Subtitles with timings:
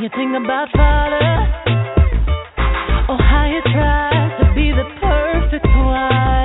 [0.00, 1.20] You think about father,
[3.10, 6.39] oh how you try to be the perfect wife.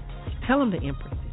[0.47, 1.29] Tell him the Empress sent you.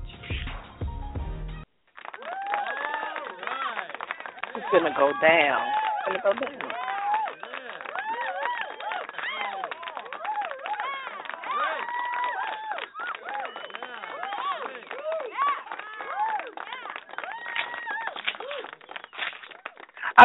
[4.55, 5.67] It's gonna go down.
[6.07, 6.88] It's gonna go down.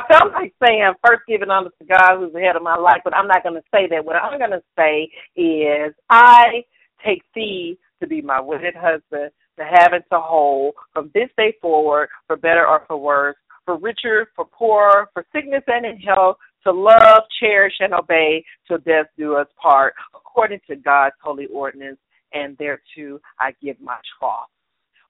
[0.11, 3.29] felt like saying first giving honor to God who's ahead of my life, but I'm
[3.29, 4.05] not going to say that.
[4.05, 5.09] What I'm going to say
[5.41, 6.63] is I
[7.05, 11.55] take thee to be my wedded husband, to have and to hold from this day
[11.61, 16.37] forward, for better or for worse, for richer, for poorer, for sickness and in health,
[16.65, 21.99] to love, cherish, and obey till death do us part, according to God's holy ordinance,
[22.33, 24.49] and thereto I give my troth.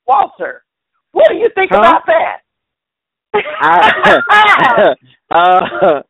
[0.06, 0.64] Walter,
[1.12, 1.78] what do you think Huh?
[1.78, 2.38] about that?
[3.60, 4.94] I,
[5.34, 6.02] uh,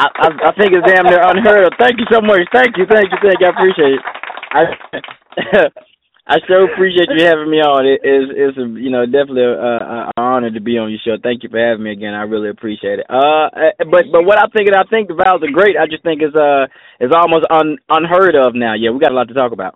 [0.00, 1.72] I, I think it's damn near unheard of.
[1.78, 2.40] Thank you so much.
[2.52, 3.46] Thank you, thank you, thank you.
[3.46, 4.02] I appreciate it.
[4.50, 5.70] I
[6.30, 7.82] I so appreciate you having me on.
[7.86, 11.02] It is it's a, you know definitely a, a, a honor to be on your
[11.02, 11.18] show.
[11.20, 12.14] Thank you for having me again.
[12.14, 13.06] I really appreciate it.
[13.10, 13.50] Uh,
[13.90, 15.74] but but what I think I think the vows are great.
[15.74, 16.70] I just think it's uh
[17.00, 18.74] it's almost un, unheard of now.
[18.78, 19.74] Yeah, we got a lot to talk about.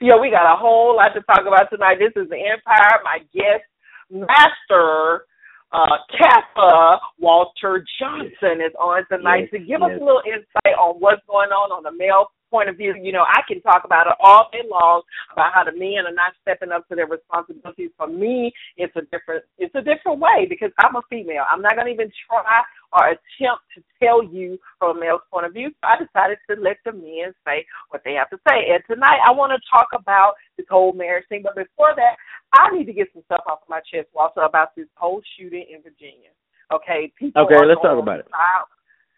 [0.00, 2.00] Yeah, we got a whole lot to talk about tonight.
[2.00, 3.04] This is the Empire.
[3.04, 3.68] My guest,
[4.10, 5.28] Master
[5.74, 9.90] uh, Kappa Walter Johnson, is on tonight Yes, to give yes.
[9.90, 12.94] us a little insight on what's going on on the male point of view.
[12.94, 15.02] You know, I can talk about it all day long
[15.32, 17.90] about how the men are not stepping up to their responsibilities.
[17.98, 21.42] For me, it's a different it's a different way because I'm a female.
[21.50, 22.62] I'm not going to even try
[22.94, 25.74] or attempt to tell you from a male's point of view.
[25.82, 28.70] So I decided to let the men say what they have to say.
[28.70, 31.42] And tonight I want to talk about this whole marriage thing.
[31.42, 32.14] But before that,
[32.54, 35.82] I need to get some stuff off my chest also about this whole shooting in
[35.82, 36.30] Virginia.
[36.72, 37.42] Okay, people.
[37.42, 38.30] Okay, let's talk about it.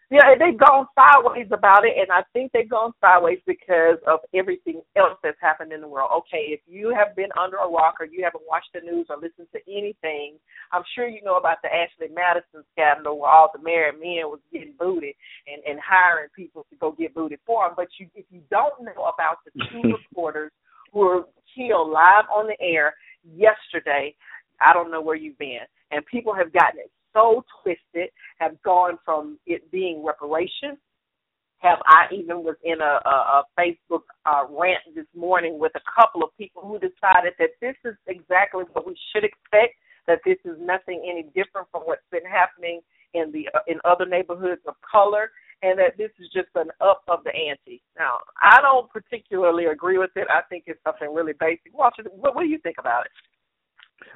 [0.09, 4.19] Side- Yeah, they've gone sideways about it, and I think they've gone sideways because of
[4.33, 6.11] everything else that's happened in the world.
[6.19, 9.17] Okay, if you have been under a rock or you haven't watched the news or
[9.17, 10.37] listened to anything,
[10.71, 14.39] I'm sure you know about the Ashley Madison scandal where all the married men was
[14.53, 15.15] getting booted
[15.47, 17.73] and, and hiring people to go get booted for them.
[17.75, 20.51] But you, if you don't know about the two reporters
[20.93, 21.23] who were
[21.55, 22.93] killed live on the air
[23.35, 24.15] yesterday,
[24.61, 25.67] I don't know where you've been.
[25.91, 28.09] And people have gotten it so twisted,
[28.39, 30.77] have gone from it being reparations.
[31.59, 35.81] Have I even was in a, a, a Facebook uh, rant this morning with a
[35.99, 39.73] couple of people who decided that this is exactly what we should expect.
[40.05, 42.81] That this is nothing any different from what's been happening
[43.13, 45.31] in the uh, in other neighborhoods of color,
[45.63, 47.81] and that this is just an up of the ante.
[47.97, 50.27] Now, I don't particularly agree with it.
[50.29, 51.73] I think it's something really basic.
[51.73, 53.11] Walter, what, what do you think about it?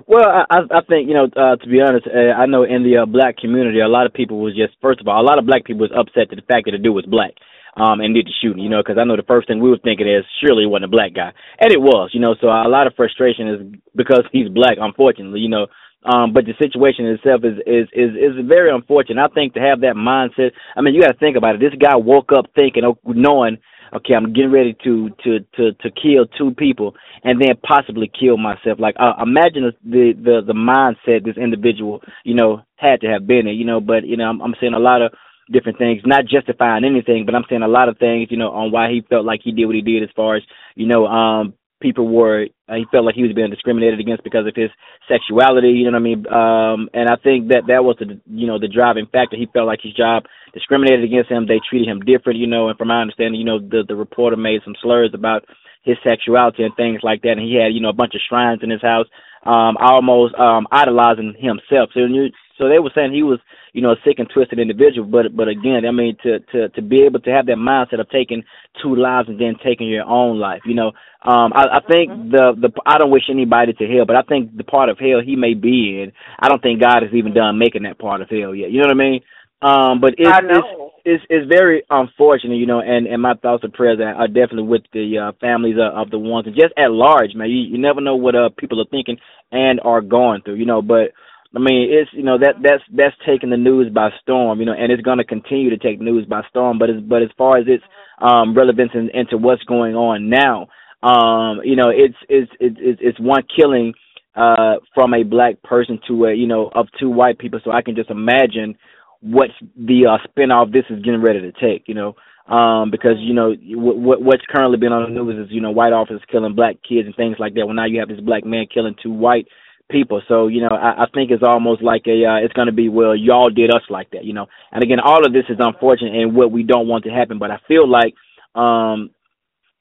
[0.07, 3.03] Well, I I think you know uh, to be honest, uh, I know in the
[3.03, 5.45] uh, black community, a lot of people was just first of all, a lot of
[5.45, 7.31] black people was upset to the fact that the dude was black.
[7.73, 9.79] Um, and did the shooting, you know, because I know the first thing we were
[9.81, 12.35] thinking is surely it wasn't a black guy, and it was, you know.
[12.41, 13.59] So a lot of frustration is
[13.95, 15.67] because he's black, unfortunately, you know.
[16.03, 19.23] Um, but the situation itself is is is is very unfortunate.
[19.23, 20.51] I think to have that mindset.
[20.75, 21.61] I mean, you got to think about it.
[21.61, 23.57] This guy woke up thinking, oh, knowing,
[23.93, 28.37] okay, I'm getting ready to to to to kill two people, and then possibly kill
[28.37, 28.79] myself.
[28.79, 33.47] Like, uh, imagine the the the mindset this individual, you know, had to have been
[33.47, 33.55] in.
[33.55, 35.13] You know, but you know, I'm, I'm seeing a lot of
[35.51, 38.71] different things, not justifying anything, but I'm saying a lot of things, you know, on
[38.71, 40.43] why he felt like he did what he did as far as,
[40.75, 44.47] you know, um people were uh, he felt like he was being discriminated against because
[44.47, 44.69] of his
[45.09, 46.21] sexuality, you know what I mean?
[46.27, 49.35] Um and I think that that was the you know the driving factor.
[49.35, 50.23] He felt like his job
[50.53, 51.47] discriminated against him.
[51.47, 54.37] They treated him different, you know, and from my understanding, you know, the the reporter
[54.37, 55.45] made some slurs about
[55.83, 58.61] his sexuality and things like that and he had, you know, a bunch of shrines
[58.63, 59.07] in his house
[59.43, 61.89] um almost um idolizing himself.
[61.93, 62.29] So you
[62.61, 63.39] so they were saying he was,
[63.73, 65.07] you know, a sick and twisted individual.
[65.07, 68.09] But but again, I mean, to to to be able to have that mindset of
[68.09, 68.43] taking
[68.81, 70.91] two lives and then taking your own life, you know,
[71.23, 74.55] um, I, I think the the I don't wish anybody to hell, but I think
[74.55, 77.57] the part of hell he may be in, I don't think God has even done
[77.57, 78.71] making that part of hell yet.
[78.71, 79.21] You know what I mean?
[79.61, 80.67] Um, but it's it's
[81.05, 84.63] it's it's very unfortunate, you know, and and my thoughts and prayers are are definitely
[84.63, 87.49] with the uh, families of, of the ones and just at large, man.
[87.49, 89.17] You you never know what uh people are thinking
[89.51, 91.11] and are going through, you know, but.
[91.55, 94.73] I mean, it's you know that that's that's taking the news by storm, you know,
[94.73, 96.79] and it's going to continue to take news by storm.
[96.79, 97.83] But as but as far as its
[98.19, 100.67] um, relevance in, into what's going on now,
[101.03, 103.93] um, you know, it's it's it's it's one killing
[104.35, 107.59] uh, from a black person to a you know of two white people.
[107.63, 108.77] So I can just imagine
[109.19, 112.15] what's the uh, spinoff this is getting ready to take, you know.
[112.47, 115.93] Um, because you know what what's currently been on the news is you know white
[115.93, 117.65] officers killing black kids and things like that.
[117.65, 119.47] Well, now you have this black man killing two white
[119.91, 120.21] people.
[120.27, 122.89] So you know, I, I think it's almost like a uh, it's going to be
[122.89, 124.47] well, y'all did us like that, you know.
[124.71, 127.39] And again, all of this is unfortunate and what we don't want to happen.
[127.39, 128.13] But I feel like
[128.55, 129.11] um,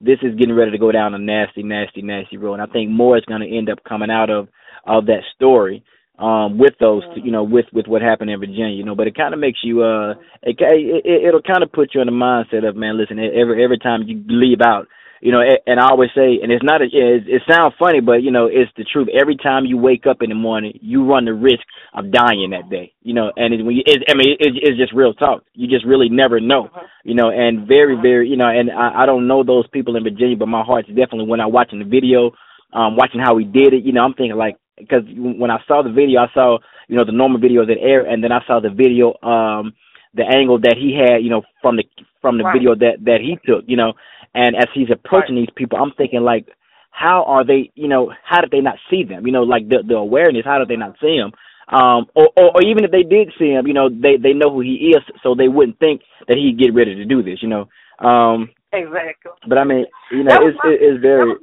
[0.01, 2.55] this is getting ready to go down a nasty, nasty, nasty road.
[2.55, 4.49] And I think more is going to end up coming out of
[4.87, 5.85] of that story
[6.19, 8.95] um, with those, you know, with with what happened in Virginia, you know.
[8.95, 12.07] But it kind of makes you, uh, it, it it'll kind of put you in
[12.07, 14.87] the mindset of man, listen, every every time you leave out
[15.21, 18.23] you know, and I always say, and it's not, a, it, it sounds funny, but
[18.23, 19.09] you know, it's the truth.
[19.13, 21.61] Every time you wake up in the morning, you run the risk
[21.95, 22.93] of dying that day.
[23.03, 25.45] You know, and it, when you, it, I mean, it, it's just real talk.
[25.55, 26.71] You just really never know.
[27.05, 30.05] You know, and very, very, you know, and I, I don't know those people in
[30.05, 32.33] Virginia, but my heart's definitely when I'm watching the video,
[32.73, 33.85] um, watching how he did it.
[33.85, 36.59] You know, I'm thinking like, because when I saw the video, I saw,
[36.89, 39.75] you know, the normal videos that air, and then I saw the video, um,
[40.15, 41.85] the angle that he had, you know, from the
[42.21, 42.55] from the Right.
[42.55, 43.93] video that that he took, you know,
[44.35, 46.47] and as he's approaching these people, I'm thinking like,
[46.91, 47.71] how are they?
[47.75, 49.27] You know, how did they not see them?
[49.27, 50.45] You know, like the the awareness.
[50.45, 51.33] How did they not see him?
[51.73, 54.51] Um, or, or, or even if they did see him, you know, they they know
[54.53, 57.49] who he is, so they wouldn't think that he'd get ready to do this, you
[57.49, 57.69] know.
[58.05, 59.31] Um, exactly.
[59.49, 61.35] But I mean, you know, it's my- it's very.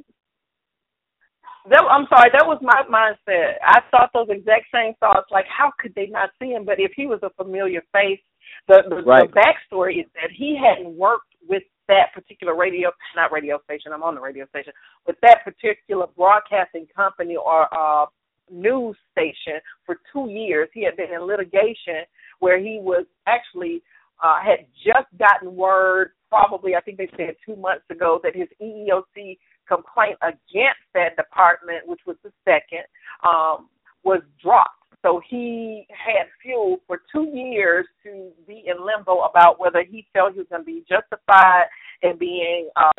[1.70, 3.56] That, I'm sorry, that was my mindset.
[3.62, 5.28] I thought those exact same thoughts.
[5.32, 6.64] Like, how could they not see him?
[6.64, 8.22] But if he was a familiar face,
[8.68, 9.30] the the, Right.
[9.30, 13.92] the backstory is that he hadn't worked with that particular radio, not radio station.
[13.94, 14.74] I'm on the radio station
[15.06, 18.06] with that particular broadcasting company or uh,
[18.52, 20.70] news station for two years.
[20.74, 22.04] He had been in litigation
[22.40, 23.82] where he was actually
[24.24, 28.48] uh, had just gotten word, probably I think they said two months ago, that his
[28.62, 32.86] EEOC complaint against that department, which was the second,
[33.24, 33.70] um,
[34.04, 34.77] was dropped.
[35.08, 40.34] So he had fuel for two years to be in limbo about whether he felt
[40.34, 41.68] he was going to be justified
[42.02, 42.92] in being uh,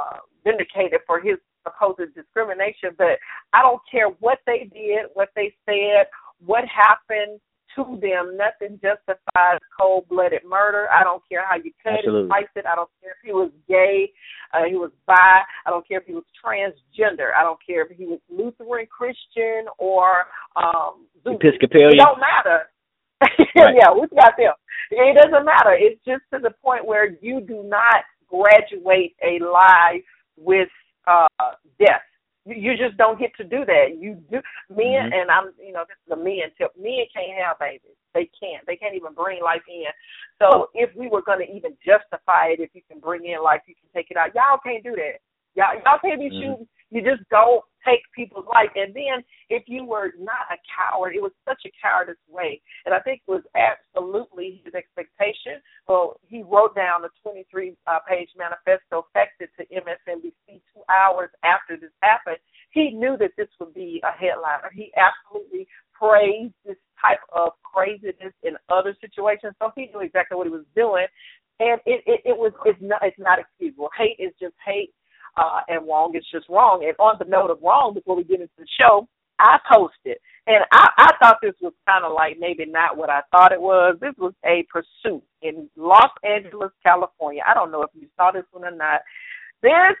[0.00, 2.90] uh, vindicated for his supposed discrimination.
[2.98, 3.18] But
[3.52, 6.06] I don't care what they did, what they said,
[6.44, 7.38] what happened
[7.76, 8.36] to them.
[8.36, 10.88] Nothing justifies cold-blooded murder.
[10.90, 12.24] I don't care how you cut Absolutely.
[12.24, 12.64] it, slice it.
[12.70, 14.12] I don't care if he was gay,
[14.52, 15.14] uh, he was bi.
[15.66, 17.34] I don't care if he was transgender.
[17.36, 20.24] I don't care if he was Lutheran, Christian, or
[20.56, 21.06] um.
[21.26, 21.94] Episcopalian.
[21.94, 22.70] It don't matter.
[23.56, 23.76] Right.
[23.78, 24.52] yeah, we got them.
[24.90, 25.76] It doesn't matter.
[25.78, 30.02] It's just to the point where you do not graduate a life
[30.36, 30.68] with
[31.06, 31.26] uh
[31.78, 32.02] death.
[32.46, 33.96] You, just don't get to do that.
[33.98, 35.14] You do men Mhm.
[35.14, 36.76] and I'm you know, this is the men tip.
[36.76, 37.96] Men can't have babies.
[38.12, 38.64] They can't.
[38.66, 39.90] They can't even bring life in.
[40.38, 43.74] So if we were gonna even justify it, if you can bring in life, you
[43.74, 44.34] can take it out.
[44.34, 45.20] Y'all can't do that.
[45.54, 46.40] Y'all y'all can't be Mhm.
[46.40, 46.68] shooting.
[46.90, 48.70] You just don't take people's life.
[48.74, 52.60] And then if you were not a coward, it was such a cowardice way.
[52.86, 55.60] And I think it was absolutely his expectation.
[55.86, 61.76] Well, he wrote down a 23 uh, page manifesto, faxed to MSNBC two hours after
[61.76, 62.38] this happened.
[62.70, 64.70] He knew that this would be a headliner.
[64.72, 69.54] He absolutely praised this type of craziness in other situations.
[69.60, 71.06] So he knew exactly what he was doing.
[71.60, 73.88] And it, it, it was it's not it's not excusable.
[73.96, 74.90] Hate is just hate
[75.36, 76.84] uh, and wrong is just wrong.
[76.84, 80.64] And on the note of wrong, before we get into the show, I posted, and
[80.70, 83.96] I, I thought this was kind of like maybe not what I thought it was.
[84.00, 87.42] This was a pursuit in Los Angeles, California.
[87.46, 89.00] I don't know if you saw this one or not.
[89.60, 89.96] This,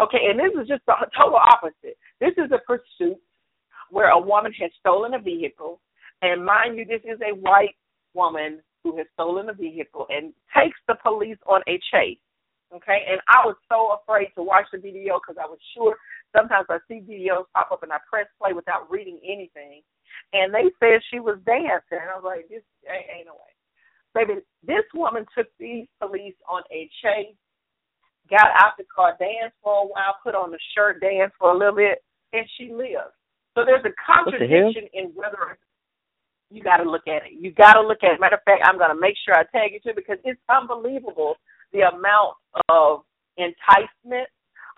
[0.00, 1.96] okay, and this is just the total opposite.
[2.20, 3.20] This is a pursuit
[3.90, 5.80] where a woman has stolen a vehicle,
[6.22, 7.76] and mind you, this is a white
[8.14, 12.18] woman who has stolen a vehicle and takes the police on a chase
[12.74, 13.06] okay?
[13.10, 15.96] And I was so afraid to watch the video because I was sure
[16.36, 19.82] sometimes I see videos pop up and I press play without reading anything,
[20.32, 22.00] and they said she was dancing.
[22.00, 23.52] And I was like, this ain't, ain't no way.
[24.14, 27.36] Baby, this woman took these police on a chase,
[28.28, 31.56] got out the car, danced for a while, put on a shirt, danced for a
[31.56, 33.16] little bit, and she lived.
[33.54, 35.58] So there's a the contradiction in whether
[36.50, 37.32] you got to look at it.
[37.40, 38.20] You got to look at it.
[38.20, 41.36] Matter of fact, I'm going to make sure I tag you too because it's unbelievable
[41.72, 42.36] the amount
[42.68, 43.02] of
[43.36, 44.28] enticement,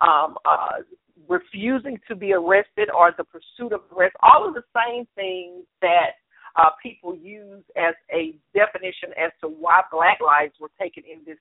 [0.00, 0.82] um, uh,
[1.28, 4.14] refusing to be arrested, or the pursuit of arrest.
[4.22, 6.18] All of the same things that
[6.56, 11.38] uh, people use as a definition as to why Black lives were taken in this.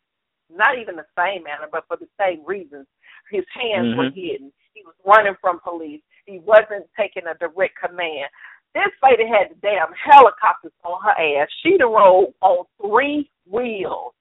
[0.50, 2.88] Not even the same manner, but for the same reasons.
[3.31, 4.13] His hands were Mhm.
[4.13, 4.53] hidden.
[4.74, 6.01] He was running from police.
[6.25, 8.29] He wasn't taking a direct command.
[8.74, 11.50] This lady had the damn helicopters on her ass.
[11.62, 14.13] She done rode on three wheels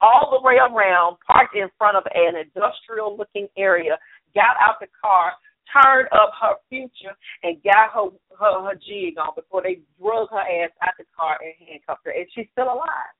[0.00, 3.98] all the way around, parked in front of an industrial looking area,
[4.34, 5.32] got out the car,
[5.72, 10.40] turned up her future, and got her her, her jig on before they drug her
[10.40, 12.12] ass out the car and handcuffed her.
[12.12, 13.12] And she's still alive.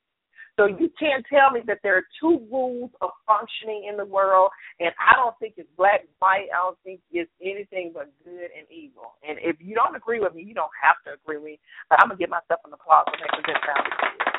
[0.59, 4.51] So you can't tell me that there are two rules of functioning in the world,
[4.81, 6.51] and I don't think it's black and white.
[6.51, 9.15] I don't think it's anything but good and evil.
[9.23, 11.61] And if you don't agree with me, you don't have to agree with me.
[11.89, 14.38] But I'm gonna give myself an applause for making this sound.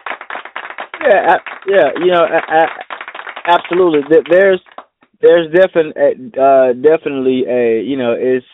[1.10, 1.38] Yeah,
[1.68, 2.26] yeah, you know,
[3.48, 4.02] absolutely.
[4.30, 4.62] There's
[5.22, 8.46] there's definitely uh, definitely a you know it's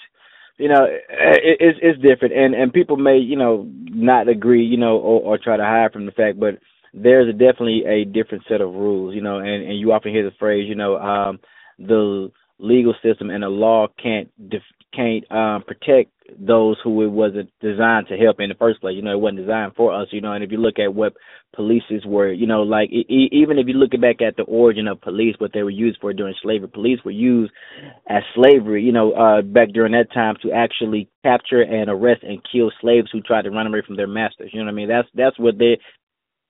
[0.58, 4.78] you know it, it's it's different, and and people may you know not agree, you
[4.78, 6.60] know, or, or try to hide from the fact, but
[6.94, 10.24] there's a, definitely a different set of rules, you know, and and you often hear
[10.24, 11.40] the phrase, you know, um,
[11.80, 14.62] the legal system and the law can't def-
[14.96, 18.96] can't um, protect those who it wasn't designed to help in the first place.
[18.96, 20.08] You know, it wasn't designed for us.
[20.12, 21.14] You know, and if you look at what
[21.56, 24.88] polices were, you know, like e- e- even if you look back at the origin
[24.88, 27.52] of police, what they were used for during slavery, police were used
[28.10, 28.84] as slavery.
[28.84, 33.10] You know, uh, back during that time to actually capture and arrest and kill slaves
[33.12, 34.52] who tried to run away from their masters.
[34.54, 34.90] You know what I mean?
[34.90, 35.78] That's that's what they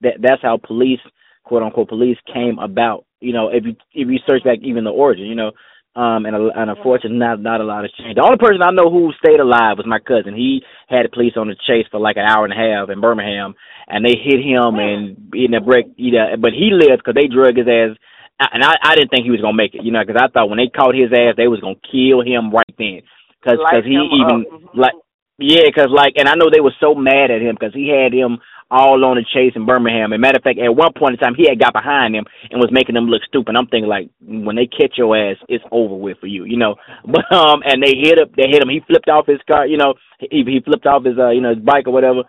[0.01, 0.99] that that's how police
[1.45, 3.05] quote unquote police came about.
[3.21, 5.51] You know, if you if you search back even the origin, you know,
[5.95, 8.17] Um, and, and unfortunately, not not a lot has changed.
[8.17, 10.35] The only person I know who stayed alive was my cousin.
[10.35, 10.59] He
[10.89, 13.55] had the police on the chase for like an hour and a half in Birmingham,
[13.87, 15.87] and they hit him and in the break.
[15.95, 17.95] You know, but he lived because they drug his ass.
[18.35, 20.51] And I, I didn't think he was gonna make it, you know, because I thought
[20.51, 22.99] when they caught his ass, they was gonna kill him right then,
[23.39, 24.51] because Light he even up.
[24.51, 24.75] Mhm.
[24.75, 24.99] like
[25.37, 28.11] yeah, because like, and I know they were so mad at him because he had
[28.11, 28.39] him
[28.75, 30.11] all on the chase in Birmingham.
[30.11, 32.59] And matter of fact, at one point in time, he had got behind him and
[32.59, 33.55] was making them look stupid.
[33.55, 36.75] I'm thinking like, when they catch your ass, it's over with for you, you know.
[37.07, 38.29] But um, and they hit him.
[38.35, 38.69] They hit him.
[38.69, 39.93] He flipped off his car, you know.
[40.19, 42.23] He he flipped off his uh, you know, his bike or whatever.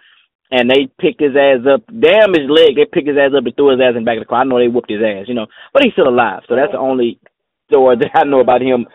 [0.51, 1.83] And they picked his ass up.
[1.91, 2.79] Damn his leg.
[2.79, 4.43] They picked his ass up and threw his ass in the back of the car.
[4.43, 5.51] I know they whooped his ass, you know.
[5.73, 6.47] But he's still alive.
[6.47, 7.19] So that's the only
[7.67, 8.87] story that I know about him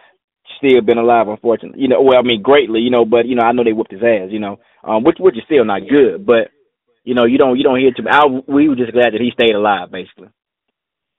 [0.58, 1.82] still been alive, unfortunately.
[1.82, 3.92] You know, well, I mean, greatly, you know, but you know, I know they whooped
[3.92, 6.56] his ass, you know, um, which which is still not good, but
[7.04, 8.04] you know, you don't you don't hear too.
[8.10, 10.30] I we were just glad that he stayed alive, basically.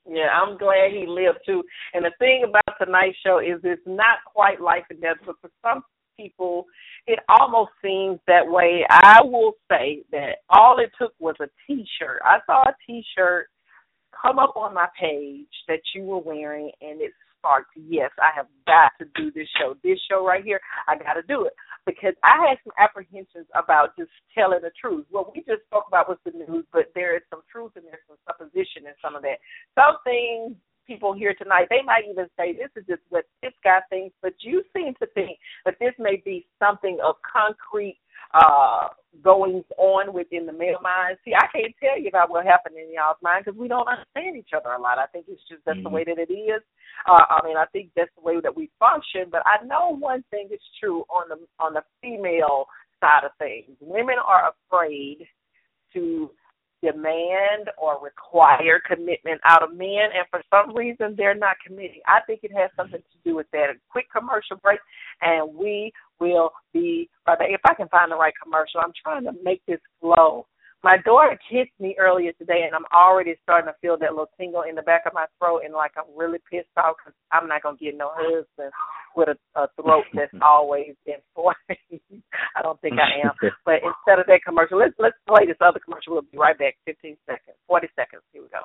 [0.09, 1.63] Yeah, I'm glad he lived too.
[1.95, 5.51] And the thing about tonight's show is it's not quite life and death, but for
[5.63, 5.83] some
[6.17, 6.67] people,
[7.07, 8.85] it almost seems that way.
[8.91, 12.21] I will say that all it took was a T-shirt.
[12.25, 13.47] I saw a T-shirt
[14.21, 17.71] come up on my page that you were wearing, and it sparked.
[17.77, 19.77] Yes, I have got to do this show.
[19.85, 21.53] This show right here, I got to do it
[21.87, 25.07] because I had some apprehensions about just telling the truth.
[25.11, 28.05] What we just spoke about was the news, but there is some truth and there's
[28.07, 29.39] some supposition in some of that.
[29.75, 33.79] Some things people here tonight, they might even say this is just what this guy
[33.89, 37.99] thinks, but you seem to think that this may be something of concrete
[38.35, 38.89] uh
[39.23, 41.19] goings on within the male mind.
[41.25, 44.37] See, I can't tell you about what happened in y'all's mind because we don't understand
[44.37, 44.99] each other a lot.
[44.99, 45.83] I think it's just that's Mhm.
[45.85, 46.63] the way that it is.
[47.07, 49.29] Uh, I mean, I think that's the way that we function.
[49.31, 52.67] But I know one thing is true on the on the female
[53.01, 53.77] side of things.
[53.81, 55.29] Women are afraid
[55.93, 56.31] to
[56.83, 62.01] demand or require commitment out of men, and for some reason they're not committing.
[62.07, 63.71] I think it has something to do with that.
[63.71, 64.81] A quick commercial break,
[65.21, 67.49] and we will be right back.
[67.51, 70.47] If I can find the right commercial, I'm trying to make this flow.
[70.85, 74.63] My daughter kissed me earlier today, and I'm already starting to feel that little tingle
[74.63, 77.63] in the back of my throat, and like I'm really pissed off because I'm not
[77.63, 78.73] gonna get no husband
[79.15, 82.01] with a, a throat that's always been for me.
[82.57, 83.35] I don't think I am.
[83.65, 86.15] But instead of that commercial, let's let's play this other commercial.
[86.15, 86.75] We'll be right back.
[86.87, 88.23] 15 seconds, 40 seconds.
[88.33, 88.63] Here we go.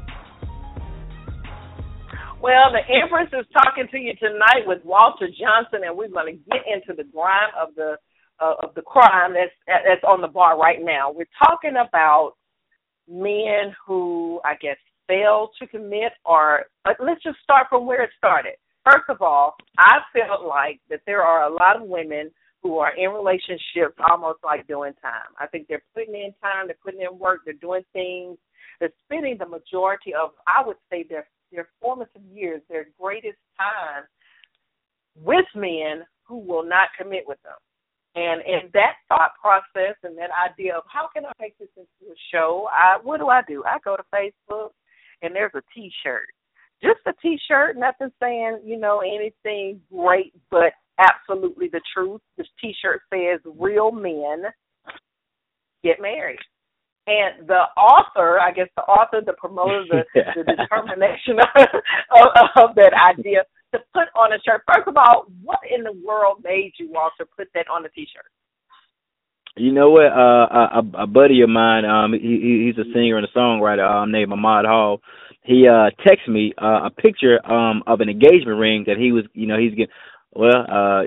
[2.42, 6.52] Well, the Empress is talking to you tonight with Walter Johnson, and we're going to
[6.52, 7.96] get into the grime of the
[8.42, 11.12] uh, of the crime that's that's on the bar right now.
[11.12, 12.34] We're talking about
[13.08, 14.78] men who, I guess,
[15.08, 18.56] fail to commit, or uh, let's just start from where it started.
[18.84, 22.96] First of all, I felt like that there are a lot of women who are
[22.96, 25.36] in relationships almost like doing time.
[25.40, 28.38] I think they're putting in time, they're putting in work, they're doing things,
[28.80, 34.04] they're spending the majority of, I would say, their their formative years, their greatest time
[35.16, 37.54] with men who will not commit with them.
[38.16, 42.12] And in that thought process and that idea of how can I make this into
[42.12, 43.64] a show, I what do I do?
[43.66, 44.70] I go to Facebook
[45.22, 46.28] and there's a T-shirt,
[46.84, 52.22] just a T-shirt, nothing saying you know anything great, but absolutely the truth.
[52.38, 54.44] This T-shirt says "Real men
[55.84, 56.40] get married."
[57.06, 60.04] And the author, I guess the author, the promoter, the,
[60.36, 61.68] the determination of,
[62.12, 63.44] of, of that idea
[63.74, 64.62] to put on a shirt.
[64.74, 68.26] First of all, what in the world made you, Walter, put that on a T-shirt?
[69.58, 70.06] You know what?
[70.06, 74.12] Uh, a, a buddy of mine, um, he, he's a singer and a songwriter, um,
[74.12, 75.02] named Ahmad Hall.
[75.46, 79.26] He uh texted me uh, a picture um of an engagement ring that he was,
[79.34, 79.94] you know, he's getting.
[80.36, 81.04] Well, uh,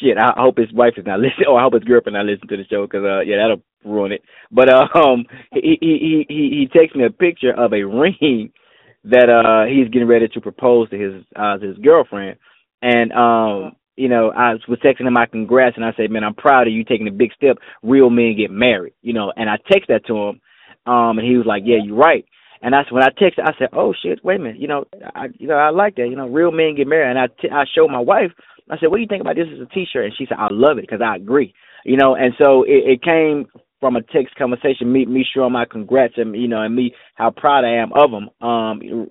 [0.00, 0.18] shit.
[0.18, 2.56] I hope his wife is not listening, or I hope his girlfriend not listening to
[2.58, 4.22] the show, because uh, yeah, that'll ruin it.
[4.50, 8.52] But uh, um, he he he he texted me a picture of a ring
[9.04, 12.38] that uh he's getting ready to propose to his uh his girlfriend,
[12.82, 16.34] and um you know, I was texting him my congrats, and I said, man, I'm
[16.34, 17.56] proud of you taking a big step.
[17.82, 19.32] Real men get married, you know.
[19.34, 20.40] And I texted that to him,
[20.86, 22.26] um, and he was like, yeah, you're right.
[22.62, 25.26] And that's when I texted, I said, oh shit, wait a minute, you know, I,
[25.38, 27.10] you know, I like that, you know, real men get married.
[27.10, 28.30] And I, t- I showed my wife,
[28.70, 30.04] I said, what do you think about this as a T-shirt?
[30.06, 32.14] And she said, I love it because I agree, you know.
[32.14, 33.46] And so it, it came
[33.80, 37.30] from a text conversation, me me showing my congrats and you know and me how
[37.30, 38.30] proud I am of them.
[38.40, 39.08] Um,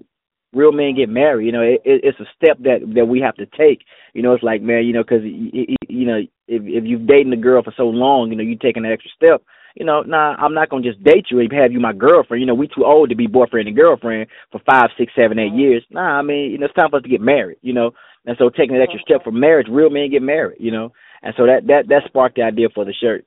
[0.53, 1.45] real men get married.
[1.45, 3.83] You know, it, it, it's a step that that we have to take.
[4.13, 7.37] You know, it's like man, you know, because you know if if you've dated a
[7.37, 9.43] girl for so long, you know, you taking an extra step.
[9.75, 12.41] You know, nah, I'm not gonna just date you and have you my girlfriend.
[12.41, 15.53] You know, we too old to be boyfriend and girlfriend for five, six, seven, eight
[15.53, 15.83] years.
[15.91, 17.57] Nah, I mean, you know, it's time for us to get married.
[17.61, 17.91] You know,
[18.25, 20.57] and so taking an extra step for marriage, real men get married.
[20.61, 23.25] You know, and so that that that sparked the idea for the shirt.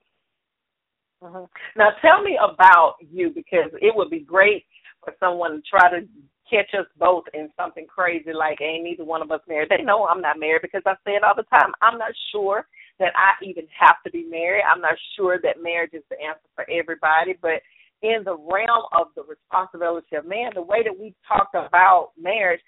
[1.22, 1.44] Mm-hmm.
[1.76, 4.64] Now, tell me about you because it would be great
[5.04, 6.06] for someone to try to
[6.48, 9.68] catch us both in something crazy like ain't neither one of us married.
[9.68, 11.72] They know I'm not married because I say it all the time.
[11.82, 12.66] I'm not sure
[12.98, 14.64] that I even have to be married.
[14.64, 17.62] I'm not sure that marriage is the answer for everybody, but
[18.02, 22.60] in the realm of the responsibility of man, the way that we talked about marriage,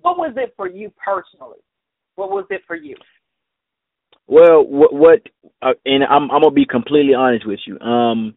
[0.00, 1.58] what was it for you personally?
[2.16, 2.96] What was it for you?
[4.26, 5.20] Well, what, what
[5.62, 7.78] uh, and I'm I'm gonna be completely honest with you.
[7.80, 8.34] Um,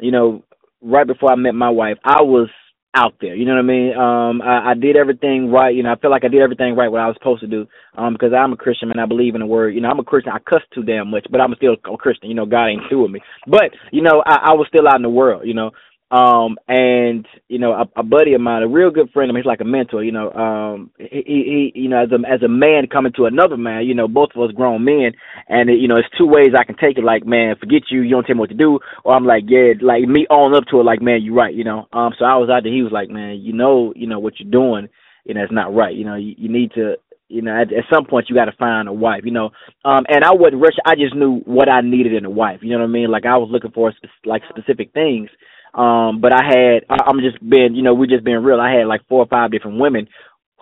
[0.00, 0.42] you know,
[0.80, 2.48] right before I met my wife, I was
[2.94, 3.34] out there.
[3.34, 3.96] You know what I mean?
[3.96, 5.74] Um, I, I did everything right.
[5.74, 7.66] You know, I feel like I did everything right what I was supposed to do.
[7.96, 9.74] Um, because I'm a Christian and I believe in the word.
[9.74, 10.32] You know, I'm a Christian.
[10.32, 12.28] I cuss too damn much, but I'm still a Christian.
[12.28, 13.20] You know, God ain't through with me.
[13.46, 15.42] But you know, I, I was still out in the world.
[15.44, 15.70] You know,
[16.14, 19.42] um, and you know, a, a buddy of mine, a real good friend of mine,
[19.42, 20.04] he's like a mentor.
[20.04, 23.56] You know, um, he, he, you know, as a as a man coming to another
[23.56, 25.10] man, you know, both of us grown men,
[25.48, 27.04] and it, you know, it's two ways I can take it.
[27.04, 29.72] Like, man, forget you, you don't tell me what to do, or I'm like, yeah,
[29.82, 31.54] like me own up to it, like, man, you're right.
[31.54, 32.72] You know, um, so I was out there.
[32.72, 34.88] He was like, man, you know, you know what you're doing,
[35.26, 35.96] know, it's not right.
[35.96, 36.94] You know, you, you need to
[37.26, 39.46] you know, at, at some point you got to find a wife, you know.
[39.84, 40.76] Um, and I wasn't rush.
[40.86, 42.60] I just knew what I needed in a wife.
[42.62, 43.10] You know what I mean?
[43.10, 43.92] Like I was looking for
[44.24, 45.30] like specific things
[45.74, 48.60] um, but I had, I, I'm just being, you know, we're just being real.
[48.60, 50.08] I had like four or five different women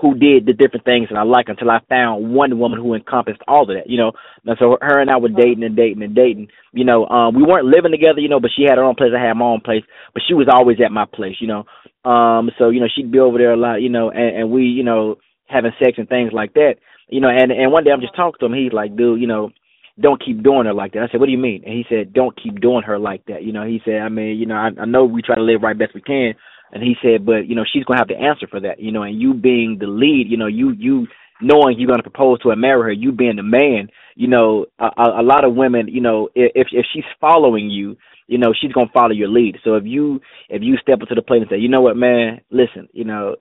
[0.01, 3.41] who did the different things that I like until I found one woman who encompassed
[3.47, 4.11] all of that, you know.
[4.45, 6.49] And so her and I were dating and dating and dating.
[6.73, 9.13] You know, um, we weren't living together, you know, but she had her own place,
[9.17, 11.65] I had my own place, but she was always at my place, you know.
[12.11, 14.63] Um, so, you know, she'd be over there a lot, you know, and, and we,
[14.65, 16.77] you know, having sex and things like that.
[17.09, 19.27] You know, and and one day I'm just talking to him, he's like, dude, you
[19.29, 19.51] know,
[20.01, 21.03] don't keep doing her like that.
[21.03, 21.63] I said, what do you mean?
[21.67, 23.43] And he said, don't keep doing her like that.
[23.43, 25.63] You know, he said, I mean, you know, I, I know we try to live
[25.63, 26.35] right best we can.
[26.73, 29.03] And he said, but, you know, she's to have to answer for that, you know,
[29.03, 31.07] and you being the lead, you know, you, you
[31.43, 34.89] knowing you're to propose to her, marry her, you being the man, you know, a,
[34.97, 38.93] a lot of women, you know, if, if she's following you, you know, she's to
[38.95, 39.59] follow your lead.
[39.65, 41.97] So if you, if you step up to the plate and say, you know what,
[41.97, 43.37] man, listen, you know,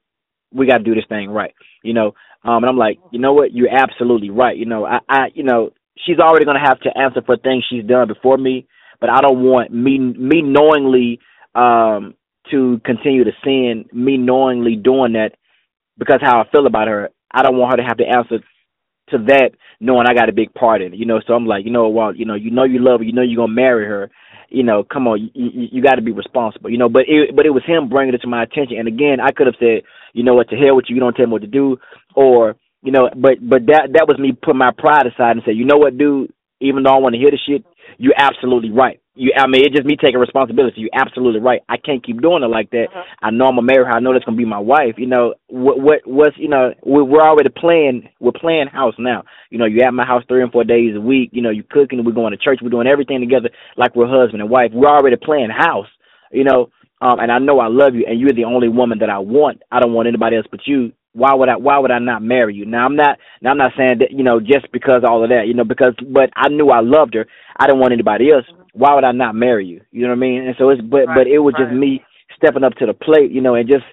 [0.52, 2.08] we got to do this thing right, you know,
[2.44, 4.58] um, and I'm like, you know what, you're absolutely right.
[4.58, 7.64] You know, I, I, you know, she's already going to have to answer for things
[7.70, 8.68] she's done before me.
[9.00, 11.20] But I don't want me me knowingly
[11.56, 12.14] um,
[12.52, 15.32] to continue to sin, me knowingly doing that
[15.98, 17.10] because how I feel about her.
[17.32, 18.40] I don't want her to have to answer
[19.10, 20.98] to that knowing I got a big part in it.
[20.98, 23.04] You know, so I'm like, you know, well, you know, you know you love her,
[23.06, 24.10] you know you're gonna marry her.
[24.50, 26.70] You know, come on, you, you, you got to be responsible.
[26.70, 28.78] You know, but it but it was him bringing it to my attention.
[28.78, 31.14] And again, I could have said, you know what, to hell with you, you don't
[31.14, 31.78] tell me what to do,
[32.16, 35.54] or you know, but but that that was me put my pride aside and say,
[35.54, 37.66] you know what, dude, even though I want to hear the shit,
[37.98, 39.00] you're absolutely right.
[39.14, 40.82] You, I mean, it's just me taking responsibility.
[40.82, 41.62] You're absolutely right.
[41.68, 42.88] I can't keep doing it like that.
[42.90, 43.04] Uh-huh.
[43.22, 43.92] I know I'm a married her.
[43.92, 44.96] I know that's gonna be my wife.
[44.98, 45.80] You know what?
[45.80, 46.00] What?
[46.06, 46.74] What's you know?
[46.84, 48.10] We're, we're already playing.
[48.20, 49.24] We're playing house now.
[49.50, 51.32] You know, you're at my house three and four days a week.
[51.34, 52.04] You know, you're cooking.
[52.06, 52.60] We're going to church.
[52.64, 54.72] We're doing everything together like we're husband and wife.
[54.74, 55.88] We're already playing house.
[56.32, 56.70] You know,
[57.02, 59.62] um, and I know I love you, and you're the only woman that I want.
[59.72, 62.56] I don't want anybody else but you why would I why would I not marry
[62.56, 62.66] you?
[62.66, 65.48] Now I'm not now I'm not saying that, you know, just because all of that,
[65.48, 67.26] you know, because but I knew I loved her.
[67.58, 68.46] I didn't want anybody else.
[68.74, 69.82] Why would I not marry you?
[69.92, 70.44] You know what I mean?
[70.48, 71.68] And so it's but right, but it was right.
[71.68, 72.04] just me
[72.36, 73.84] stepping up to the plate, you know, and just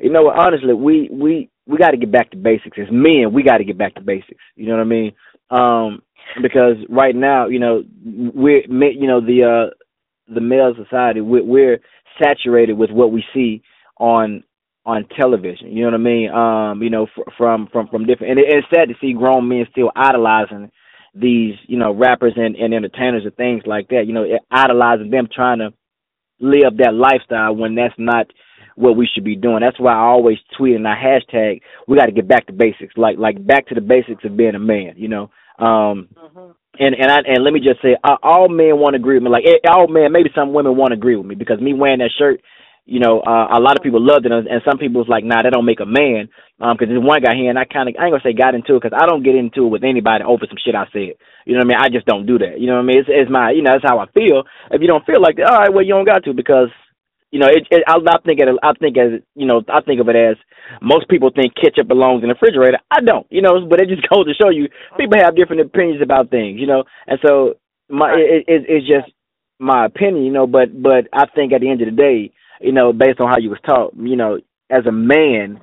[0.00, 2.78] you know, honestly, we we we got to get back to basics.
[2.80, 4.42] As men, we got to get back to basics.
[4.54, 5.12] You know what I mean?
[5.50, 6.02] Um
[6.42, 9.74] because right now, you know, we're you know the uh
[10.32, 11.80] the male society we're, we're
[12.22, 13.62] saturated with what we see
[13.98, 14.44] on
[14.88, 15.70] on television.
[15.70, 16.30] You know what I mean?
[16.32, 19.46] Um, you know, fr- from from from different, and it, it's sad to see grown
[19.46, 20.70] men still idolizing
[21.14, 24.04] these, you know, rappers and, and entertainers and things like that.
[24.06, 25.74] You know, idolizing them, trying to
[26.40, 28.28] live that lifestyle when that's not
[28.76, 29.60] what we should be doing.
[29.60, 32.96] That's why I always tweet and I hashtag we got to get back to basics,
[32.96, 34.94] like like back to the basics of being a man.
[34.96, 35.30] You know.
[35.58, 36.52] Um, mm-hmm.
[36.80, 39.30] And and I and let me just say, all men want to agree with me.
[39.30, 42.12] Like all men, maybe some women want to agree with me because me wearing that
[42.16, 42.40] shirt
[42.88, 45.44] you know, uh, a lot of people loved it, and some people was like, "Nah,
[45.44, 47.94] that don't make a man." Um, because there's one guy here, and I kind of,
[48.00, 50.24] I ain't gonna say got into it, because I don't get into it with anybody
[50.24, 51.20] over some shit I said.
[51.44, 51.84] You know what I mean?
[51.84, 52.56] I just don't do that.
[52.56, 52.98] You know what I mean?
[53.04, 54.48] It's, it's my, you know, that's how I feel.
[54.72, 56.72] If you don't feel like that, all right, well, you don't got to, because,
[57.30, 60.00] you know, it, it, I, I think it, I think as, you know, I think
[60.00, 60.36] of it as
[60.80, 62.80] most people think ketchup belongs in the refrigerator.
[62.90, 66.00] I don't, you know, but it just goes to show you people have different opinions
[66.00, 69.12] about things, you know, and so my, it, it, it's just
[69.58, 72.72] my opinion, you know, but but I think at the end of the day, you
[72.72, 74.38] know, based on how you was taught, you know,
[74.70, 75.60] as a man,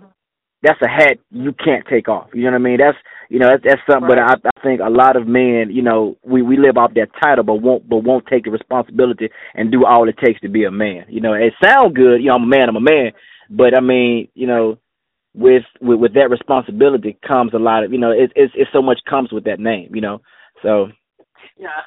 [0.62, 2.30] that's a hat you can't take off.
[2.34, 2.78] You know what I mean?
[2.80, 2.98] That's
[3.30, 4.10] you know that's, that's something.
[4.10, 4.40] Right.
[4.42, 7.10] But I, I think a lot of men, you know, we we live off that
[7.22, 10.64] title, but won't but won't take the responsibility and do all it takes to be
[10.64, 11.06] a man.
[11.08, 12.18] You know, it sounds good.
[12.22, 12.70] You know, I'm a man.
[12.70, 13.12] I'm a man.
[13.50, 14.78] But I mean, you know,
[15.36, 18.82] with with with that responsibility comes a lot of you know it's it's, it's so
[18.82, 19.94] much comes with that name.
[19.94, 20.22] You know,
[20.64, 20.88] so
[21.58, 21.82] yeah.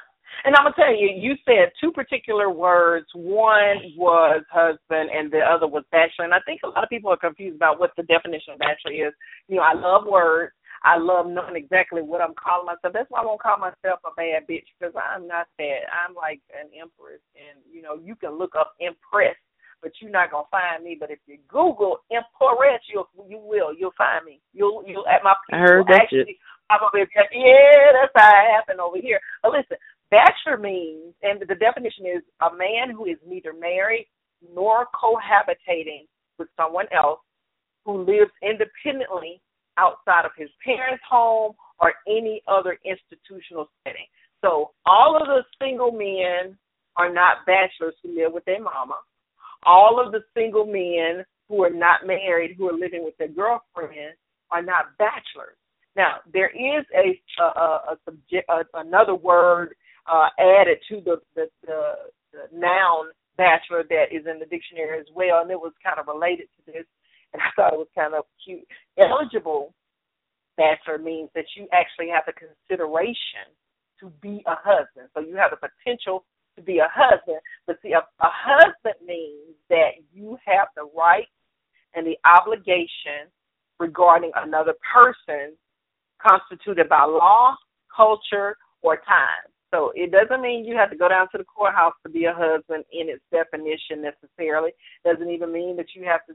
[0.45, 3.07] And I'm gonna tell you, you said two particular words.
[3.13, 6.25] One was husband, and the other was bachelor.
[6.25, 8.93] And I think a lot of people are confused about what the definition of bachelor
[8.93, 9.13] is.
[9.47, 10.53] You know, I love words.
[10.83, 12.93] I love knowing exactly what I'm calling myself.
[12.93, 15.83] That's why I won't call myself a bad bitch because I'm not that.
[15.91, 19.35] I'm like an empress, and you know, you can look up empress,
[19.81, 20.95] but you're not gonna find me.
[20.99, 24.39] But if you Google empress, you'll you will you'll find me.
[24.53, 26.19] You'll you'll at my I heard that actually.
[26.25, 26.37] Shit.
[26.69, 27.01] Probably,
[27.33, 29.19] yeah, that's how it happened over here.
[29.41, 29.77] But listen,
[30.11, 34.07] Bachelor means, and the definition is a man who is neither married
[34.53, 37.19] nor cohabitating with someone else
[37.85, 39.41] who lives independently
[39.77, 44.05] outside of his parents' home or any other institutional setting.
[44.41, 46.57] So all of the single men
[46.97, 48.95] are not bachelors who live with their mama.
[49.65, 54.15] All of the single men who are not married, who are living with their girlfriend,
[54.51, 55.55] are not bachelors.
[55.95, 59.75] Now there is a, a, a, subject, a, another word
[60.11, 61.93] uh, added to the, the, the,
[62.33, 66.07] the noun bachelor that is in the dictionary as well, and it was kind of
[66.07, 66.85] related to this,
[67.33, 68.65] and I thought it was kind of cute.
[68.97, 69.73] Eligible
[70.57, 73.47] bachelor means that you actually have the consideration
[73.99, 77.39] to be a husband, so you have the potential to be a husband.
[77.67, 81.27] But see, a, a husband means that you have the right
[81.95, 83.31] and the obligation
[83.79, 85.55] regarding another person
[86.21, 87.55] constituted by law,
[87.95, 89.47] culture, or time.
[89.71, 92.33] So it doesn't mean you have to go down to the courthouse to be a
[92.33, 94.71] husband in its definition necessarily.
[95.05, 96.33] Doesn't even mean that you have to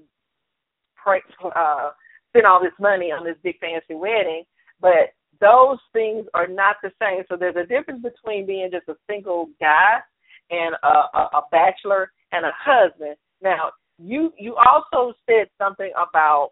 [0.96, 1.20] pray,
[1.54, 1.90] uh,
[2.30, 4.44] spend all this money on this big fancy wedding.
[4.80, 7.24] But those things are not the same.
[7.28, 9.98] So there's a difference between being just a single guy
[10.50, 13.16] and a, a, a bachelor and a husband.
[13.42, 16.50] Now you you also said something about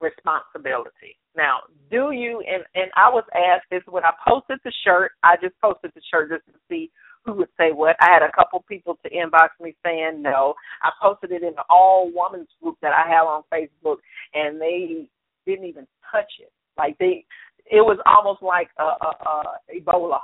[0.00, 1.16] responsibility.
[1.36, 1.60] Now,
[1.90, 5.12] do you and and I was asked this when I posted the shirt.
[5.22, 6.90] I just posted the shirt just to see
[7.24, 7.96] who would say what.
[8.00, 10.54] I had a couple people to inbox me saying no.
[10.82, 13.98] I posted it in the all women's group that I have on Facebook,
[14.34, 15.08] and they
[15.46, 16.52] didn't even touch it.
[16.78, 17.24] Like they,
[17.66, 20.20] it was almost like a, a, a Ebola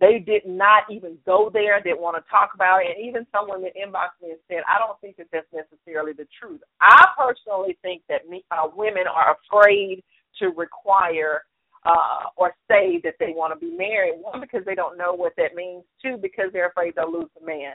[0.00, 2.96] they did not even go there, didn't want to talk about it.
[2.96, 6.26] And even some women inboxed me and said, I don't think that that's necessarily the
[6.40, 6.60] truth.
[6.80, 10.04] I personally think that me, uh, women are afraid
[10.38, 11.42] to require
[11.84, 14.20] uh, or say that they want to be married.
[14.20, 15.82] One, because they don't know what that means.
[16.02, 17.72] Two, because they're afraid they'll lose a man.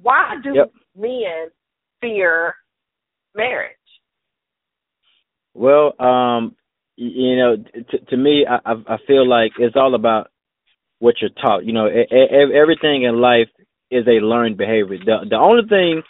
[0.00, 0.72] Why do yep.
[0.96, 1.50] men
[2.00, 2.54] fear
[3.34, 3.72] marriage?
[5.54, 6.56] Well, um,
[6.96, 10.30] you know, to, to me, I, I feel like it's all about
[10.98, 11.64] what you're taught.
[11.64, 13.48] You know, everything in life
[13.90, 14.98] is a learned behavior.
[14.98, 16.02] The the only thing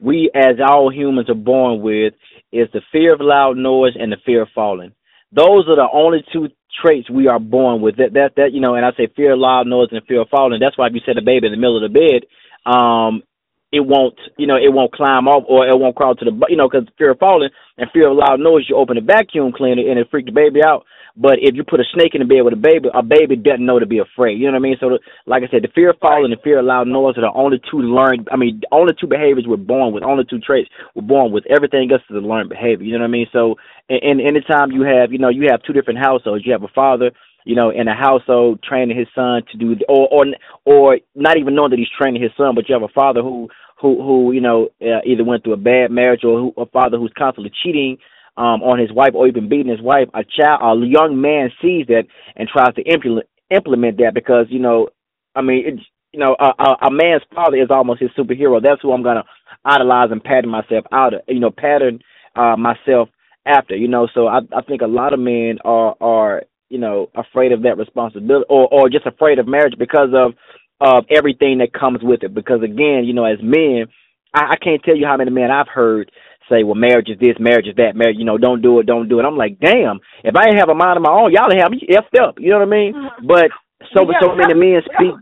[0.00, 2.14] we as all humans are born with
[2.52, 4.92] is the fear of loud noise and the fear of falling.
[5.32, 6.48] Those are the only two
[6.82, 7.96] traits we are born with.
[7.96, 10.28] That that that you know, and I say fear of loud noise and fear of
[10.28, 10.60] falling.
[10.60, 13.22] That's why if you set a baby in the middle of the bed, um,
[13.70, 16.56] it won't you know it won't climb off or it won't crawl to the you
[16.56, 18.64] know because fear of falling and fear of loud noise.
[18.68, 20.84] You open the vacuum cleaner and it freak the baby out.
[21.18, 23.66] But if you put a snake in the bed with a baby, a baby doesn't
[23.66, 24.38] know to be afraid.
[24.38, 24.76] You know what I mean?
[24.78, 27.18] So, the, like I said, the fear of falling and the fear of loud noise
[27.18, 28.28] are the only two learned.
[28.30, 31.42] I mean, the only two behaviors we're born with, only two traits we're born with.
[31.50, 32.86] Everything else is a learned behavior.
[32.86, 33.26] You know what I mean?
[33.32, 33.56] So,
[33.90, 36.46] and, and anytime you have, you know, you have two different households.
[36.46, 37.10] You have a father
[37.44, 40.24] you know, in a household training his son to do, or or
[40.64, 43.48] or not even knowing that he's training his son, but you have a father who
[43.80, 46.98] who who you know uh, either went through a bad marriage or who, a father
[46.98, 47.96] who's constantly cheating
[48.36, 51.86] um, on his wife or even beating his wife, a child, a young man sees
[51.88, 52.04] that
[52.36, 54.88] and tries to implement implement that because you know,
[55.34, 58.62] I mean, it's you know, a, a, a man's father is almost his superhero.
[58.62, 59.24] That's who I'm gonna
[59.64, 62.00] idolize and pattern myself out of, you know, pattern
[62.36, 63.08] uh, myself
[63.44, 64.08] after, you know.
[64.14, 67.78] So I I think a lot of men are are you know afraid of that
[67.78, 70.34] responsibility or or just afraid of marriage because of
[70.80, 72.34] of everything that comes with it.
[72.34, 73.86] Because again, you know, as men,
[74.34, 76.10] I, I can't tell you how many men I've heard
[76.48, 79.08] say, well, marriage is this, marriage is that, marriage, you know, don't do it, don't
[79.08, 79.24] do it.
[79.24, 81.86] I'm like, damn, if I didn't have a mind of my own, y'all have me
[81.90, 82.36] effed up.
[82.38, 82.94] You know what I mean?
[82.94, 83.26] Mm-hmm.
[83.26, 83.50] But
[83.94, 85.14] so yeah, so many men speak.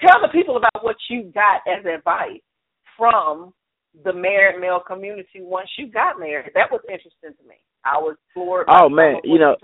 [0.00, 2.40] Tell the people about what you got as advice
[2.96, 3.52] from
[4.04, 6.52] the married male community once you got married.
[6.54, 7.56] That was interesting to me.
[7.84, 8.66] I was floored.
[8.68, 9.56] Oh man, you know.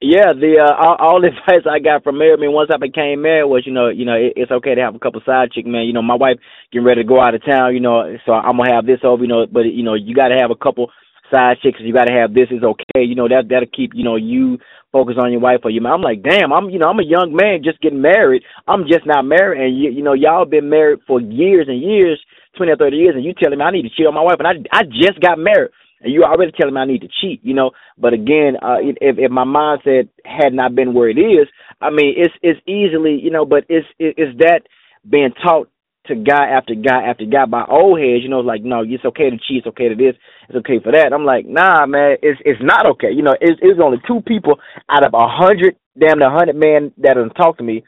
[0.00, 3.50] Yeah, the uh, all, all advice I got from married me once I became married
[3.50, 5.86] was, you know, you know, it, it's okay to have a couple side chick, man.
[5.86, 6.38] You know, my wife
[6.72, 9.22] getting ready to go out of town, you know, so I'm gonna have this over,
[9.22, 10.90] you know, but you know, you got to have a couple
[11.32, 11.80] side chicks.
[11.82, 14.58] You got to have this is okay, you know, that that'll keep you know you
[14.92, 15.92] focus on your wife or your man.
[15.94, 18.42] I'm like, damn, I'm you know, I'm a young man just getting married.
[18.68, 22.22] I'm just not married, and you, you know, y'all been married for years and years,
[22.56, 24.38] twenty or thirty years, and you telling me I need to cheat on my wife,
[24.38, 27.40] and I I just got married and you already telling me I need to cheat,
[27.42, 27.72] you know.
[27.96, 31.48] But again, uh, if if my mindset had not been where it is,
[31.80, 34.62] I mean, it's it's easily, you know, but it's it's that
[35.08, 35.70] being taught
[36.06, 39.30] to guy after guy after guy by old heads, you know, like no, it's okay
[39.30, 40.14] to cheat, it's okay to this,
[40.48, 41.12] it's okay for that.
[41.12, 43.10] I'm like, nah, man, it's it's not okay.
[43.12, 44.58] You know, it's it's only two people
[44.88, 47.84] out of a hundred, damn the hundred men that have talked to me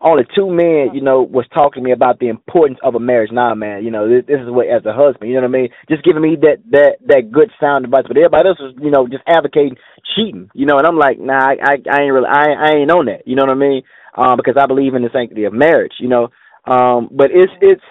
[0.00, 3.30] only two men, you know, was talking to me about the importance of a marriage.
[3.32, 5.60] Nah, man, you know, this, this is what as a husband, you know what I
[5.60, 5.68] mean?
[5.90, 8.04] Just giving me that that that good sound advice.
[8.08, 9.76] But everybody else was, you know, just advocating
[10.16, 10.78] cheating, you know.
[10.78, 13.36] And I'm like, nah, I I, I ain't really, I I ain't on that, you
[13.36, 13.82] know what I mean?
[14.16, 16.28] Um, because I believe in the sanctity of marriage, you know.
[16.64, 17.84] Um, but it's it's,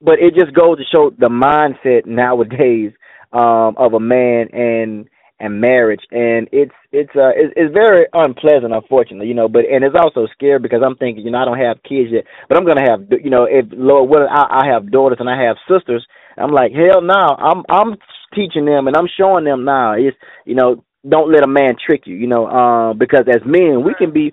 [0.00, 2.92] but it just goes to show the mindset nowadays
[3.32, 5.08] um of a man and
[5.42, 9.82] and marriage and it's it's uh it's, it's very unpleasant unfortunately you know but and
[9.82, 12.64] it's also scary because i'm thinking you know i don't have kids yet but i'm
[12.64, 16.06] to have you know if lord willing I, I have daughters and i have sisters
[16.38, 17.96] i'm like hell no i'm i'm
[18.34, 22.02] teaching them and i'm showing them now it's you know don't let a man trick
[22.06, 24.32] you you know uh because as men we can be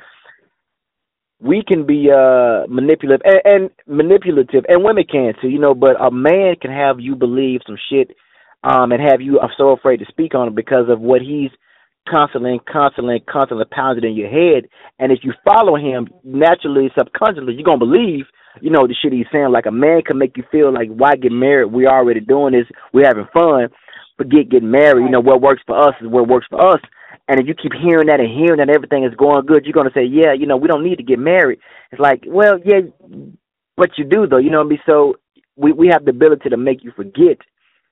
[1.41, 5.99] we can be uh manipulative and, and manipulative and women can too you know but
[5.99, 8.11] a man can have you believe some shit
[8.63, 11.51] um, and have you I'm so afraid to speak on it because of what he's
[12.09, 14.69] constantly and constantly constantly pounded in your head.
[14.97, 18.25] And if you follow him naturally, subconsciously, you're gonna believe,
[18.61, 19.51] you know, the shit he's saying.
[19.51, 21.71] Like a man can make you feel like why get married?
[21.71, 23.69] We're already doing this, we're having fun.
[24.17, 25.03] Forget getting married.
[25.03, 26.81] You know, what works for us is what works for us.
[27.29, 29.93] And if you keep hearing that and hearing that everything is going good, you're gonna
[29.93, 31.59] say, Yeah, you know, we don't need to get married.
[31.91, 32.81] It's like, well, yeah,
[33.77, 34.79] but you do though, you know what I mean?
[34.85, 35.15] So
[35.55, 37.37] we we have the ability to make you forget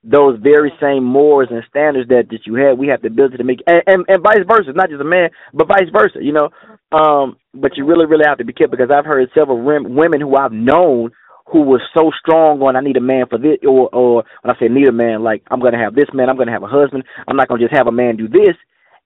[0.04, 3.44] those very same morals and standards that that you had, we have the ability to
[3.44, 4.72] make, and, and, and vice versa.
[4.74, 6.18] not just a man, but vice versa.
[6.22, 6.48] You know,
[6.92, 10.20] um, but you really, really have to be careful because I've heard several rem- women
[10.20, 11.10] who I've known
[11.52, 14.58] who was so strong on I need a man for this, or or when I
[14.58, 17.04] say need a man, like I'm gonna have this man, I'm gonna have a husband.
[17.26, 18.54] I'm not gonna just have a man do this,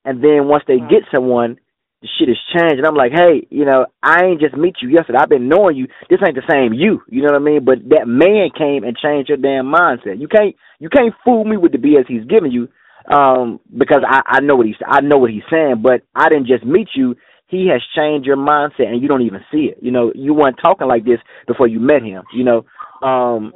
[0.05, 1.59] and then once they get someone,
[2.03, 2.79] the shit has changed.
[2.79, 5.19] And I'm like, hey, you know, I ain't just meet you yesterday.
[5.23, 5.87] I've been knowing you.
[6.11, 7.01] This ain't the same you.
[7.09, 7.65] You know what I mean?
[7.65, 10.21] But that man came and changed your damn mindset.
[10.21, 12.69] You can't you can't fool me with the BS he's giving you,
[13.07, 15.81] um, because I, I know what he's I know what he's saying.
[15.83, 17.15] But I didn't just meet you.
[17.47, 19.79] He has changed your mindset, and you don't even see it.
[19.81, 22.25] You know, you weren't talking like this before you met him.
[22.35, 22.65] You know,
[23.07, 23.53] um,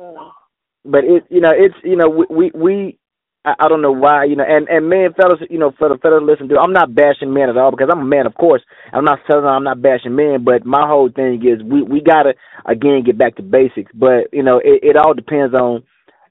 [0.85, 2.99] but it you know it's you know we we, we
[3.47, 5.99] I, I don't know why, you know, and and men, fellas, you know, for the
[5.99, 8.63] fellas listen to, I'm not bashing men at all because I'm a man, of course.
[8.93, 12.35] I'm not telling I'm not bashing men, but my whole thing is we we gotta
[12.67, 13.93] again get back to basics.
[13.95, 15.85] But you know, it, it all depends on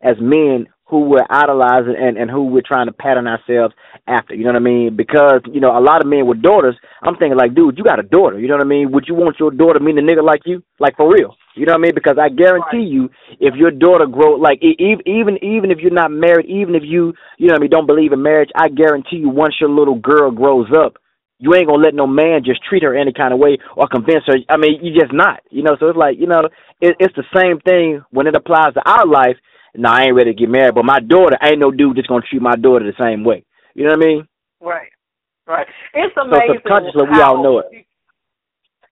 [0.04, 3.74] as men who we're idolizing and, and who we're trying to pattern ourselves
[4.08, 4.34] after.
[4.34, 4.96] You know what I mean?
[4.96, 8.00] Because, you know, a lot of men with daughters, I'm thinking like, dude, you got
[8.00, 8.40] a daughter.
[8.40, 8.92] You know what I mean?
[8.92, 10.64] Would you want your daughter meet a nigga like you?
[10.80, 11.36] Like for real.
[11.56, 11.96] You know what I mean?
[11.96, 16.12] Because I guarantee you, if your daughter grow like even even even if you're not
[16.12, 19.18] married, even if you you know what I mean don't believe in marriage, I guarantee
[19.18, 20.98] you once your little girl grows up,
[21.40, 24.26] you ain't gonna let no man just treat her any kind of way or convince
[24.28, 24.36] her.
[24.50, 25.44] I mean, you just not.
[25.50, 26.44] You know, so it's like you know,
[26.82, 29.38] it, it's the same thing when it applies to our life
[29.78, 32.22] no, I ain't ready to get married, but my daughter ain't no dude that's gonna
[32.30, 33.44] treat my daughter the same way.
[33.74, 34.28] You know what I mean?
[34.62, 34.90] Right.
[35.48, 35.68] Right.
[35.94, 36.48] It's amazing.
[36.50, 37.86] So subconsciously, we all know it.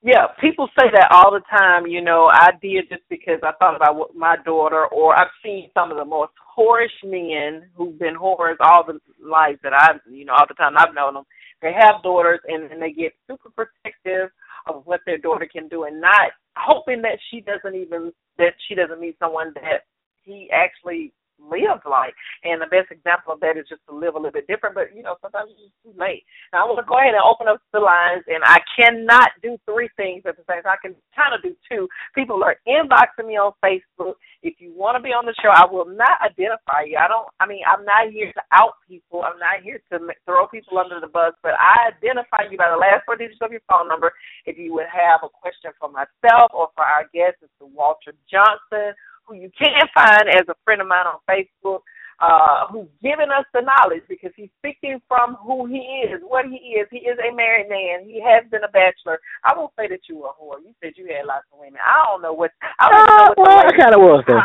[0.06, 1.88] Yeah, people say that all the time.
[1.88, 5.70] You know, I did just because I thought about what my daughter, or I've seen
[5.74, 10.26] some of the most whorish men who've been whores all the life that I've, you
[10.26, 11.24] know, all the time I've known them.
[11.62, 14.30] They have daughters, and, and they get super protective
[14.68, 18.76] of what their daughter can do, and not hoping that she doesn't even that she
[18.76, 19.86] doesn't meet someone that
[20.24, 21.14] he actually
[21.50, 22.14] lived like.
[22.44, 24.76] And the best example of that is just to live a little bit different.
[24.76, 26.24] But you know, sometimes it's just too late.
[26.52, 29.58] Now I want to go ahead and open up the lines, and I cannot do
[29.68, 30.76] three things at the same time.
[30.76, 31.88] I can kind of do two.
[32.16, 34.16] People are inboxing me on Facebook.
[34.44, 37.00] If you want to be on the show, I will not identify you.
[37.00, 37.28] I don't.
[37.40, 39.24] I mean, I'm not here to out people.
[39.24, 41.34] I'm not here to throw people under the bus.
[41.44, 44.12] But I identify you by the last four digits of your phone number.
[44.46, 48.94] If you would have a question for myself or for our guest, it's Walter Johnson
[49.26, 51.80] who you can find as a friend of mine on Facebook,
[52.20, 56.80] uh, who's given us the knowledge because he's speaking from who he is, what he
[56.80, 56.88] is.
[56.92, 58.08] He is a married man.
[58.08, 59.20] He has been a bachelor.
[59.44, 60.62] I won't say that you were a whore.
[60.64, 61.82] You said you had lots of women.
[61.84, 62.52] I don't know what.
[62.80, 64.42] I don't uh, know what well, I kind of was though.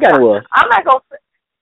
[0.00, 0.42] Kind of was.
[0.52, 1.00] I'm not gonna.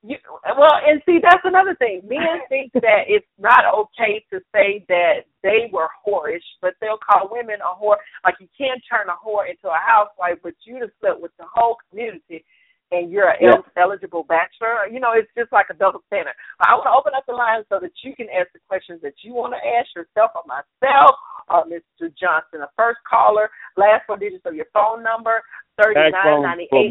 [0.03, 0.17] You,
[0.59, 2.03] well, and see, that's another thing.
[2.05, 7.31] Men think that it's not okay to say that they were whorish, but they'll call
[7.31, 7.97] women a whore.
[8.25, 11.47] Like you can't turn a whore into a housewife, but you just slept with the
[11.47, 12.45] whole community,
[12.91, 13.55] and you're an Yeah.
[13.63, 14.87] el- eligible bachelor.
[14.91, 16.35] You know, it's just like a double standard.
[16.61, 19.15] I want to open up the line so that you can ask the questions that
[19.23, 21.15] you want to ask yourself or myself
[21.49, 22.11] or Mr.
[22.19, 22.59] Johnson.
[22.61, 25.43] The first caller, last four digits of your phone number,
[25.81, 26.91] thirty nine ninety eight.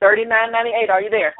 [0.00, 0.90] Thirty nine ninety eight.
[0.90, 1.34] Are you there?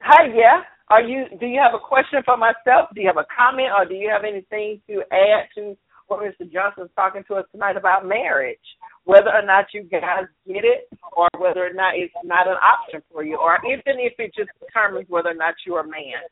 [0.00, 0.62] Hi, yeah.
[0.90, 1.26] Are you?
[1.38, 2.88] Do you have a question for myself?
[2.94, 6.50] Do you have a comment, or do you have anything to add to what Mr.
[6.50, 8.58] Johnson's talking to us tonight about marriage?
[9.04, 13.02] Whether or not you guys get it, or whether or not it's not an option
[13.12, 16.24] for you, or even if it just determines whether or not you're a man.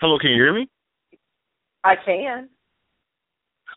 [0.00, 0.68] Hello, can you hear me?
[1.84, 2.48] I can.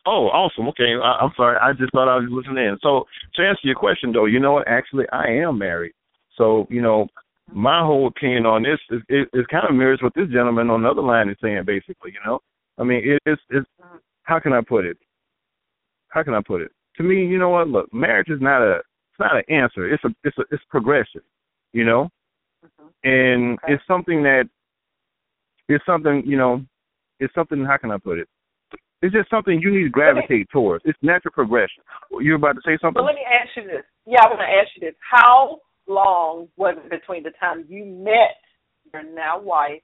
[0.05, 0.67] Oh, awesome.
[0.69, 1.57] Okay, I, I'm sorry.
[1.61, 2.77] I just thought I was listening in.
[2.81, 4.67] So to answer your question, though, you know what?
[4.67, 5.93] Actually, I am married.
[6.37, 7.07] So you know,
[7.51, 10.83] my whole opinion on this is is, is kind of mirrors what this gentleman on
[10.83, 11.63] the other line is saying.
[11.65, 12.39] Basically, you know,
[12.77, 13.67] I mean, it, it's it's
[14.23, 14.97] how can I put it?
[16.09, 16.71] How can I put it?
[16.97, 17.69] To me, you know what?
[17.69, 19.91] Look, marriage is not a it's not an answer.
[19.91, 21.21] It's a it's a it's progression.
[21.71, 22.09] You know,
[22.65, 23.09] mm-hmm.
[23.09, 23.73] and Okay.
[23.73, 24.49] it's something that
[25.69, 26.61] it's something you know
[27.19, 28.27] it's something how can I put it?
[29.03, 30.81] It's just something you need to gravitate towards.
[30.87, 31.83] It's natural progression.
[32.21, 33.03] You're about to say something?
[33.03, 33.83] But let me ask you this.
[34.05, 34.95] Yeah, I want to ask you this.
[35.11, 38.37] How long was it between the time you met
[38.93, 39.81] your now wife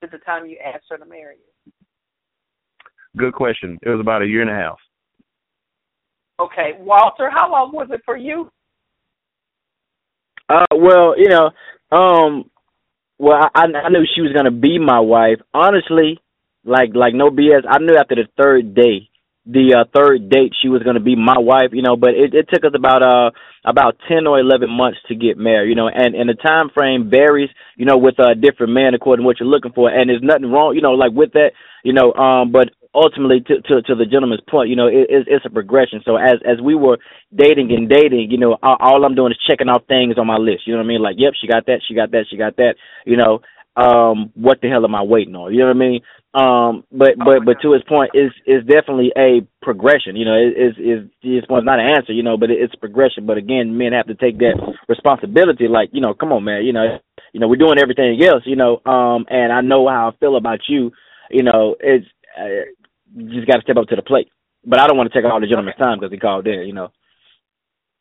[0.00, 1.72] to the time you asked her to marry you?
[3.18, 3.78] Good question.
[3.82, 4.78] It was about a year and a half.
[6.40, 8.50] Okay, Walter, how long was it for you?
[10.48, 11.50] Uh, well, you know,
[11.94, 12.50] um,
[13.18, 15.40] well, I, I knew she was gonna be my wife.
[15.52, 16.18] Honestly,
[16.68, 17.64] like, like no BS.
[17.68, 19.08] I knew after the third day,
[19.48, 21.72] the uh, third date, she was gonna be my wife.
[21.72, 23.30] You know, but it, it took us about uh
[23.64, 25.70] about ten or eleven months to get married.
[25.70, 27.48] You know, and and the time frame varies.
[27.76, 29.88] You know, with uh different man according to what you're looking for.
[29.88, 30.74] And there's nothing wrong.
[30.74, 31.52] You know, like with that.
[31.82, 35.28] You know, um, but ultimately to to, to the gentleman's point, you know, it, it's,
[35.30, 36.02] it's a progression.
[36.04, 36.98] So as as we were
[37.34, 40.36] dating and dating, you know, all, all I'm doing is checking off things on my
[40.36, 40.66] list.
[40.66, 41.02] You know what I mean?
[41.02, 42.74] Like, yep, she got that, she got that, she got that.
[43.06, 43.40] You know,
[43.78, 45.52] um, what the hell am I waiting on?
[45.54, 46.00] You know what I mean?
[46.34, 50.16] Um, but but but to his point, is is definitely a progression.
[50.16, 52.12] You know, it is is his point not an answer.
[52.12, 53.24] You know, but it, it's progression.
[53.24, 54.58] But again, men have to take that
[54.88, 55.68] responsibility.
[55.68, 56.64] Like, you know, come on, man.
[56.64, 56.98] You know,
[57.32, 58.42] you know, we're doing everything else.
[58.44, 60.90] You know, um, and I know how I feel about you.
[61.30, 62.06] You know, it's
[62.38, 62.66] uh,
[63.14, 64.28] you just got to step up to the plate.
[64.66, 66.66] But I don't want to take all the gentleman's time because he called in.
[66.66, 66.88] You know.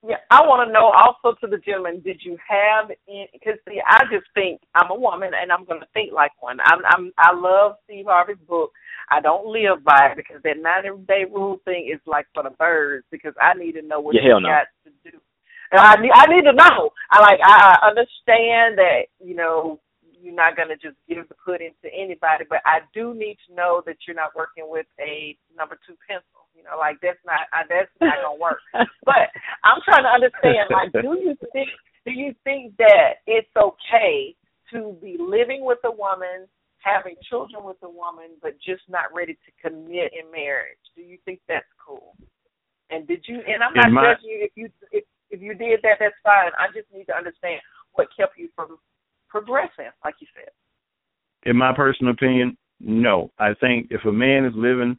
[0.07, 3.29] Yeah, I want to know also to the gentleman, did you have any?
[3.33, 6.59] Because see, I just think I'm a woman and I'm going to think like one.
[6.63, 8.71] I'm, I'm I love Steve Harvey's book.
[9.11, 12.51] I don't live by it because that 90 day rule thing is like for the
[12.51, 13.05] birds.
[13.11, 14.49] Because I need to know what Yeah, you no.
[14.49, 15.17] got to do.
[15.71, 16.91] And I need I need to know.
[17.11, 19.81] I like I, I understand that you know
[20.21, 23.55] you're not going to just give the pudding to anybody, but I do need to
[23.55, 26.46] know that you're not working with a number two pencil.
[26.57, 28.57] You know, like that's not I, that's not gonna work.
[29.05, 29.29] But
[29.63, 30.73] I'm trying to understand.
[30.73, 31.69] Like, do you think
[32.03, 34.35] do you think that it's okay
[34.73, 36.49] to be living with a woman,
[36.79, 40.81] having children with a woman, but just not ready to commit in marriage?
[40.95, 42.15] Do you think that's cool?
[42.89, 43.39] And did you?
[43.45, 45.97] And I'm not my- judging you if you if if you did that.
[45.99, 46.51] That's fine.
[46.57, 47.61] I just need to understand
[47.93, 48.77] what kept you from
[49.29, 50.49] progressing, like you said.
[51.43, 53.31] In my personal opinion, no.
[53.39, 54.97] I think if a man is living,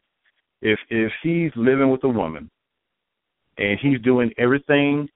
[0.62, 2.50] if if he's living with a woman,
[3.58, 5.08] and he's doing everything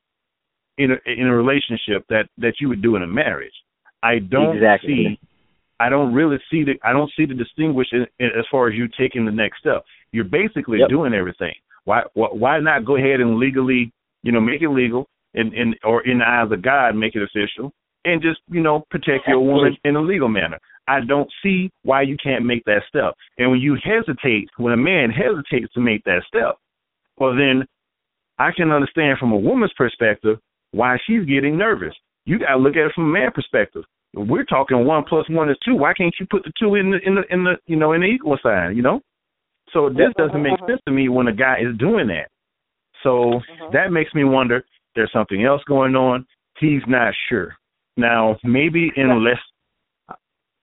[0.78, 3.52] in a in a relationship that that you would do in a marriage,
[4.02, 5.16] I don't Exactly.
[5.18, 5.18] see.
[5.80, 8.74] I don't really see the I don't see the distinguish in, in, as far as
[8.74, 9.84] you taking the next step.
[10.12, 10.88] You're basically Yep.
[10.88, 11.54] doing everything.
[11.84, 15.76] Why, why why not go ahead and legally, you know, make it legal and and
[15.82, 17.72] or in the eyes of God make it official
[18.04, 20.58] and just, you know, protect your woman in a legal manner.
[20.92, 23.14] I don't see why you can't make that step.
[23.38, 26.56] And when you hesitate, when a man hesitates to make that step,
[27.16, 27.64] well then
[28.38, 30.38] I can understand from a woman's perspective
[30.72, 31.94] why she's getting nervous.
[32.24, 33.84] You got to look at it from a man perspective.
[34.14, 35.74] We're talking one plus one is two.
[35.74, 38.02] Why can't you put the two in the in the in the you know in
[38.02, 38.76] the equal sign?
[38.76, 39.00] You know.
[39.72, 40.72] So this mm-hmm, doesn't make mm-hmm.
[40.72, 42.28] sense to me when a guy is doing that.
[43.02, 43.72] So mm-hmm.
[43.72, 44.64] that makes me wonder.
[44.94, 46.26] There's something else going on.
[46.60, 47.54] He's not sure.
[47.96, 49.38] Now maybe in less,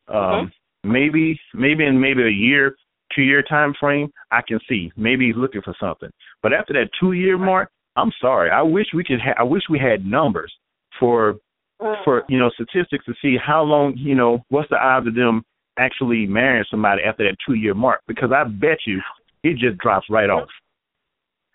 [0.09, 0.51] um,
[0.83, 2.75] maybe maybe in maybe a year,
[3.15, 6.09] two year time frame, I can see maybe he's looking for something.
[6.41, 8.49] But after that two year mark, I'm sorry.
[8.49, 9.19] I wish we could.
[9.21, 10.53] Ha- I wish we had numbers
[10.99, 11.35] for
[12.03, 15.43] for you know statistics to see how long you know what's the odds of them
[15.77, 18.99] actually marrying somebody after that two year mark because I bet you
[19.43, 20.49] it just drops right off.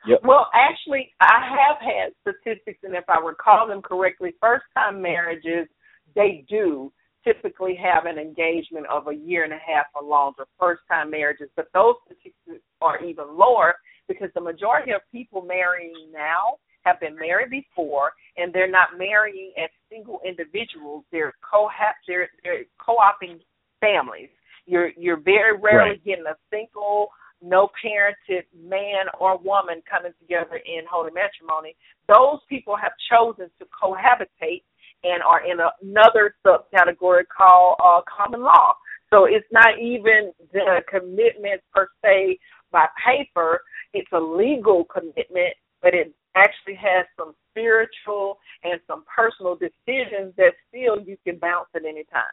[0.07, 0.21] Yep.
[0.23, 5.67] Well, actually, I have had statistics, and if I recall them correctly, first time marriages,
[6.15, 6.93] they do
[7.25, 11.49] typically have an engagement of a year and a half or longer, first time marriages,
[11.57, 13.75] but those statistics are even lower
[14.09, 19.53] because the majority of people marrying now have been married before and they're not marrying
[19.63, 21.05] as single individuals.
[21.11, 21.69] They're co
[22.07, 23.41] they're they're co-opting
[23.81, 24.29] families.
[24.67, 26.05] You're you're very rarely Right.
[26.05, 27.09] getting a single
[27.43, 31.77] no parented man or woman coming together in holy matrimony.
[32.09, 34.63] Those people have chosen to cohabitate
[35.05, 38.75] and are in another subcategory called uh, common law.
[39.11, 42.39] So it's not even the commitment per se
[42.73, 43.61] by paper.
[43.93, 50.53] It's a legal commitment, but it actually has some spiritual and some personal decisions that
[50.69, 52.25] still you can bounce at any time.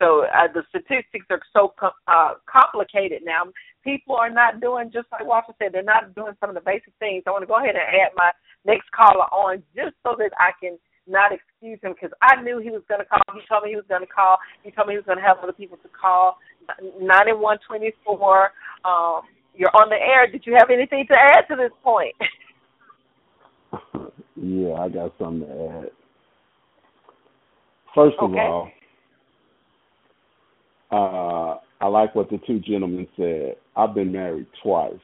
[0.00, 3.44] So uh, the statistics are so com- uh, complicated now.
[3.84, 5.72] People are not doing just like Walter said.
[5.72, 7.24] They're not doing some of the basic things.
[7.26, 8.30] I want to go ahead and add my
[8.64, 12.70] next caller on just so that I can not excuse him because I knew he
[12.70, 13.20] was going to call.
[13.34, 14.38] He told me he was going to call.
[14.64, 16.38] He told me he was going to have other people to call.
[16.98, 18.52] Nine Ninety one twenty four.
[18.84, 19.22] Um,
[19.54, 20.30] you're on the air.
[20.30, 22.14] Did you have anything to add to this point?
[24.36, 25.90] yeah, I got something to add.
[27.94, 28.38] First of Okay.
[28.38, 28.70] all,
[30.92, 33.56] uh, I like what the two gentlemen said.
[33.76, 34.94] I've been married twice,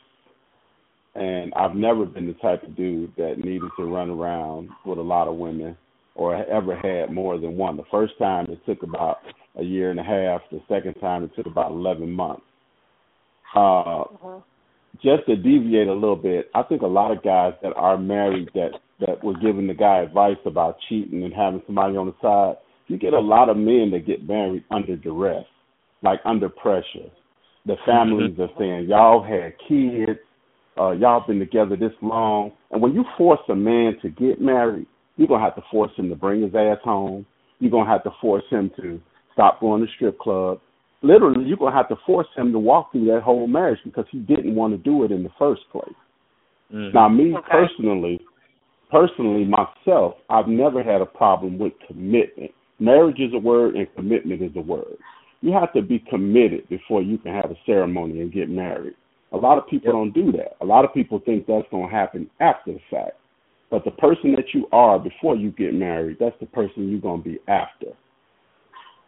[1.14, 5.02] and I've never been the type of dude that needed to run around with a
[5.02, 5.76] lot of women
[6.17, 7.77] or ever had more than one.
[7.77, 9.19] The first time it took about
[9.57, 10.43] a year and a half.
[10.51, 12.43] The second time it took about 11 months.
[13.55, 14.05] Uh,
[15.03, 18.51] just to deviate a little bit, I think a lot of guys that are married
[18.55, 22.57] that that were giving the guy advice about cheating and having somebody on the side,
[22.87, 25.45] you get a lot of men that get married under duress,
[26.03, 27.11] like under pressure.
[27.67, 30.19] The families are saying, Y'all had kids,
[30.81, 34.87] uh, y'all been together this long and when you force a man to get married,
[35.17, 37.27] you're gonna have to force him to bring his ass home.
[37.59, 39.01] You're gonna have to force him to
[39.33, 40.61] stop going to strip club.
[41.03, 44.19] Literally, you're gonna have to force him to walk through that whole marriage because he
[44.19, 45.89] didn't want to do it in the first place.
[46.73, 46.95] Mm-hmm.
[46.95, 47.47] Now, me Okay.
[47.51, 48.21] personally,
[48.91, 52.51] personally myself, I've never had a problem with commitment.
[52.79, 54.97] Marriage is a word, and commitment is a word.
[55.43, 58.95] You have to be committed before you can have a ceremony and get married.
[59.33, 60.57] A lot of people don't do that.
[60.61, 63.17] A lot of people think that's going to happen after the fact.
[63.71, 67.23] But the person that you are before you get married, that's the person you're to
[67.23, 67.89] be after.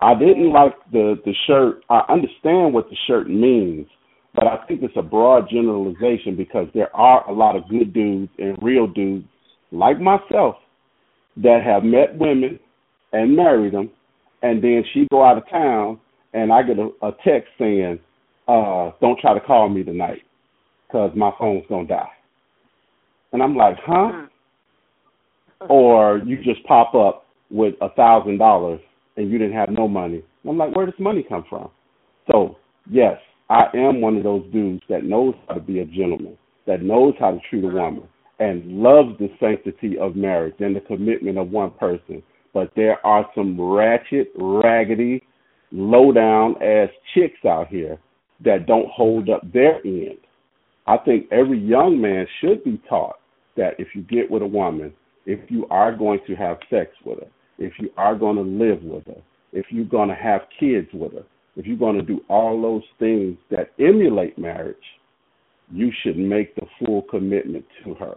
[0.01, 1.85] I didn't like the the shirt.
[1.91, 3.87] I understand what the shirt means,
[4.35, 8.31] but I think it's a broad generalization because there are a lot of good dudes
[8.39, 9.27] and real dudes
[9.73, 10.57] like myself
[11.37, 12.59] that have met women
[13.13, 13.91] and married them,
[14.43, 15.99] and then she go out of town
[16.33, 17.99] and I get a, a text saying,
[18.47, 20.23] uh, "Don't try to call me tonight
[20.87, 22.11] because my phone's gonna die."
[23.33, 24.27] And I'm like, "Huh?"
[25.69, 28.81] Or you just pop up with a thousand dollars
[29.17, 30.23] and you didn't have no money.
[30.49, 31.71] I'm like, where does money come from?
[32.31, 32.57] So
[32.89, 33.19] yes,
[33.51, 36.37] I am one of those dudes that knows how to be a gentleman,
[36.67, 37.77] that knows how to treat a uh-huh.
[37.77, 42.23] woman, and loves the sanctity of marriage and the commitment of one person.
[42.55, 45.23] But there are some ratchet, raggedy,
[45.73, 47.99] low down ass chicks out here
[48.45, 50.19] that don't hold up their end.
[50.87, 53.17] I think every young man should be taught
[53.57, 54.93] that if you get with a woman,
[55.29, 58.83] if you are going to have sex with her, if you are going to live
[58.83, 59.21] with her,
[59.53, 61.25] if you're going to have kids with her,
[61.55, 64.77] if you're going to do all those things that emulate marriage,
[65.71, 68.15] you should make the full commitment to her.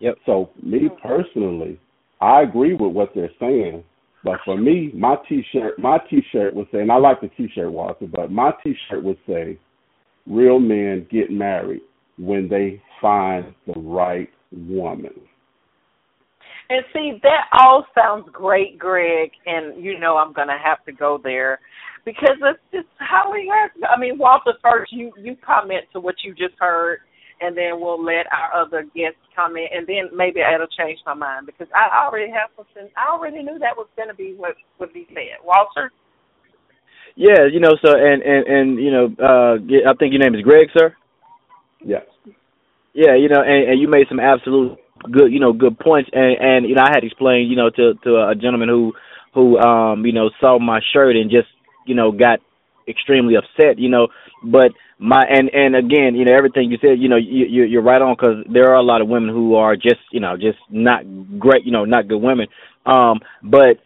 [0.00, 0.16] Yep.
[0.26, 1.80] So me personally,
[2.20, 3.82] I agree with what they're saying,
[4.22, 8.06] but for me, my t-shirt, my t-shirt would say, and I like the t-shirt, Walter,
[8.06, 9.58] but my t-shirt would say,
[10.26, 11.82] "Real men get married
[12.18, 15.14] when they find the right woman."
[16.72, 20.92] And see, that all sounds great, Greg, and you know I'm going to have to
[20.92, 21.60] go there
[22.06, 23.70] because it's just how we have.
[23.90, 27.00] I mean, Walter, first you you comment to what you just heard,
[27.42, 31.44] and then we'll let our other guests comment, and then maybe it'll change my mind
[31.44, 32.88] because I already have something.
[32.96, 35.44] I already knew that was going to be what would be said.
[35.44, 35.92] Walter,
[37.16, 40.42] Yeah, you know, so and and and you know, uh I think your name is
[40.42, 40.96] Greg, sir.
[41.84, 42.04] Yes.
[42.94, 44.78] Yeah, you know, and, and you made some absolute
[45.10, 46.10] good, you know, good points.
[46.12, 48.92] And and you know, I had explained, you know, to to a gentleman who
[49.34, 51.48] who um you know saw my shirt and just
[51.86, 52.40] you know got
[52.88, 54.08] extremely upset, you know.
[54.44, 57.82] But my and and again, you know, everything you said, you know, you, you you're
[57.82, 60.58] right on because there are a lot of women who are just you know just
[60.70, 61.02] not
[61.38, 62.46] great, you know, not good women.
[62.86, 63.78] Um, but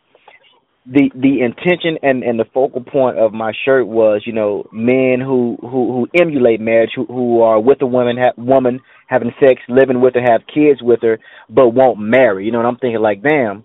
[0.87, 5.21] the the intention and and the focal point of my shirt was you know men
[5.21, 9.61] who who who emulate marriage who who are with a woman ha- woman having sex
[9.69, 11.19] living with her have kids with her
[11.51, 13.65] but won't marry you know and i'm thinking like damn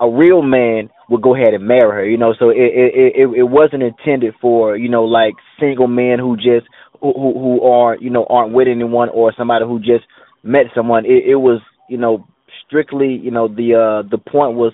[0.00, 3.28] a real man would go ahead and marry her you know so it it it,
[3.38, 6.66] it wasn't intended for you know like single men who just
[7.00, 10.04] who who are you know aren't with anyone or somebody who just
[10.42, 11.04] met someone.
[11.04, 12.26] It, it was you know
[12.66, 14.72] strictly you know the uh the point was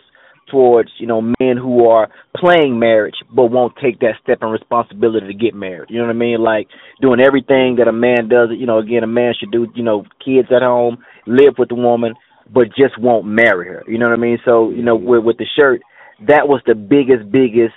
[0.51, 5.27] towards you know men who are playing marriage but won't take that step and responsibility
[5.27, 5.91] to get married.
[5.91, 6.43] You know what I mean?
[6.43, 6.69] Like
[7.01, 8.51] doing everything that a man does.
[8.57, 9.67] You know, again, a man should do.
[9.75, 12.15] You know, kids at home, live with the woman,
[12.53, 13.83] but just won't marry her.
[13.87, 14.39] You know what I mean?
[14.45, 15.81] So you know, with with the shirt,
[16.27, 17.75] that was the biggest biggest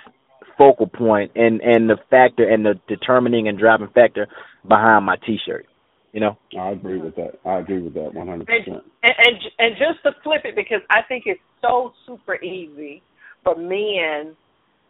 [0.58, 4.28] focal point and and the factor and the determining and driving factor
[4.66, 5.66] behind my T-shirt.
[6.14, 7.40] You know, I agree with that.
[7.44, 8.86] I agree with that one hundred percent.
[9.02, 13.02] And, and and just to flip it, because I think it's so super easy
[13.42, 14.36] for men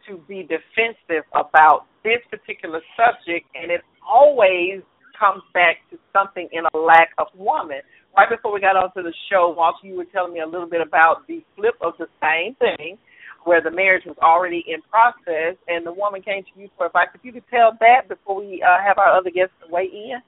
[0.07, 4.85] to be defensive about this particular subject, and it always
[5.19, 7.81] comes back to something in a lack of woman.
[8.15, 10.81] Right before we got onto the show, Walter, you were telling me a little bit
[10.85, 12.99] about the flip of the same thing,
[13.45, 17.07] where the marriage was already in process, and the woman came to you for advice.
[17.15, 20.21] If you could tell that before we uh, have our other guests weigh in.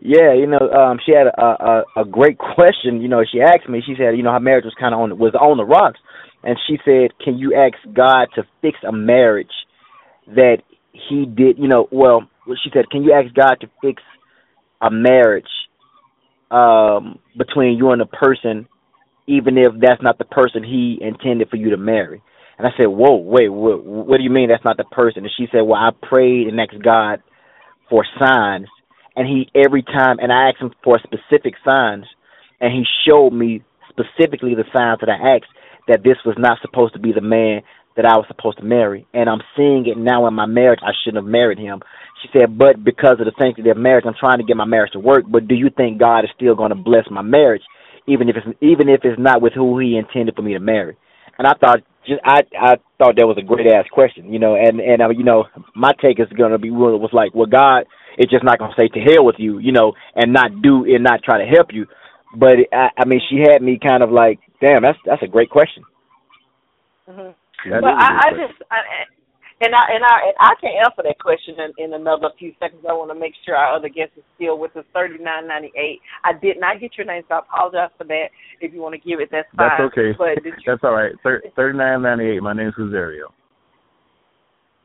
[0.00, 1.42] Yeah, you know, um, she had a,
[1.96, 3.00] a a great question.
[3.00, 3.82] You know, she asked me.
[3.86, 6.00] She said, you know, her marriage was kind of on was on the rocks,
[6.42, 9.52] and she said, "Can you ask God to fix a marriage
[10.28, 10.58] that
[10.92, 12.28] He did?" You know, well,
[12.62, 14.02] she said, "Can you ask God to fix
[14.82, 15.48] a marriage
[16.50, 18.68] um, between you and a person,
[19.26, 22.22] even if that's not the person He intended for you to marry?"
[22.58, 25.32] And I said, "Whoa, wait, what, what do you mean that's not the person?" And
[25.36, 27.22] she said, "Well, I prayed and asked God
[27.90, 28.68] for signs."
[29.16, 32.06] And he every time and I asked him for specific signs
[32.60, 35.50] and he showed me specifically the signs that I asked
[35.88, 37.62] that this was not supposed to be the man
[37.96, 39.06] that I was supposed to marry.
[39.14, 40.80] And I'm seeing it now in my marriage.
[40.82, 41.80] I shouldn't have married him.
[42.22, 44.92] She said, but because of the sanctity of marriage, I'm trying to get my marriage
[44.92, 45.24] to work.
[45.28, 47.62] But do you think God is still going to bless my marriage,
[48.06, 50.96] even if it's even if it's not with who He intended for me to marry?
[51.38, 54.54] And I thought, just I I thought that was a great ass question, you know.
[54.54, 55.44] And and uh, you know,
[55.74, 57.84] my take is going to be really was like, well, God
[58.16, 61.02] it's just not gonna say to hell with you, you know, and not do and
[61.02, 61.86] not try to help you.
[62.36, 65.50] But I, I mean, she had me kind of like, damn, that's that's a great
[65.50, 65.82] question.
[67.08, 67.70] Mm-hmm.
[67.70, 68.76] But I, I just, I,
[69.60, 72.82] and I and I and I can answer that question in, in another few seconds.
[72.88, 74.84] I want to make sure our other guest is still with us.
[74.92, 76.00] Thirty nine ninety eight.
[76.24, 78.34] I did not get your name, so I apologize for that.
[78.60, 79.70] If you want to give it, that's fine.
[79.78, 80.10] That's okay.
[80.18, 81.12] But you, that's all right.
[81.22, 82.42] Thirty nine ninety eight.
[82.42, 83.30] My name is Rosario.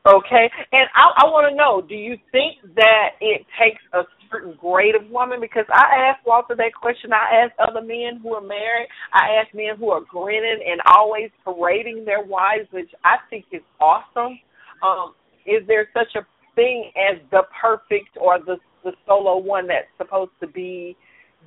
[0.08, 4.56] Okay, and I, I want to know: Do you think that it takes a certain
[4.58, 5.40] grade of woman?
[5.42, 7.12] Because I asked Walter that question.
[7.12, 8.88] I asked other men who are married.
[9.12, 13.60] I asked men who are grinning and always parading their wives, which I think is
[13.78, 14.40] awesome.
[14.82, 15.14] Um,
[15.46, 20.32] is there such a thing as the perfect or the the solo one that's supposed
[20.40, 20.96] to be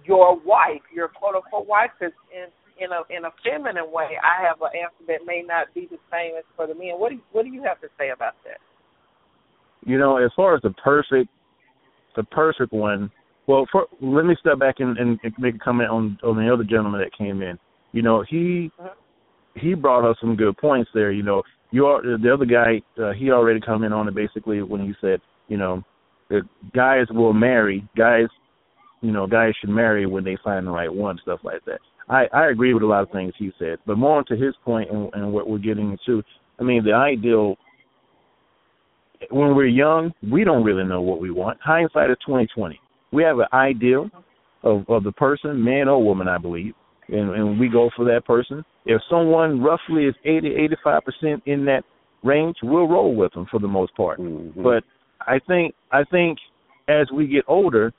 [0.06, 1.90] your wife, your quote unquote wife?
[2.00, 2.48] Because in
[2.84, 5.98] in a in a feminine way, I have an answer that may not be the
[6.12, 6.94] same as for the men.
[6.98, 8.58] What do you, what do you have to say about that?
[9.86, 11.30] You know, as far as the perfect,
[12.16, 13.12] the perfect one.
[13.46, 16.64] Well, for, let me step back and, and make a comment on on the other
[16.64, 17.60] gentleman that came in.
[17.92, 18.94] You know, he uh-huh.
[19.56, 21.12] he brought up some good points there.
[21.12, 21.44] You know,
[21.74, 22.82] you are the other guy.
[23.02, 25.84] Uh, he already in on it basically when he said, you know,
[26.74, 28.28] guys will marry guys.
[29.02, 31.80] You know, guys should marry when they find the right one, stuff like that.
[32.08, 34.92] I, I agree with a lot of things he said, but more to his point
[34.92, 36.22] and, and what we're getting into.
[36.60, 37.58] I mean, the ideal
[39.32, 41.58] when we're young, we don't really know what we want.
[41.60, 42.80] Hindsight is twenty twenty.
[43.12, 44.10] We have an ideal
[44.62, 46.76] of of the person, man or woman, I believe,
[47.14, 48.66] and, and we go for that person.
[48.86, 51.84] If someone roughly is eighty eighty five percent in that
[52.24, 54.20] range, we'll roll with them for the most part.
[54.20, 54.64] Mm-hmm.
[54.64, 54.84] But
[55.22, 56.38] I think I think
[56.89, 57.93] as we get older,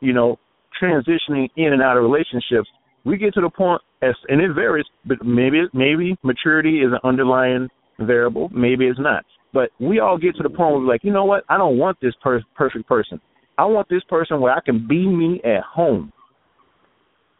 [0.00, 0.38] you know,
[0.80, 2.68] transitioning in and out of relationships,
[3.04, 7.00] we get to the point, as, and it varies, but maybe maybe maturity is an
[7.02, 9.24] underlying variable, maybe it's not.
[9.52, 11.42] But we all get to the point where we're like, you know what?
[11.48, 13.20] I don't want this per- perfect person.
[13.56, 16.12] I want this person where I can be me at home,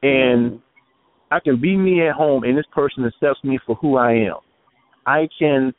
[0.02, 0.60] and
[1.30, 4.36] I can be me at home, and this person accepts me for who I am.
[5.06, 5.72] I can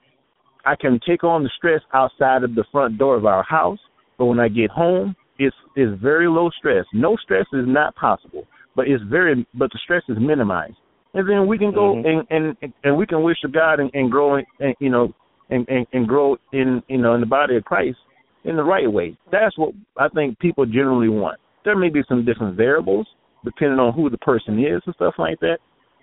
[0.66, 3.80] I can take on the stress outside of the front door of our house,
[4.18, 6.86] but when I get home, it's it's very low stress.
[6.94, 8.46] No stress is not possible
[8.80, 10.78] but it's very but the stress is minimized
[11.14, 12.34] and then we can go mm-hmm.
[12.34, 15.14] and, and and we can wish to god and, and grow and you know
[15.50, 17.98] and, and and grow in you know in the body of christ
[18.46, 22.24] in the right way that's what i think people generally want there may be some
[22.24, 23.06] different variables
[23.44, 25.58] depending on who the person is and stuff like that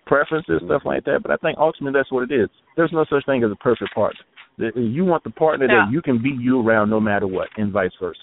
[0.07, 0.66] preferences, mm-hmm.
[0.66, 1.20] stuff like that.
[1.22, 2.49] But I think ultimately that's what it is.
[2.76, 4.20] There's no such thing as a perfect partner.
[4.74, 5.84] You want the partner Yeah.
[5.84, 8.20] that you can be you around no matter what, and vice versa.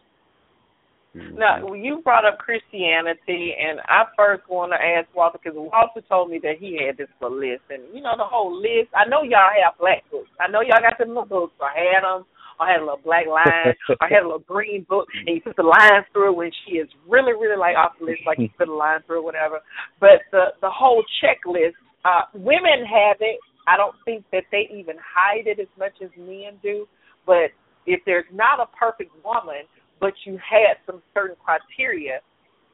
[1.15, 1.37] Mm-hmm.
[1.37, 6.31] Now, you brought up Christianity, and I first want to ask Walter because Walter told
[6.31, 8.89] me that he had this little list, and you know the whole list.
[8.97, 10.31] I know y'all have black books.
[10.39, 11.53] I know y'all got them little books.
[11.61, 12.25] I had them.
[12.59, 13.73] I had a little black line.
[14.01, 16.87] I had a little green book, and you put the lines through when she is
[17.07, 19.59] really, really like off the list, like you put a line through or whatever.
[19.99, 21.73] But the the whole checklist,
[22.05, 23.39] uh, women have it.
[23.67, 26.87] I don't think that they even hide it as much as men do.
[27.25, 27.51] But
[27.85, 29.63] if there's not a perfect woman,
[29.99, 32.19] but you had some certain criteria,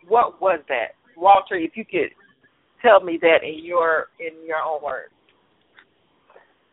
[0.08, 1.56] what was that, Walter?
[1.56, 2.10] If you could
[2.82, 5.14] tell me that in your in your own words.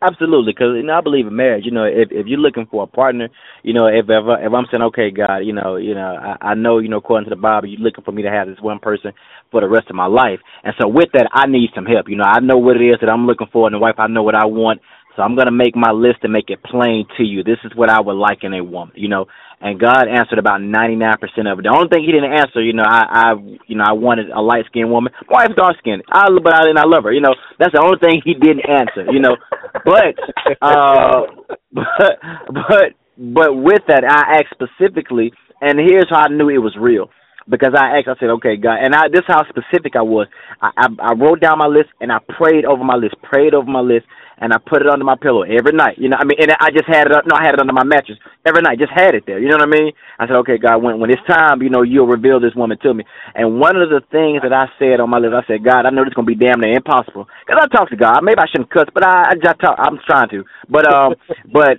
[0.03, 1.65] Absolutely, because you know I believe in marriage.
[1.65, 3.31] You know, if if you're looking for a partner,
[3.63, 6.55] you know, if I, if I'm saying, okay, God, you know, you know, I, I
[6.55, 8.79] know, you know, according to the Bible, you're looking for me to have this one
[8.79, 9.13] person
[9.51, 12.11] for the rest of my life, and so with that, I need some help.
[12.11, 13.95] You know, I know what it is that I'm looking for in a wife.
[13.97, 14.83] I know what I want,
[15.17, 17.43] so I'm gonna make my list and make it plain to you.
[17.43, 18.95] This is what I would like in a woman.
[18.97, 19.27] You know,
[19.61, 21.17] and God answered about 99%
[21.51, 21.63] of it.
[21.63, 23.33] The only thing He didn't answer, you know, I, I,
[23.67, 25.13] you know, I wanted a light skinned woman.
[25.31, 26.03] My wife's dark skinned.
[26.13, 27.13] I, but I and I love her.
[27.13, 29.11] You know, that's the only thing He didn't answer.
[29.11, 29.37] You know,
[29.85, 30.13] but,
[30.61, 31.23] uh,
[31.73, 32.21] but,
[32.53, 37.09] but, but with that, I asked specifically, and here's how I knew it was real.
[37.49, 40.29] Because I asked, I said, okay, God, and I, this is how specific I was.
[40.63, 43.71] I, I, I wrote down my list and I prayed over my list, prayed over
[43.71, 44.07] my list,
[44.39, 45.99] and I put it under my pillow every night.
[45.99, 47.13] You know, I mean, and I just had it.
[47.13, 48.79] up- No, I had it under my mattress every night.
[48.79, 49.39] Just had it there.
[49.39, 49.93] You know what I mean?
[50.19, 52.95] I said, okay, God, when when it's time, you know, you'll reveal this woman to
[52.95, 53.05] me.
[53.35, 55.91] And one of the things that I said on my list, I said, God, I
[55.91, 57.29] know this is gonna be damn near impossible.
[57.47, 58.21] Because I talk to God.
[58.23, 59.77] Maybe I shouldn't cuss, but I, I just talk.
[59.79, 60.45] I'm trying to.
[60.69, 61.15] But um,
[61.53, 61.79] but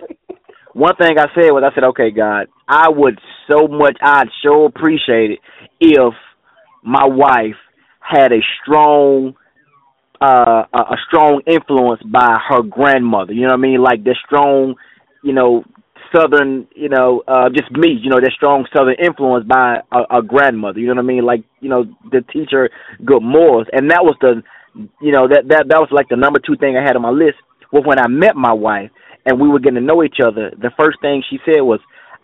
[0.73, 4.65] one thing I said was, I said, okay, God, I would so much, I'd so
[4.65, 5.39] appreciate it
[5.79, 6.13] if
[6.83, 7.55] my wife
[7.99, 9.35] had a strong
[10.21, 13.33] uh a, strong influence by her grandmother.
[13.33, 13.81] You know what I mean?
[13.83, 14.75] Like the strong,
[15.23, 15.63] you know,
[16.15, 20.21] southern, you know, uh just me, you know, that strong southern influence by a, a
[20.23, 20.79] grandmother.
[20.79, 21.23] You know what I mean?
[21.25, 22.69] Like, you know, the teacher
[23.05, 23.67] good morals.
[23.73, 24.41] And that was the
[25.01, 27.09] you know, that that that was like the number two thing I had on my
[27.09, 27.37] list
[27.71, 28.89] was when I met my wife
[29.25, 31.79] and we were getting to know each other, the first thing she said was,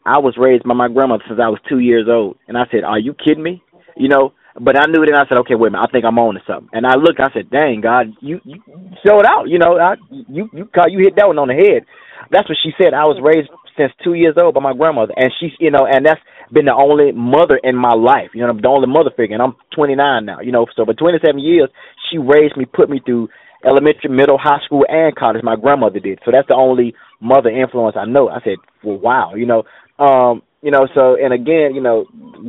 [0.05, 2.37] I was raised by my grandmother since I was two years old.
[2.47, 3.63] And I said, Are you kidding me?
[3.95, 6.19] You know, but I knew then I said, Okay, wait a minute, I think I'm
[6.19, 6.69] on to something.
[6.73, 8.61] And I looked, I said, Dang God, you you
[9.05, 11.85] showed out, you know, I you you caught you hit that one on the head.
[12.31, 12.93] That's what she said.
[12.93, 16.05] I was raised since two years old by my grandmother and she's you know, and
[16.05, 18.31] that's been the only mother in my life.
[18.33, 20.93] You know, the only mother figure and I'm twenty nine now, you know, so for
[20.93, 21.69] twenty seven years
[22.11, 23.29] she raised me, put me through
[23.65, 25.43] elementary, middle, high school, and college.
[25.43, 26.19] My grandmother did.
[26.25, 28.29] So that's the only mother influence I know.
[28.29, 29.63] I said, well, wow, you know,
[29.99, 30.87] um, you know.
[30.95, 32.05] So and again, you know,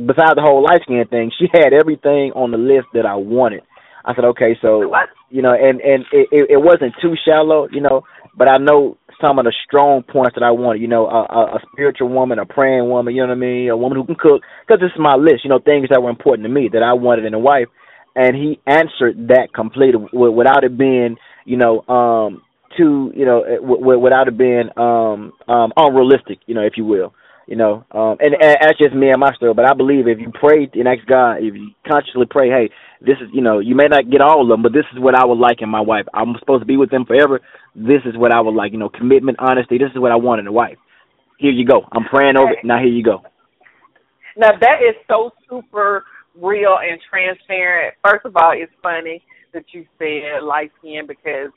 [0.07, 3.63] besides the whole light skin thing, she had everything on the list that I wanted.
[4.05, 4.91] I said, okay, so
[5.29, 8.03] you know, and and it, it, wasn't too shallow, you know,
[8.37, 10.81] but I know some of the strong points that I wanted.
[10.81, 13.15] You know, a, a, a spiritual woman, a praying woman.
[13.15, 13.69] You know what I mean?
[13.69, 15.43] A woman who can cook, because this is my list.
[15.43, 17.67] You know, things that were important to me that I wanted in a wife
[18.15, 22.41] and he answered that completely w- without it being, you know, um,
[22.77, 26.85] too, you know, w- w- without it being um, um, unrealistic, you know, if you
[26.85, 27.13] will,
[27.47, 27.85] you know.
[27.91, 29.53] Um, and, and that's just me and my story.
[29.53, 32.69] But I believe if you pray and ask God, if you consciously pray, hey,
[33.01, 35.15] this is, you know, you may not get all of them, but this is what
[35.15, 36.05] I would like in my wife.
[36.13, 37.41] I'm supposed to be with them forever.
[37.75, 39.77] This is what I would like, you know, commitment, honesty.
[39.77, 40.77] This is what I want in a wife.
[41.37, 41.85] Here you go.
[41.91, 42.63] I'm praying over it.
[42.63, 43.21] Now here you go.
[44.37, 46.03] Now that is so super
[46.39, 47.95] real and transparent.
[48.03, 49.23] First of all, it's funny
[49.53, 51.51] that you said light skin because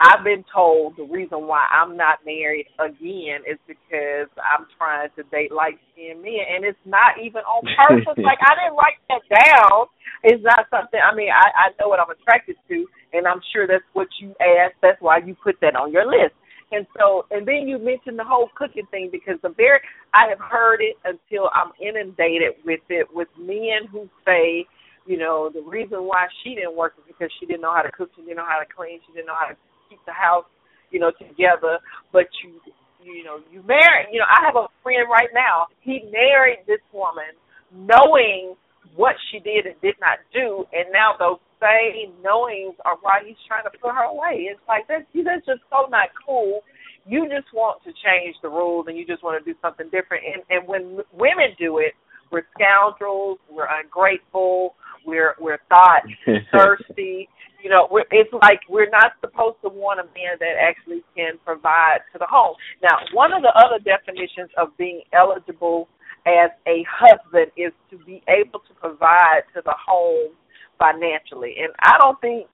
[0.00, 5.22] I've been told the reason why I'm not married again is because I'm trying to
[5.30, 8.18] date light skinned men and it's not even on purpose.
[8.18, 9.86] like I didn't write that down.
[10.24, 13.66] It's not something I mean, I, I know what I'm attracted to and I'm sure
[13.66, 14.82] that's what you asked.
[14.82, 16.34] That's why you put that on your list.
[16.72, 19.78] And so, and then you mentioned the whole cooking thing because the very,
[20.12, 24.66] I have heard it until I'm inundated with it with men who say,
[25.06, 27.92] you know, the reason why she didn't work is because she didn't know how to
[27.92, 29.56] cook, she didn't know how to clean, she didn't know how to
[29.94, 30.46] keep the house,
[30.90, 31.78] you know, together.
[32.12, 32.58] But you,
[33.04, 35.66] you know, you married, you know, I have a friend right now.
[35.80, 37.38] He married this woman
[37.70, 38.54] knowing
[38.96, 43.40] what she did and did not do, and now those same knowings are why he's
[43.48, 44.46] trying to put her away.
[44.50, 46.60] It's like that's that's just so not cool.
[47.06, 50.24] You just want to change the rules and you just want to do something different.
[50.24, 51.94] And and when women do it,
[52.30, 54.74] we're scoundrels, we're ungrateful,
[55.06, 56.02] we're we're thought
[56.52, 57.28] thirsty.
[57.64, 61.40] You know, we're, it's like we're not supposed to want a man that actually can
[61.46, 62.56] provide to the home.
[62.82, 65.88] Now, one of the other definitions of being eligible
[66.26, 70.32] as a husband is to be able to provide to the home
[70.78, 71.56] financially.
[71.56, 72.48] And I don't think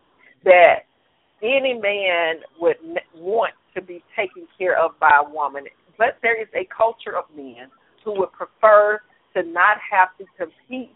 [0.44, 0.86] that
[1.42, 2.76] any man would
[3.16, 5.64] want to be taken care of by a woman,
[5.98, 7.66] but there is a culture of men
[8.04, 9.00] who would prefer
[9.34, 10.94] to not have to compete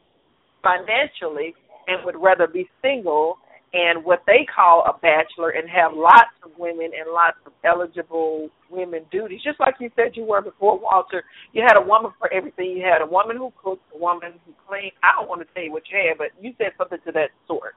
[0.62, 1.54] financially
[1.88, 3.38] and would rather be single
[3.74, 8.48] and what they call a bachelor and have lots of women and lots of eligible
[8.70, 9.40] women duties.
[9.42, 11.24] Just like you said you were before, Walter.
[11.52, 12.70] You had a woman for everything.
[12.78, 14.94] You had a woman who cooked, a woman who cleaned.
[15.02, 17.34] I don't want to tell you what you had, but you said something to that
[17.48, 17.74] sort.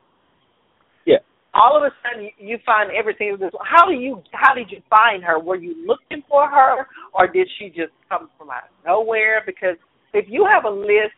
[1.07, 1.25] Yeah.
[1.55, 3.35] All of a sudden, you find everything.
[3.65, 4.21] How do you?
[4.33, 5.39] How did you find her?
[5.39, 6.85] Were you looking for her,
[7.15, 9.41] or did she just come from out of nowhere?
[9.43, 9.81] Because
[10.13, 11.17] if you have a list,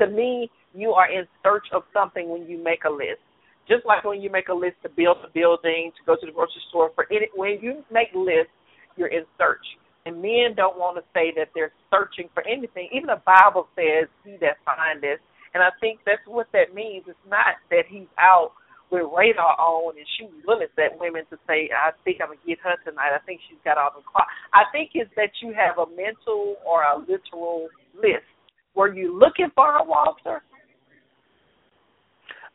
[0.00, 3.20] to me, you are in search of something when you make a list
[3.68, 6.32] just like when you make a list to build a building, to go to the
[6.32, 8.52] grocery store, for any when you make lists,
[8.96, 9.64] you're in search.
[10.06, 12.92] And men don't want to say that they're searching for anything.
[12.92, 15.20] Even the Bible says, "He that findeth."
[15.54, 17.08] And I think that's what that means.
[17.08, 18.52] It's not that he's out
[18.90, 22.60] with radar on and shooting bullets at women to say, "I think I'm gonna get
[22.60, 24.28] her tonight." I think she's got all the clock.
[24.52, 28.28] I think it's that you have a mental or a literal list.
[28.74, 30.42] Were you looking for a Walter?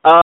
[0.03, 0.21] Uh,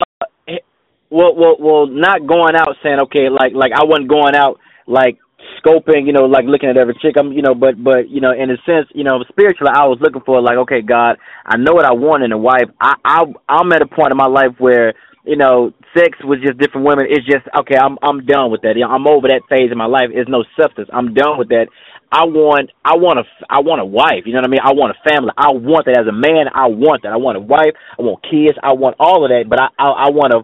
[1.13, 5.19] well, well, well, not going out saying okay, like, like I wasn't going out like
[5.61, 7.15] scoping, you know, like looking at every chick.
[7.19, 9.99] I'm, you know, but, but, you know, in a sense, you know, spiritually, I was
[10.01, 12.71] looking for like, okay, God, I know what I want in a wife.
[12.81, 14.95] I, I, I'm at a point in my life where,
[15.25, 17.07] you know, sex with just different women.
[17.09, 17.77] It's just okay.
[17.77, 18.75] I'm, I'm done with that.
[18.75, 20.11] I'm over that phase in my life.
[20.13, 20.89] There's no substance.
[20.93, 21.67] I'm done with that.
[22.11, 24.27] I want, I want a, I want a wife.
[24.27, 24.61] You know what I mean?
[24.65, 25.31] I want a family.
[25.37, 26.51] I want that as a man.
[26.53, 27.13] I want that.
[27.13, 27.73] I want a wife.
[27.99, 28.59] I want kids.
[28.63, 29.49] I want all of that.
[29.49, 30.43] But I, I, I want a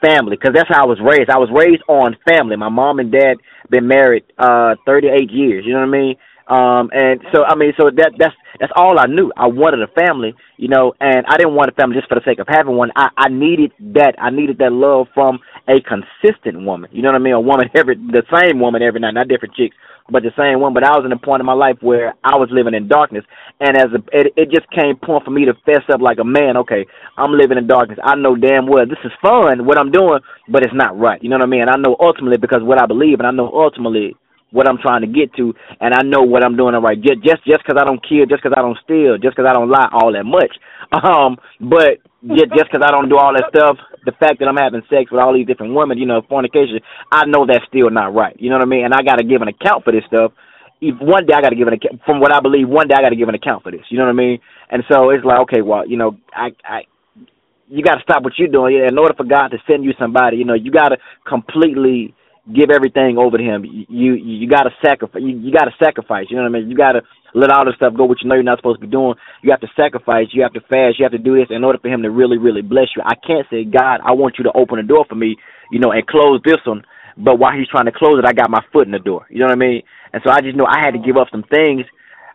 [0.00, 1.30] family because that's how I was raised.
[1.30, 2.56] I was raised on family.
[2.56, 3.36] My mom and dad
[3.70, 5.64] been married uh 38 years.
[5.66, 6.16] You know what I mean?
[6.48, 9.32] Um, and so I mean, so that that's that's all I knew.
[9.36, 12.24] I wanted a family, you know, and I didn't want a family just for the
[12.24, 12.90] sake of having one.
[12.94, 14.14] I I needed that.
[14.20, 16.88] I needed that love from a consistent woman.
[16.92, 17.34] You know what I mean?
[17.34, 19.74] A woman every the same woman every night, not different chicks,
[20.10, 20.74] but the same one.
[20.74, 23.24] But I was in a point in my life where I was living in darkness,
[23.60, 26.24] and as a it, it just came point for me to fess up like a
[26.24, 26.56] man.
[26.58, 26.86] Okay,
[27.16, 27.98] I'm living in darkness.
[28.02, 31.22] I know damn well this is fun what I'm doing, but it's not right.
[31.22, 31.68] You know what I mean?
[31.68, 34.16] I know ultimately because what I believe, and I know ultimately
[34.56, 36.96] what I'm trying to get to, and I know what I'm doing right.
[36.96, 39.52] Just just just because I don't kill, just because I don't steal, just because I
[39.52, 40.56] don't lie all that much.
[40.86, 43.76] Um, but just just because I don't do all that stuff,
[44.06, 46.78] the fact that I'm having sex with all these different women, you know, fornication,
[47.10, 48.36] I know that's still not right.
[48.38, 48.84] You know what I mean?
[48.84, 50.30] And I got to give an account for this stuff.
[50.80, 52.68] If one day I got to give an account from what I believe.
[52.68, 53.82] One day I got to give an account for this.
[53.90, 54.38] You know what I mean?
[54.70, 56.82] And so it's like, okay, well, you know, I I
[57.68, 58.78] you got to stop what you're doing.
[58.88, 62.14] In order for God to send you somebody, you know, you got to completely
[62.54, 63.64] give everything over to him.
[63.64, 65.22] You you, you got to sacrifice.
[65.22, 66.26] You, you got to sacrifice.
[66.30, 66.70] You know what I mean?
[66.70, 67.02] You got to
[67.34, 68.06] let all this stuff go.
[68.06, 69.14] which you know you're not supposed to be doing.
[69.42, 70.26] You have to sacrifice.
[70.32, 70.98] You have to fast.
[70.98, 73.02] You have to do this in order for him to really really bless you.
[73.04, 75.36] I can't say God, I want you to open the door for me,
[75.70, 76.84] you know, and close this one.
[77.16, 79.26] But while he's trying to close it, I got my foot in the door.
[79.30, 79.82] You know what I mean?
[80.12, 81.84] And so I just know I had to give up some things.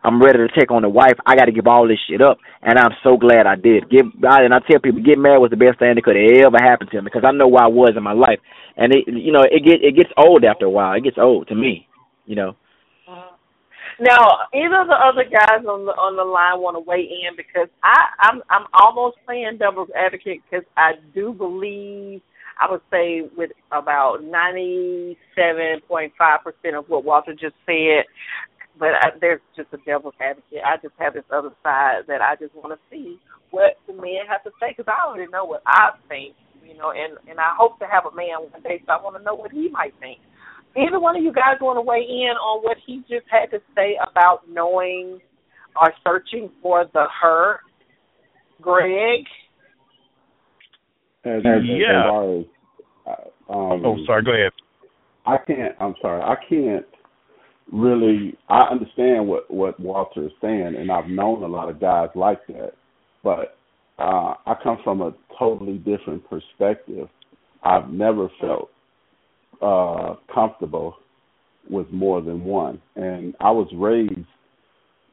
[0.03, 1.17] I'm ready to take on the wife.
[1.25, 3.89] I got to give all this shit up, and I'm so glad I did.
[3.89, 6.57] Give and I tell people, get married was the best thing that could have ever
[6.57, 8.39] happened to me because I know where I was in my life,
[8.77, 10.93] and it you know it get it gets old after a while.
[10.93, 11.87] It gets old to me,
[12.25, 12.55] you know.
[13.99, 17.37] Now, either of the other guys on the on the line want to weigh in
[17.37, 22.21] because I I'm I'm almost playing devil's advocate because I do believe
[22.59, 28.09] I would say with about ninety seven point five percent of what Walter just said,
[28.79, 30.61] but I, there's just a devil's advocate.
[30.65, 33.19] I just have this other side that I just want to see
[33.51, 36.91] what the men have to say because I already know what I think, you know,
[36.91, 39.35] and and I hope to have a man one day, so I want to know
[39.35, 40.19] what he might think
[40.77, 43.61] either one of you guys want to weigh in on what he just had to
[43.75, 45.19] say about knowing
[45.79, 47.59] or searching for the her,
[48.61, 49.25] Greg?
[51.23, 51.99] As, as, Yeah.
[51.99, 52.45] as far as,
[53.49, 54.23] uh, um, Oh, sorry.
[54.23, 54.51] Go ahead.
[55.25, 55.75] I can't.
[55.79, 56.21] I'm sorry.
[56.21, 56.85] I can't
[57.71, 58.37] really.
[58.49, 62.45] I understand what what Walter is saying, and I've known a lot of guys like
[62.47, 62.73] that.
[63.23, 63.57] But
[63.99, 67.07] uh, I come from a totally different perspective.
[67.63, 68.69] I've never felt
[69.61, 70.95] uh, comfortable
[71.69, 74.25] with more than one, and I was raised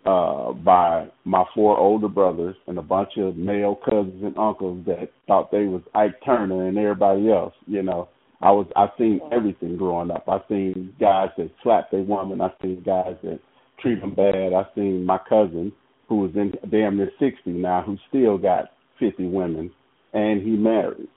[0.06, 5.10] uh, by my four older brothers and a bunch of male cousins and uncles that
[5.26, 7.52] thought they was Ike Turner and everybody else.
[7.66, 8.08] You know,
[8.40, 10.28] I was I seen everything growing up.
[10.28, 12.40] I seen guys that slap their woman.
[12.40, 13.40] I seen guys that
[13.80, 14.52] treat them bad.
[14.52, 15.72] I seen my cousin
[16.08, 19.70] who was in damn near sixty now, who still got fifty women,
[20.12, 21.08] and he married.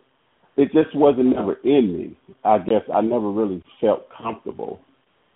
[0.57, 2.17] It just wasn't never in me.
[2.43, 4.81] I guess I never really felt comfortable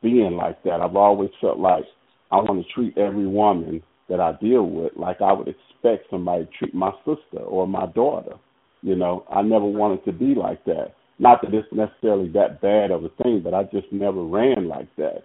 [0.01, 0.81] being like that.
[0.81, 1.85] I've always felt like
[2.31, 6.45] I want to treat every woman that I deal with like I would expect somebody
[6.45, 8.33] to treat my sister or my daughter.
[8.81, 10.93] You know, I never wanted to be like that.
[11.17, 14.93] Not that it's necessarily that bad of a thing, but I just never ran like
[14.97, 15.23] that.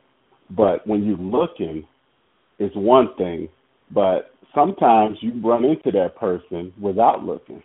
[0.51, 1.85] But when you're looking,
[2.59, 3.49] it's one thing,
[3.91, 7.63] but sometimes you run into that person without looking.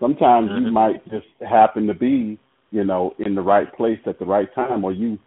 [0.00, 0.72] Sometimes you mm-hmm.
[0.72, 2.38] might just happen to be,
[2.70, 5.18] you know, in the right place at the right time, or you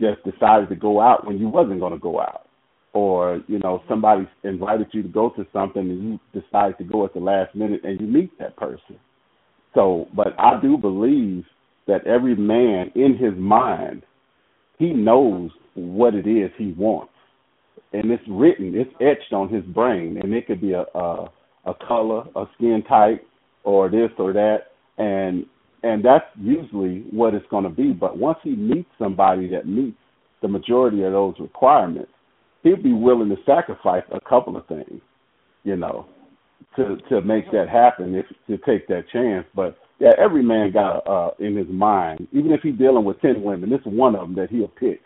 [0.00, 2.46] just decided to go out when you wasn't going to go out,
[2.92, 7.04] or you know somebody invited you to go to something and you decide to go
[7.04, 8.98] at the last minute and you meet that person.
[9.74, 11.44] So, but I do believe
[11.86, 14.02] that every man in his mind,
[14.78, 17.12] he knows what it is he wants,
[17.92, 21.30] and it's written, it's etched on his brain, and it could be a a,
[21.64, 23.26] a color, a skin type,
[23.64, 25.46] or this or that, and
[25.82, 27.92] and that's usually what it's going to be.
[27.92, 29.98] But once he meets somebody that meets
[30.42, 32.10] the majority of those requirements,
[32.62, 35.00] he'll be willing to sacrifice a couple of things,
[35.64, 36.06] you know,
[36.76, 39.46] to to make that happen, if to take that chance.
[39.54, 43.42] But yeah, every man got uh in his mind, even if he's dealing with ten
[43.42, 45.00] women, this one of them that he'll pick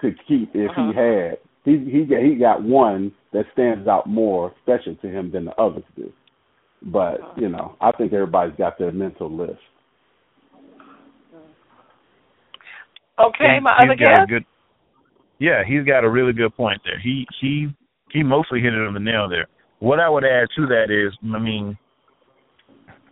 [0.00, 0.90] to keep if Uh-huh.
[0.92, 1.38] he had.
[1.64, 5.54] He he got he got one that stands out more special to him than the
[5.60, 6.12] others do.
[6.82, 9.60] But you know, I think everybody's got their mental list.
[13.18, 14.28] Okay, my he's other got a guest.
[14.28, 14.44] good
[15.38, 17.68] yeah he's got a really good point there he he
[18.10, 19.46] he mostly hit it on the nail there
[19.82, 21.76] what i would add to that is i mean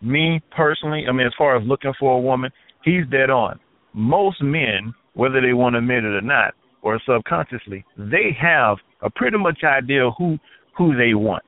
[0.02, 2.50] me personally i mean as far as looking for a woman
[2.84, 3.58] he's dead on
[3.92, 9.10] most men whether they want to admit it or not or subconsciously they have a
[9.10, 10.38] pretty much idea who
[10.76, 11.42] who they want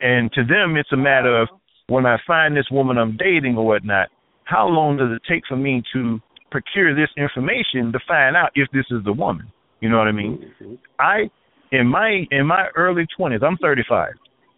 [0.00, 1.48] and to them it's a matter of
[1.88, 4.08] when i find this woman i'm dating or whatnot
[4.44, 6.20] how long does it take for me to
[6.52, 9.50] procure this information to find out if this is the woman.
[9.80, 10.52] You know what I mean?
[10.62, 10.74] Mm-hmm.
[11.00, 11.30] I
[11.72, 14.12] in my in my early twenties, I'm thirty five.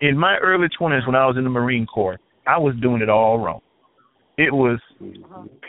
[0.04, 3.08] In my early twenties when I was in the Marine Corps, I was doing it
[3.08, 3.62] all wrong.
[4.36, 4.78] It was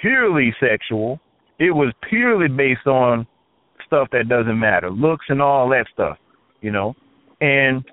[0.01, 1.21] purely sexual.
[1.57, 3.25] It was purely based on
[3.85, 6.17] stuff that doesn't matter, looks and all that stuff,
[6.59, 6.95] you know.
[7.39, 7.85] And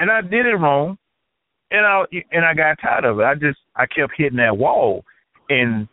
[0.00, 0.98] and I did it wrong.
[1.70, 2.02] And I
[2.32, 3.22] and I got tired of it.
[3.22, 5.04] I just I kept hitting that wall.
[5.48, 5.86] And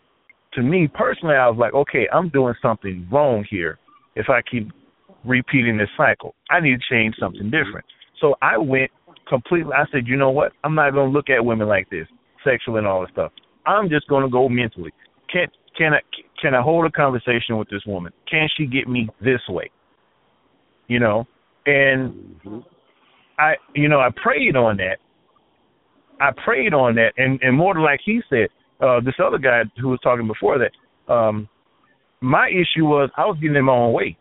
[0.53, 3.77] to me personally, I was like, okay, I'm doing something wrong here
[4.15, 4.71] if I keep
[5.23, 6.33] repeating this cycle.
[6.49, 7.85] I need to change something different.
[8.19, 8.89] So I went
[9.29, 9.71] completely.
[9.73, 10.51] I said, you know what?
[10.63, 12.07] I'm not to look at women like this,
[12.43, 13.31] sexual and all this stuff.
[13.65, 14.91] I'm just to go mentally.
[15.31, 15.99] Can can I
[16.41, 18.11] can I hold a conversation with this woman?
[18.29, 19.69] Can she get me this way?
[20.87, 21.27] You know,
[21.65, 22.63] and
[23.37, 24.97] I you know I prayed on that.
[26.19, 28.49] I prayed on that, and and more like he said,
[28.81, 31.47] uh, this other guy who was talking before that, um,
[32.21, 34.17] my issue was I was getting in my own way,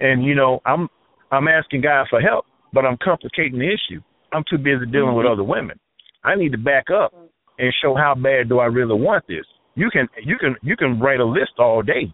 [0.00, 0.88] and you know I'm
[1.30, 4.00] I'm asking God for help, but I'm complicating the issue.
[4.32, 5.32] I'm too busy dealing with mm-hmm.
[5.32, 5.78] other women.
[6.24, 7.12] I need to back up
[7.58, 9.44] and show how bad do I really want this.
[9.74, 12.12] You can you can you can write a list all day,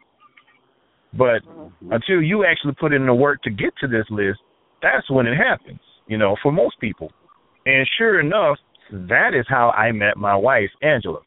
[1.13, 1.93] but mm-hmm.
[1.93, 4.39] until you actually put in the work to get to this list,
[4.83, 5.81] that's when it happens.
[6.07, 7.11] You know, for most people.
[7.67, 8.57] And sure enough,
[8.91, 11.21] that is how I met my wife, Angela.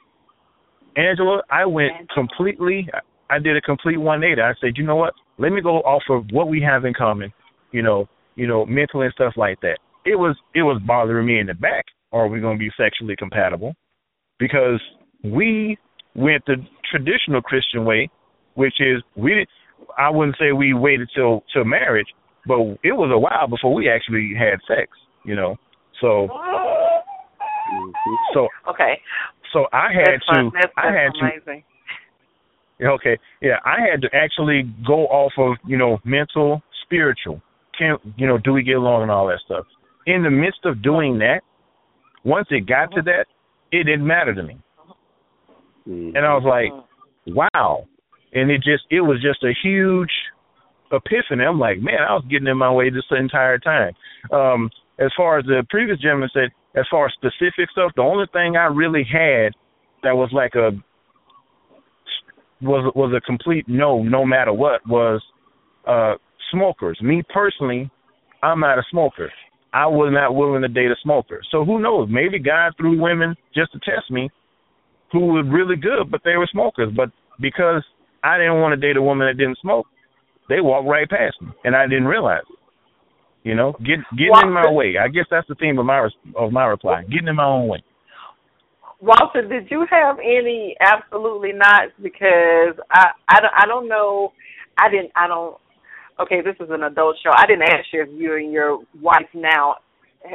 [0.96, 2.88] Angela, I went completely.
[3.30, 4.42] I did a complete 180.
[4.42, 5.14] I said, you know what?
[5.38, 7.32] Let me go off of what we have in common.
[7.72, 9.78] You know, you know, mental and stuff like that.
[10.06, 11.86] It was it was bothering me in the back.
[12.12, 13.74] Are we going to be sexually compatible?
[14.40, 14.82] Because
[15.24, 15.78] we
[16.16, 16.58] went the
[16.90, 18.10] traditional Christian way,
[18.56, 19.32] which is we.
[19.32, 19.50] didn't
[19.98, 22.08] I wouldn't say we waited till till marriage,
[22.46, 24.90] but it was a while before we actually had sex.
[25.26, 25.58] You know,
[26.00, 27.90] so mm-hmm.
[28.34, 29.00] so Okay.
[29.54, 30.52] so I had That's to fun.
[30.54, 31.36] That's, I that's had
[32.80, 32.88] to.
[32.88, 33.18] Okay.
[33.42, 37.42] Yeah, I had to actually go off of, you know, mental, spiritual.
[37.82, 39.66] Can you know, do we get along and all that stuff.
[40.06, 41.42] In the midst of doing that,
[42.24, 43.26] once it got to that,
[43.72, 44.58] it didn't matter to me.
[45.88, 47.88] And I was like, wow.
[48.34, 50.12] And it just it was just a huge
[50.92, 51.44] epiphany.
[51.44, 53.94] I'm like, man, I was getting in my way this entire time.
[54.32, 54.70] Um,
[55.00, 58.58] as far as the previous gentleman said, as far as specific stuff, the only thing
[58.58, 59.54] I really had
[60.04, 60.70] that was like a
[62.62, 65.20] was was a complete no, no matter what, was
[65.88, 66.14] uh
[66.52, 67.00] smokers.
[67.02, 67.90] Me personally,
[68.44, 69.32] I'm not a smoker.
[69.74, 71.42] I was not willing to date a smoker.
[71.52, 72.10] So who knows?
[72.12, 74.30] Maybe God threw women just to test me
[75.12, 76.92] who were really good, but they were smokers.
[76.96, 77.84] But because
[78.24, 79.88] I didn't want to date a woman that didn't smoke,
[80.50, 82.44] they walked right past me, and I didn't realize.
[82.50, 82.58] it.
[83.44, 84.96] You know, get getting in my way.
[85.02, 87.04] I guess that's the theme of my of my reply.
[87.10, 87.84] Getting in my own way.
[89.02, 91.90] Walter, did you have any absolutely not?
[92.04, 94.34] Because I I don't I don't know.
[94.78, 95.58] I didn't I don't.
[96.22, 97.32] Okay, this is an adult show.
[97.36, 99.78] I didn't ask you if you and your wife now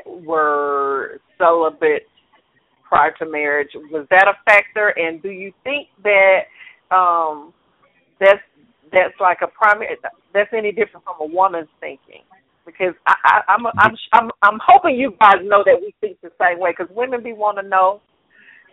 [0.04, 2.08] were celibate
[2.88, 3.68] prior to marriage.
[3.92, 4.88] Was that a factor?
[4.96, 6.40] And do you think that
[6.90, 7.52] um,
[8.18, 8.40] that's
[8.92, 9.96] that's like a primary
[10.34, 12.22] that's any different from a woman's thinking?
[12.64, 16.32] Because I, I, I'm I'm I'm I'm hoping you guys know that we think the
[16.40, 16.74] same way.
[16.76, 18.00] Because women be want to know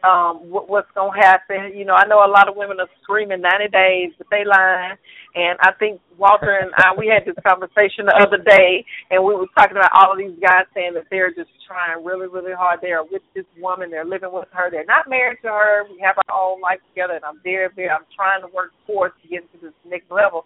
[0.04, 1.72] um what, what's gonna happen.
[1.74, 4.97] You know, I know a lot of women are screaming ninety days, but they lying.
[5.36, 9.34] And I think Walter and I we had this conversation the other day, and we
[9.34, 12.80] were talking about all of these guys saying that they're just trying really, really hard.
[12.82, 15.86] They are with this woman, they're living with her, they're not married to her.
[15.89, 17.89] We have our own life together, and I'm very, very.
[17.89, 20.45] I'm trying to work towards to get to this next level,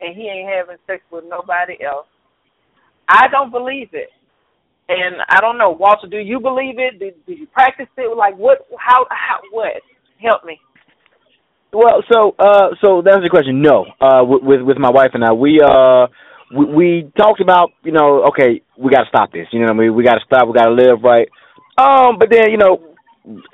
[0.00, 2.06] and he ain't having sex with nobody else.
[3.08, 4.10] I don't believe it.
[4.88, 6.06] And I don't know, Walter.
[6.06, 6.98] Do you believe it?
[6.98, 8.16] Did, did you practice it?
[8.16, 8.66] Like what?
[8.78, 9.06] How?
[9.10, 9.40] How?
[9.50, 9.82] What?
[10.22, 10.58] Help me.
[11.72, 13.60] Well, so uh, so that's the question.
[13.60, 16.06] No, uh, with with my wife and I, we uh,
[16.56, 19.46] we, we talked about you know, okay, we got to stop this.
[19.52, 20.48] You know, what I mean, we got to stop.
[20.48, 21.28] We got to live right.
[21.76, 22.96] Um, but then you know,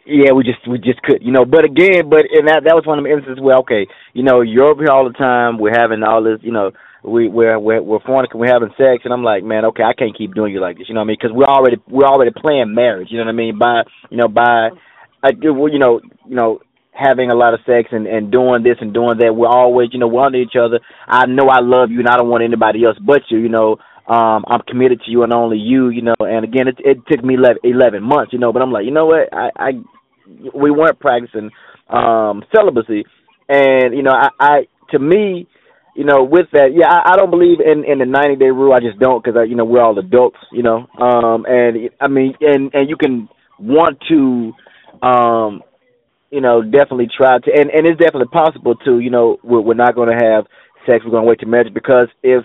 [0.07, 1.45] yeah, we just we just could, you know.
[1.45, 4.43] But again, but and that that was one of the instances where okay, you know,
[4.43, 5.59] you're over here all the time.
[5.59, 6.71] We're having all this, you know,
[7.05, 10.17] we we're we're we're fornicating, we're having sex, and I'm like, man, okay, I can't
[10.17, 10.89] keep doing you like this.
[10.89, 11.17] You know what I mean?
[11.21, 13.09] Because we're already we're already playing marriage.
[13.11, 13.59] You know what I mean?
[13.59, 14.71] By you know by,
[15.23, 16.61] I you know you know
[16.93, 19.35] having a lot of sex and and doing this and doing that.
[19.35, 20.81] We're always you know we're under each other.
[21.07, 23.39] I know I love you, and I don't want anybody else but you.
[23.39, 23.77] You know.
[24.07, 26.15] Um, I'm committed to you and only you, you know.
[26.21, 28.53] And again, it, it took me 11, 11 months, you know.
[28.53, 29.33] But I'm like, you know what?
[29.33, 29.71] I, I
[30.55, 31.51] we weren't practicing
[31.89, 33.05] um celibacy,
[33.49, 35.49] and you know, I, I to me,
[35.95, 38.73] you know, with that, yeah, I, I don't believe in in the 90 day rule.
[38.73, 40.87] I just don't because you know we're all adults, you know.
[40.99, 43.29] Um, and I mean, and and you can
[43.59, 44.53] want to,
[45.07, 45.63] um,
[46.31, 49.75] you know, definitely try to, and and it's definitely possible to, you know, we're, we're
[49.75, 50.47] not going to have
[50.87, 51.05] sex.
[51.05, 52.45] We're going to wait to marriage because if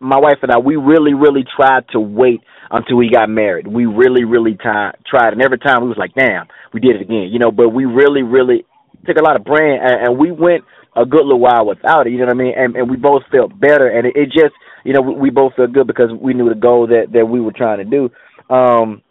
[0.00, 2.40] my wife and I, we really, really tried to wait
[2.70, 3.66] until we got married.
[3.66, 7.02] We really, really t- tried, and every time we was like, "Damn, we did it
[7.02, 7.50] again," you know.
[7.50, 8.64] But we really, really
[9.06, 10.64] took a lot of brand, and, and we went
[10.96, 12.10] a good little while without it.
[12.10, 12.54] You know what I mean?
[12.56, 15.54] And, and we both felt better, and it, it just, you know, we, we both
[15.54, 18.10] felt good because we knew the goal that that we were trying to do.
[18.54, 19.02] Um,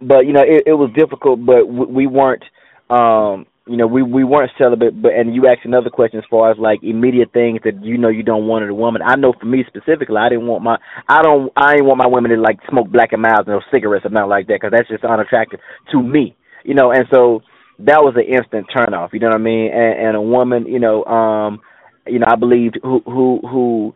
[0.00, 2.44] but you know, it, it was difficult, but we, we weren't.
[2.90, 6.50] Um, you know, we we weren't celibate, but and you asked another question as far
[6.50, 9.02] as like immediate things that you know you don't want in a woman.
[9.02, 10.78] I know for me specifically, I didn't want my
[11.08, 14.04] I don't I didn't want my women to like smoke Black and Milds or cigarettes
[14.04, 15.60] or nothing like that because that's just unattractive
[15.92, 16.36] to me.
[16.64, 17.42] You know, and so
[17.86, 19.12] that was an instant turn off.
[19.12, 19.70] You know what I mean?
[19.72, 21.60] And, and a woman, you know, um,
[22.06, 23.94] you know, I believed who who who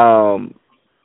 [0.00, 0.54] um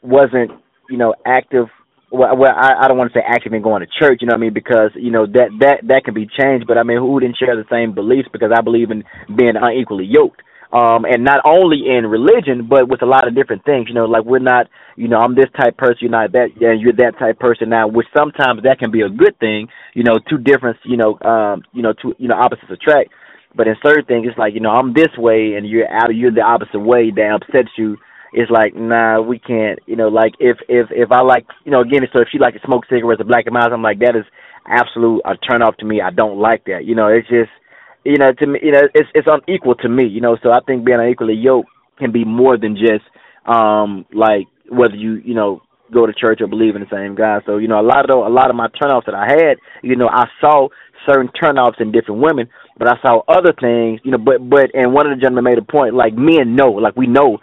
[0.01, 0.51] wasn't
[0.89, 1.67] you know active
[2.11, 4.33] well, well I, I don't want to say active in going to church, you know
[4.33, 4.53] what I mean?
[4.53, 6.67] Because you know that that that can be changed.
[6.67, 8.29] But I mean, who didn't share the same beliefs?
[8.31, 9.03] Because I believe in
[9.35, 10.41] being unequally yoked,
[10.71, 13.87] um, and not only in religion, but with a lot of different things.
[13.87, 16.73] You know, like we're not, you know, I'm this type person, you're not that, yeah,
[16.73, 17.87] you're that type person now.
[17.87, 19.67] Which sometimes that can be a good thing.
[19.95, 23.09] You know, two different, you know, um, you know, two, you know, opposites attract.
[23.55, 26.31] But in certain things, it's like you know, I'm this way, and you're out, you're
[26.31, 27.97] the opposite way that upsets you
[28.31, 31.81] it's like nah we can't you know like if if if i like you know
[31.81, 34.15] again so if she like to smoke cigarettes or Black and Milds i'm like that
[34.15, 34.25] is
[34.67, 37.49] absolute a turn off to me i don't like that you know it's just
[38.03, 40.59] you know to me you know it's it's unequal to me you know so i
[40.65, 43.03] think being unequally yoked can be more than just
[43.45, 47.41] um like whether you you know go to church or believe in the same god.
[47.45, 49.57] So you know a lot of the, a lot of my turnoffs that i had
[49.83, 50.67] you know i saw
[51.07, 52.47] certain turnoffs in different women
[52.77, 55.57] but i saw other things you know but but and one of the gentlemen made
[55.57, 57.37] a point like men know like we know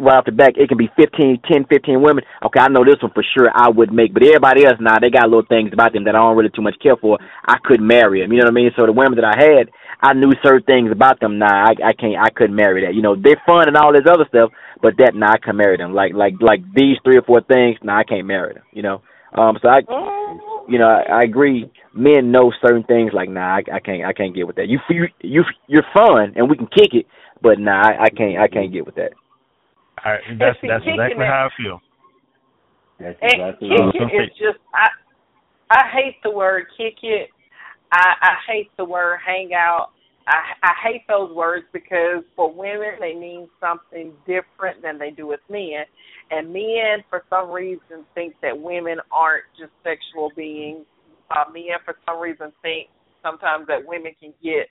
[0.00, 2.24] right off the back, it can be 15, 10, 15 women.
[2.44, 5.10] Okay, I know this one for sure I would make, but everybody else now, they
[5.10, 7.18] got little things about them that I don't really too much care for.
[7.46, 8.32] I couldn't marry them.
[8.32, 8.70] You know what I mean?
[8.76, 9.70] So the women that I had,
[10.00, 11.38] I knew certain things about them.
[11.38, 12.94] Nah, I, I can't, I couldn't marry that.
[12.94, 14.50] You know, they're fun and all this other stuff,
[14.82, 15.92] but that, nah, I can marry them.
[15.92, 18.64] Like, like, like these three or four things, nah, I can't marry them.
[18.72, 19.02] You know,
[19.36, 19.80] um, so I,
[20.68, 21.70] you know, I, I agree.
[21.92, 23.12] Men know certain things.
[23.12, 24.68] Like, nah, I, I can't, I can't get with that.
[24.68, 27.06] You, you, you, you're fun, and we can kick it,
[27.42, 29.12] but nah, I, I can't, I can't get with that.
[30.04, 31.80] I, that's that's exactly how I feel.
[32.98, 34.88] That's And exactly kick it is just I
[35.70, 37.30] I hate the word kick it.
[37.92, 39.90] I I hate the word hang out.
[40.26, 45.26] I I hate those words because for women they mean something different than they do
[45.26, 45.84] with men.
[46.30, 50.84] And men for some reason think that women aren't just sexual beings.
[51.30, 52.88] Uh men for some reason think
[53.22, 54.68] sometimes that women can get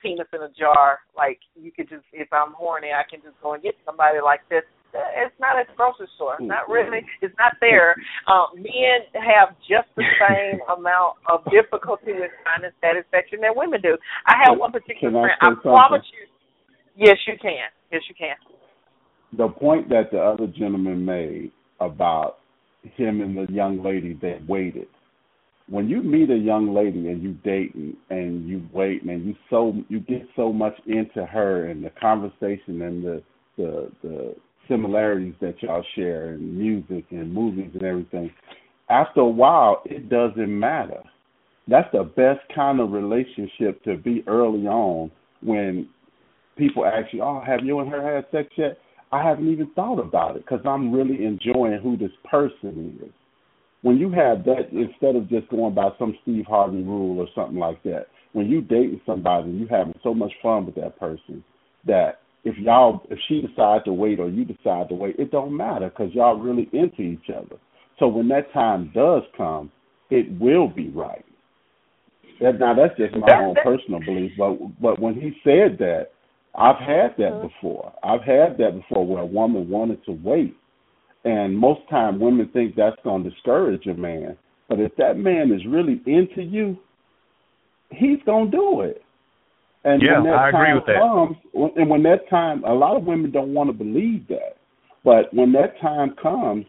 [0.00, 1.00] penis in a jar.
[1.16, 4.40] Like you could just if I'm horny I can just go and get somebody like
[4.48, 4.64] this
[4.94, 6.36] it's not at the grocery store.
[6.40, 7.04] Not really.
[7.20, 7.94] It's not there.
[8.26, 13.96] Um, men have just the same amount of difficulty with finding satisfaction that women do.
[14.26, 15.36] I have one particular Can friend.
[15.40, 16.24] I say promise you.
[16.96, 17.68] Yes, you can.
[17.92, 18.36] Yes, you can.
[19.36, 22.38] the point that the other gentleman made about
[22.96, 24.88] him and the young lady that waited.
[25.70, 27.74] When you meet a young lady and you date
[28.10, 32.82] and, you wait and you so you get so much into her and the conversation
[32.82, 33.22] and the
[33.56, 34.34] the the
[34.68, 38.30] similarities that y'all share and music and movies and everything.
[38.90, 41.02] After a while, it doesn't matter.
[41.66, 45.10] That's the best kind of relationship to be early on
[45.42, 45.88] when
[46.56, 48.78] people ask you, "Oh, have you and her had sex yet?"
[49.10, 53.12] I haven't even thought about it because I'm really enjoying who this person is.
[53.82, 57.58] When you have that, instead of just going by some Steve Harvey rule or something
[57.58, 61.42] like that, when you dating somebody and you having so much fun with that person
[61.86, 65.56] that if y'all if she decides to wait or you decide to wait, it don't
[65.56, 67.56] matter because y'all really into each other.
[67.98, 69.70] So when that time does come,
[70.10, 71.24] it will be right.
[72.40, 76.08] That, now that's just my own personal belief, but but when he said that,
[76.54, 77.48] I've had that uh-huh.
[77.48, 77.92] before.
[78.02, 80.56] I've had that before where a woman wanted to wait,
[81.24, 84.36] and most time women think that's going to discourage a man.
[84.68, 86.76] But if that man is really into you,
[87.90, 89.02] he's going to do it.
[89.84, 91.00] And Yeah, when that I agree time with that.
[91.00, 94.56] comes, and when that time, a lot of women don't want to believe that.
[95.04, 96.66] But when that time comes,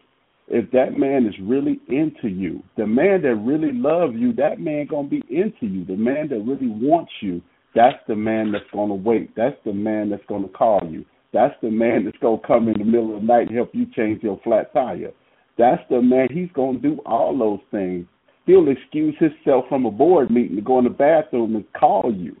[0.48, 4.86] if that man is really into you, the man that really loves you, that man
[4.86, 5.84] gonna be into you.
[5.84, 7.40] The man that really wants you,
[7.74, 9.34] that's the man that's gonna wait.
[9.36, 11.04] That's the man that's gonna call you.
[11.32, 13.86] That's the man that's gonna come in the middle of the night and help you
[13.96, 15.12] change your flat tire.
[15.58, 16.28] That's the man.
[16.32, 18.06] He's gonna do all those things.
[18.46, 22.36] He'll excuse himself from a board meeting to go in the bathroom and call you.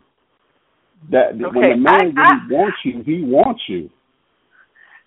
[1.10, 3.90] That when Okay, a man I- really wants you, he wants you.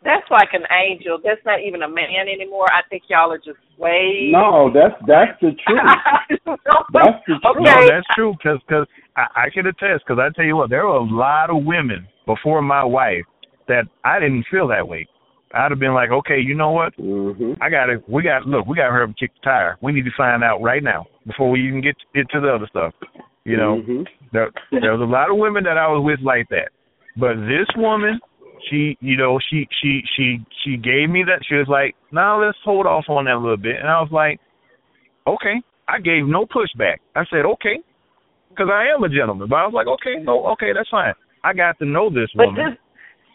[0.04, 1.18] That's like an angel.
[1.24, 2.68] That's not even a man anymore.
[2.72, 4.30] I think y'all are just way.
[4.32, 6.58] No, that's that's the truth.
[6.94, 7.56] That's the truth.
[7.62, 8.86] No, that's true because cause
[9.16, 12.06] I, I can attest because I tell you what, there were a lot of women
[12.26, 13.24] before my wife
[13.68, 15.08] that I didn't feel that way.
[15.54, 16.98] I'd have been like, okay, you know what?
[16.98, 17.62] Mm-hmm.
[17.62, 19.78] I got to, we got, look, we got to hurry up and kick the tire.
[19.82, 22.68] We need to find out right now before we even get get to the other
[22.68, 22.94] stuff.
[23.46, 24.08] You know, Mhm.
[24.32, 26.70] there, there was a lot of women that I was with like that,
[27.18, 28.20] but this woman,
[28.70, 31.46] she, you know, she she she she gave me that.
[31.46, 34.12] She was like, "No, let's hold off on that a little bit," and I was
[34.12, 34.40] like,
[35.28, 36.98] "Okay." I gave no pushback.
[37.14, 37.80] I said, "Okay,"
[38.50, 39.50] because I am a gentleman.
[39.50, 41.14] But I was like, "Okay, no, okay, that's fine."
[41.44, 42.78] I got to know this But woman.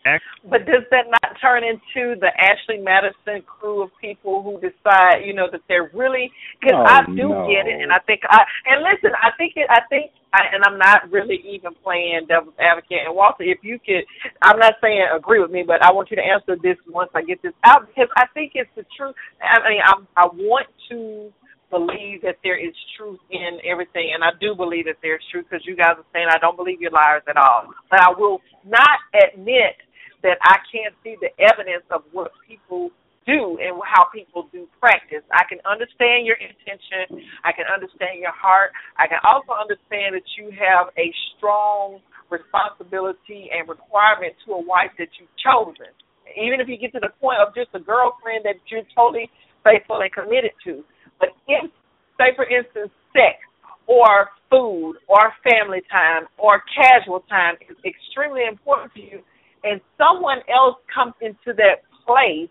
[0.09, 4.61] Does Act- but does that not turn into the Ashley Madison crew of people who
[4.61, 6.31] decide, you know, that they're really?
[6.61, 7.47] Because No, oh, I do no.
[7.49, 10.63] get it, and I think I and listen, I think it, I think, I, and
[10.67, 13.07] I'm not really even playing devil's advocate.
[13.07, 14.05] And Walter, if you could,
[14.43, 17.23] I'm not saying agree with me, but I want you to answer this once I
[17.23, 19.15] get this out because I think it's the truth.
[19.43, 21.33] I mean, I I want to
[21.71, 25.67] believe that there is truth in everything, and I do believe that there's truth because
[25.67, 27.69] you guys are saying I don't believe you're liars at all.
[27.91, 29.77] But I will not admit
[30.23, 32.91] that I can't see the evidence of what people
[33.29, 35.21] do and how people do practice.
[35.31, 37.21] I can understand your intention.
[37.45, 38.73] I can understand your heart.
[38.97, 42.01] I can also understand that you have a strong
[42.33, 45.93] responsibility and requirement to a wife that you've chosen.
[46.37, 49.29] Even if you get to the point of just a girlfriend that you're totally
[49.65, 50.85] faithful and committed to.
[51.21, 51.69] But if,
[52.17, 53.41] say for instance, sex
[53.89, 59.21] or food or family time or casual time is extremely important to you
[59.65, 62.51] and someone else comes into that place,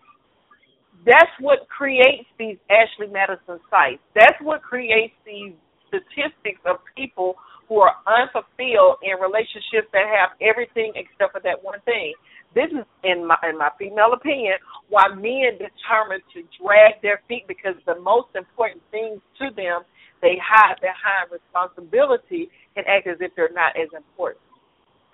[1.05, 4.01] that's what creates these Ashley Madison sites.
[4.15, 5.53] That's what creates these
[5.87, 7.35] statistics of people
[7.69, 12.13] who are unfulfilled in relationships that have everything except for that one thing.
[12.55, 14.55] This is, in my in my female opinion,
[14.89, 19.83] why men determine to drag their feet because the most important things to them
[20.21, 24.41] they hide behind responsibility and act as if they're not as important.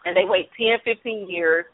[0.06, 1.66] And they wait 10, 15 years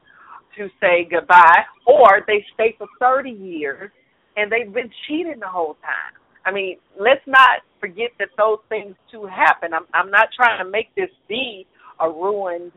[0.60, 3.90] to say goodbye, or they stay for 30 years
[4.36, 6.14] and they've been cheating the whole time.
[6.46, 9.74] I mean, let's not forget that those things too happen.
[9.74, 11.66] I'm I'm not trying to make this be
[12.00, 12.72] a ruined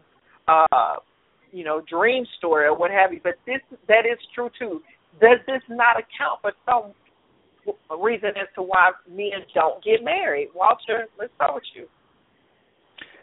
[0.48, 0.96] uh
[1.52, 4.80] you know, dream story or what have you, but this that is true too.
[5.20, 6.92] Does this not account for some
[8.02, 10.48] reason as to why men don't get married?
[10.54, 11.86] Walter, let's start with you.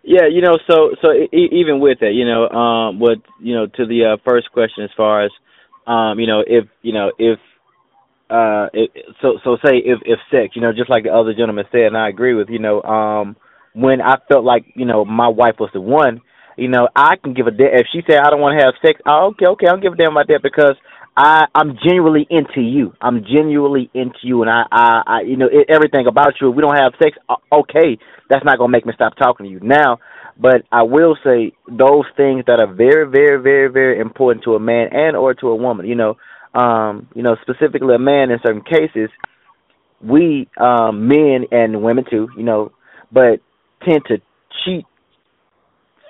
[0.04, 3.68] Yeah, you know, so so e- even with that, you know, um, what you know,
[3.68, 5.32] to the uh, first question as far as,
[5.88, 7.40] um, you know, if you know if,
[8.30, 11.66] uh, it, so so say if if sex, you know, just like the other gentleman
[11.72, 13.36] said, and I agree with, you know, um,
[13.74, 16.22] when I felt like you know my wife was the one,
[16.58, 18.76] you know, I can give a damn if she said I don't want to have
[18.86, 19.02] sex.
[19.06, 20.76] Oh, okay, okay, I'll give a damn about that because
[21.18, 22.94] I I'm genuinely into you.
[23.02, 26.50] I'm genuinely into you, and I I, I you know it, everything about you.
[26.50, 27.18] If we don't have sex,
[27.52, 27.98] okay,
[28.30, 30.00] that's not gonna make me stop talking to you now.
[30.40, 34.60] But I will say those things that are very, very, very, very important to a
[34.60, 35.86] man and or to a woman.
[35.86, 36.18] You know,
[36.54, 39.10] um, you know specifically a man in certain cases.
[40.02, 42.72] we um men and women too, you know,
[43.12, 43.42] but
[43.88, 44.18] tend to
[44.64, 44.86] cheat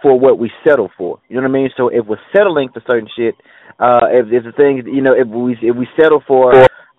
[0.02, 1.20] for what we settle for.
[1.30, 1.70] You know what I mean?
[1.78, 3.36] So if we're settling for certain shit,
[3.80, 6.54] uh if if the things you know, if we if we settle for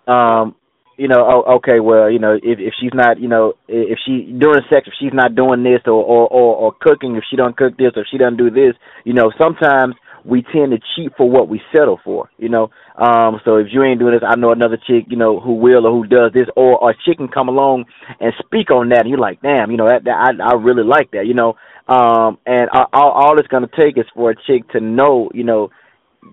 [0.07, 0.55] um
[0.97, 4.31] you know, oh, okay, well, you know, if if she's not, you know, if she
[4.37, 7.57] during sex, if she's not doing this or or or, or cooking, if she don't
[7.57, 11.29] cook this or she doesn't do this, you know, sometimes we tend to cheat for
[11.29, 12.69] what we settle for, you know.
[12.95, 15.87] Um, so if you ain't doing this, I know another chick, you know, who will
[15.87, 17.85] or who does this, or a chick can come along
[18.19, 20.83] and speak on that, and you're like, damn, you know, that, that I I really
[20.83, 21.55] like that, you know.
[21.87, 25.69] Um, and all all it's gonna take is for a chick to know, you know,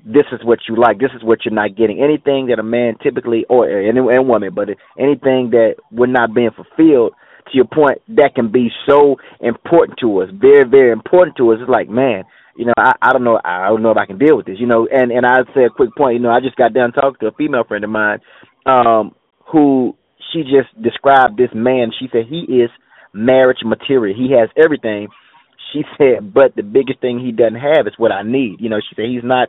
[0.05, 0.99] this is what you like.
[0.99, 2.03] This is what you're not getting.
[2.03, 6.51] Anything that a man typically, or any and woman, but anything that we're not being
[6.51, 7.15] fulfilled.
[7.51, 11.59] To your point, that can be so important to us, very, very important to us.
[11.63, 12.25] It's like, man,
[12.59, 14.59] you know, I, I don't know, I don't know if I can deal with this,
[14.59, 14.89] you know.
[14.91, 17.29] And and I'd say a quick point, you know, I just got done talking to
[17.29, 18.19] a female friend of mine,
[18.67, 19.15] um,
[19.53, 19.97] who
[20.33, 21.93] she just described this man.
[21.97, 22.69] She said he is
[23.15, 24.17] marriage material.
[24.17, 25.07] He has everything.
[25.73, 28.57] She said, but the biggest thing he doesn't have is what I need.
[28.59, 29.49] You know, she said he's not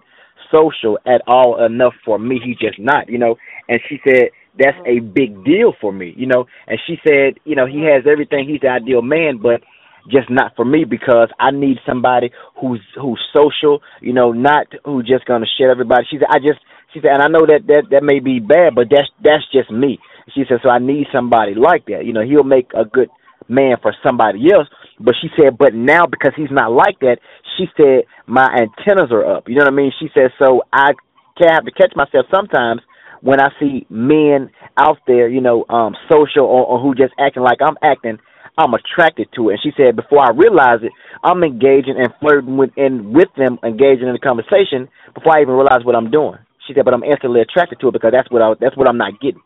[0.51, 2.39] social at all enough for me.
[2.43, 3.37] He's just not, you know.
[3.67, 6.45] And she said that's a big deal for me, you know.
[6.67, 8.47] And she said, you know, he has everything.
[8.47, 9.61] He's the ideal man, but
[10.07, 15.03] just not for me because I need somebody who's who's social, you know, not who
[15.03, 16.05] just gonna share everybody.
[16.09, 16.59] She said, I just
[16.93, 19.71] she said, and I know that that that may be bad, but that's that's just
[19.71, 19.99] me.
[20.33, 22.05] She said, so I need somebody like that.
[22.05, 23.09] You know, he'll make a good
[23.47, 24.67] man for somebody else.
[24.99, 27.17] But she said, but now because he's not like that,
[27.57, 29.47] she said my antennas are up.
[29.47, 29.91] You know what I mean?
[29.99, 30.91] She said, so I
[31.37, 32.81] can have to catch myself sometimes
[33.21, 37.43] when I see men out there, you know, um, social or, or who just acting
[37.43, 38.17] like I'm acting.
[38.59, 39.53] I'm attracted to it.
[39.53, 40.91] And she said, before I realize it,
[41.23, 45.53] I'm engaging and flirting with and with them, engaging in a conversation before I even
[45.55, 46.37] realize what I'm doing.
[46.67, 48.97] She said, but I'm instantly attracted to it because that's what I that's what I'm
[48.97, 49.41] not getting.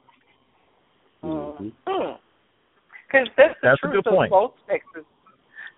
[1.24, 1.70] Mm-hmm.
[3.06, 4.32] Because that's the That's a truth good of point.
[4.32, 5.06] both sexes.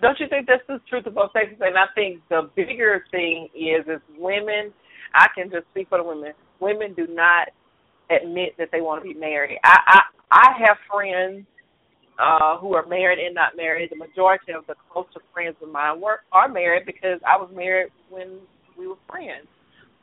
[0.01, 1.57] Don't you think that's the truth of both sexes?
[1.59, 4.71] And I think the bigger thing is, is women.
[5.13, 6.31] I can just speak for the women.
[6.59, 7.49] Women do not
[8.09, 9.59] admit that they want to be married.
[9.63, 10.01] I I,
[10.31, 11.45] I have friends
[12.19, 13.89] uh who are married and not married.
[13.91, 17.91] The majority of the closer friends of mine were are married because I was married
[18.09, 18.39] when
[18.77, 19.47] we were friends.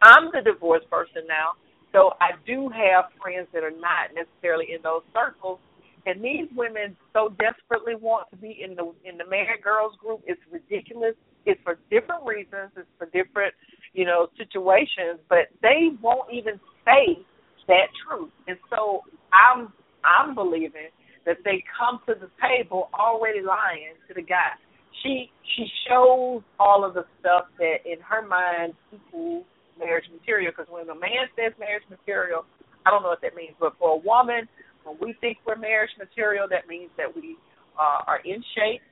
[0.02, 1.52] I'm the divorced person now,
[1.92, 5.58] so I do have friends that are not necessarily in those circles.
[6.04, 10.20] And these women so desperately want to be in the in the married girls group.
[10.26, 11.14] It's ridiculous.
[11.46, 12.72] It's for different reasons.
[12.76, 13.54] It's for different,
[13.92, 15.20] you know, situations.
[15.28, 17.22] But they won't even say
[17.68, 18.30] that truth.
[18.48, 19.02] And so
[19.32, 19.72] I'm
[20.02, 20.90] I'm believing
[21.26, 24.58] that they come to the table already lying to the guy.
[25.02, 29.44] She she shows all of the stuff that in her mind equals
[29.78, 30.52] marriage material.
[30.56, 32.44] Because when a man says marriage material,
[32.86, 34.48] I don't know what that means, but for a woman,
[34.84, 37.36] when we think we're marriage material, that means that we
[37.78, 38.82] uh, are in shape,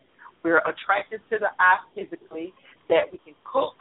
[0.42, 2.54] we're attracted to the eye physically,
[2.88, 3.76] that we can cook,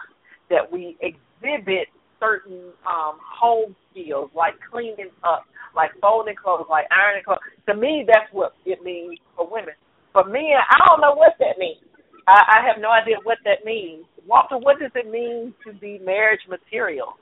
[0.49, 1.87] that we exhibit
[2.19, 7.39] certain um, home skills like cleaning up, like folding clothes, like ironing clothes.
[7.67, 9.73] To me, that's what it means for women.
[10.13, 11.83] For men, I don't know what that means.
[12.27, 14.05] I, I have no idea what that means.
[14.27, 17.13] Walter, what does it mean to be marriage material?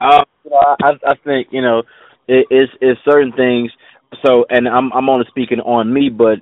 [0.00, 0.24] Know,
[0.82, 1.80] I I think you know
[2.28, 3.70] it, it's it's certain things.
[4.24, 6.38] So, and I'm I'm only speaking on me, but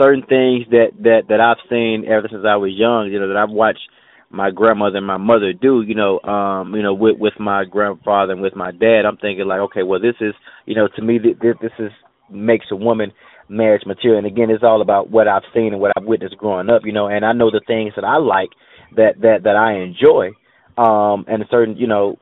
[0.00, 3.10] certain things that that that I've seen ever since I was young.
[3.12, 3.80] You know that I've watched
[4.30, 5.82] my grandmother and my mother do.
[5.82, 9.02] You know, um, you know with with my grandfather and with my dad.
[9.06, 10.34] I'm thinking like, okay, well this is
[10.66, 11.90] you know to me this this is
[12.30, 13.12] makes a woman
[13.48, 14.18] marriage material.
[14.18, 16.82] And again, it's all about what I've seen and what I've witnessed growing up.
[16.84, 18.50] You know, and I know the things that I like
[18.96, 20.30] that that that I enjoy.
[20.76, 22.18] Um, and certain you know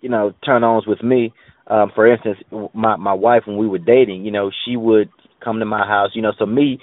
[0.00, 1.32] you know turn ons with me.
[1.66, 2.38] Um, for instance,
[2.74, 5.08] my my wife when we were dating, you know, she would
[5.42, 6.10] come to my house.
[6.14, 6.78] You know, so me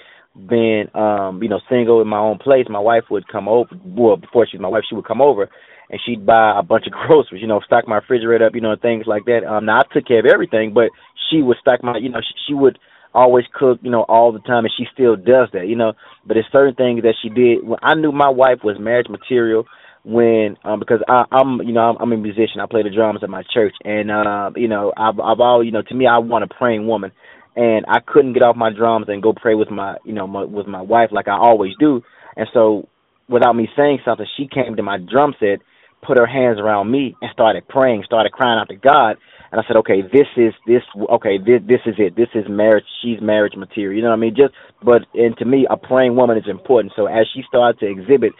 [0.48, 3.70] being um, you know single in my own place, my wife would come over.
[3.84, 5.48] Well, before she was my wife, she would come over
[5.90, 7.42] and she'd buy a bunch of groceries.
[7.42, 8.54] You know, stock my refrigerator up.
[8.54, 9.44] You know, things like that.
[9.44, 10.90] Um, now I took care of everything, but
[11.30, 11.98] she would stock my.
[11.98, 12.78] You know, she, she would
[13.14, 13.78] always cook.
[13.82, 15.68] You know, all the time, and she still does that.
[15.68, 15.92] You know,
[16.26, 17.64] but there's certain things that she did.
[17.66, 19.66] When I knew my wife was marriage material
[20.04, 23.20] when um because I I'm you know I'm, I'm a musician I play the drums
[23.22, 26.18] at my church and uh you know I've I've all you know to me I
[26.18, 27.12] want a praying woman
[27.56, 30.44] and I couldn't get off my drums and go pray with my you know my,
[30.44, 32.02] with my wife like I always do
[32.36, 32.88] and so
[33.28, 35.60] without me saying something she came to my drum set
[36.06, 39.16] put her hands around me and started praying started crying out to God
[39.52, 42.84] and I said okay this is this okay this this is it this is marriage
[43.02, 46.16] she's marriage material you know what I mean just but and to me a praying
[46.16, 48.32] woman is important so as she started to exhibit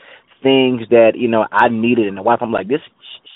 [0.43, 2.41] things that you know I needed in a wife.
[2.43, 2.81] I'm like this.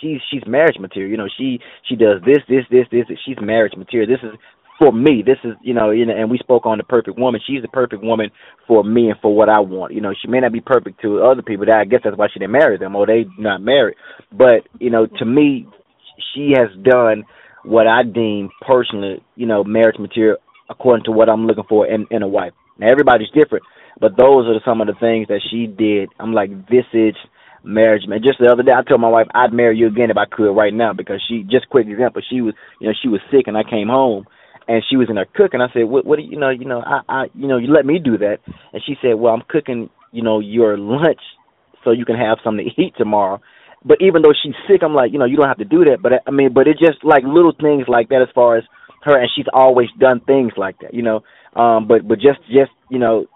[0.01, 1.11] She's she's marriage material.
[1.11, 1.59] You know she
[1.89, 3.07] she does this this this this.
[3.24, 4.11] She's marriage material.
[4.11, 4.36] This is
[4.78, 5.23] for me.
[5.24, 7.40] This is you know, you know, and we spoke on the perfect woman.
[7.47, 8.31] She's the perfect woman
[8.66, 9.93] for me and for what I want.
[9.94, 11.66] You know, she may not be perfect to other people.
[11.66, 13.97] That I guess that's why she didn't marry them or they not married.
[14.32, 15.66] But you know, to me,
[16.35, 17.24] she has done
[17.65, 20.36] what I deem personally, you know, marriage material
[20.69, 22.53] according to what I'm looking for in in a wife.
[22.78, 23.65] Now everybody's different,
[24.01, 26.11] but those are some of the things that she did.
[26.20, 27.15] I'm like, this is
[27.65, 28.20] marriage, man.
[28.23, 30.53] Just the other day, I told my wife I'd marry you again if I could
[30.53, 31.43] right now because she.
[31.51, 34.27] Just quick example, she was, you know, she was sick and I came home
[34.69, 35.61] and she was in there cooking.
[35.61, 36.05] I said, "What?
[36.05, 36.17] What?
[36.17, 36.51] Do you, you know?
[36.51, 38.39] You know, I, I, you know, you let me do that."
[38.73, 41.21] And she said, "Well, I'm cooking, you know, your lunch
[41.85, 43.41] so you can have something to eat tomorrow."
[43.85, 45.99] But even though she's sick, I'm like, you know, you don't have to do that.
[46.03, 48.65] But I mean, but it's just like little things like that as far as
[49.03, 51.23] her, and she's always done things like that, you know.
[51.55, 53.27] Um, but but just just you know,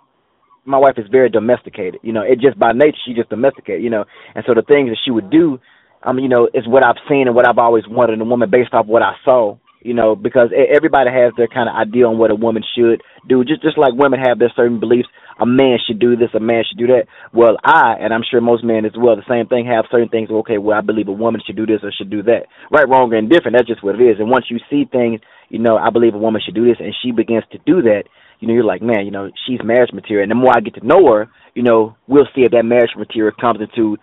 [0.64, 2.00] my wife is very domesticated.
[2.02, 3.82] You know, it just by nature she just domesticated.
[3.82, 4.04] You know,
[4.34, 5.60] and so the things that she would do,
[6.02, 8.24] I mean, you know, is what I've seen and what I've always wanted in a
[8.24, 12.06] woman based off what I saw you know, because everybody has their kind of idea
[12.06, 13.44] on what a woman should do.
[13.44, 15.08] Just just like women have their certain beliefs,
[15.40, 17.04] a man should do this, a man should do that.
[17.32, 20.30] Well, I and I'm sure most men as well, the same thing have certain things.
[20.30, 22.44] Okay, well, I believe a woman should do this or should do that.
[22.70, 23.56] Right, wrong, or indifferent.
[23.56, 24.20] That's just what it is.
[24.20, 26.94] And once you see things, you know, I believe a woman should do this, and
[27.02, 28.04] she begins to do that.
[28.38, 30.24] You know, you're like, man, you know, she's marriage material.
[30.24, 32.92] And the more I get to know her, you know, we'll see if that marriage
[32.96, 33.96] material comes into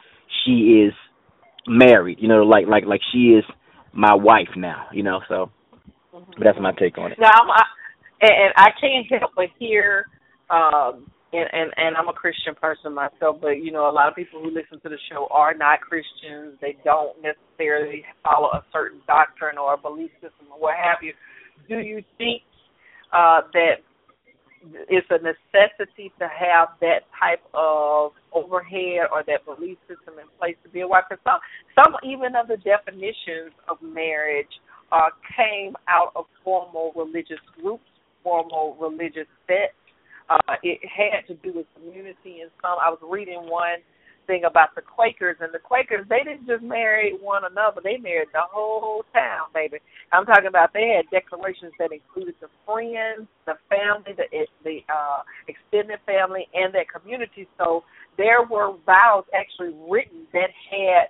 [0.43, 0.93] she is
[1.67, 2.17] married.
[2.19, 3.43] You know, like like like she is
[3.93, 4.87] my wife now.
[4.91, 5.51] You know, so
[6.25, 7.19] but that's my take on it.
[7.19, 7.63] Now, I'm, I,
[8.21, 10.07] and I can't help but hear,
[10.49, 14.15] um, and, and and I'm a Christian person myself, but you know, a lot of
[14.15, 16.57] people who listen to the show are not Christians.
[16.61, 21.13] They don't necessarily follow a certain doctrine or a belief system or what have you.
[21.67, 22.43] Do you think
[23.13, 23.83] uh, that
[24.89, 30.55] it's a necessity to have that type of overhead or that belief system in place
[30.63, 31.03] to be a wife?
[31.09, 31.39] Because some,
[31.75, 34.51] some even of the definitions of marriage
[34.91, 37.87] uh, came out of formal religious groups,
[38.23, 39.75] formal religious sects.
[40.29, 42.77] Uh, it had to do with community and some.
[42.83, 43.79] I was reading one
[44.27, 48.27] thing about the Quakers, and the Quakers they didn't just marry one another; they married
[48.33, 49.77] the whole town, baby.
[50.11, 54.27] I'm talking about they had declarations that included the friends, the family, the
[54.63, 57.47] the uh, extended family, and their community.
[57.57, 57.83] So
[58.17, 61.07] there were vows actually written that had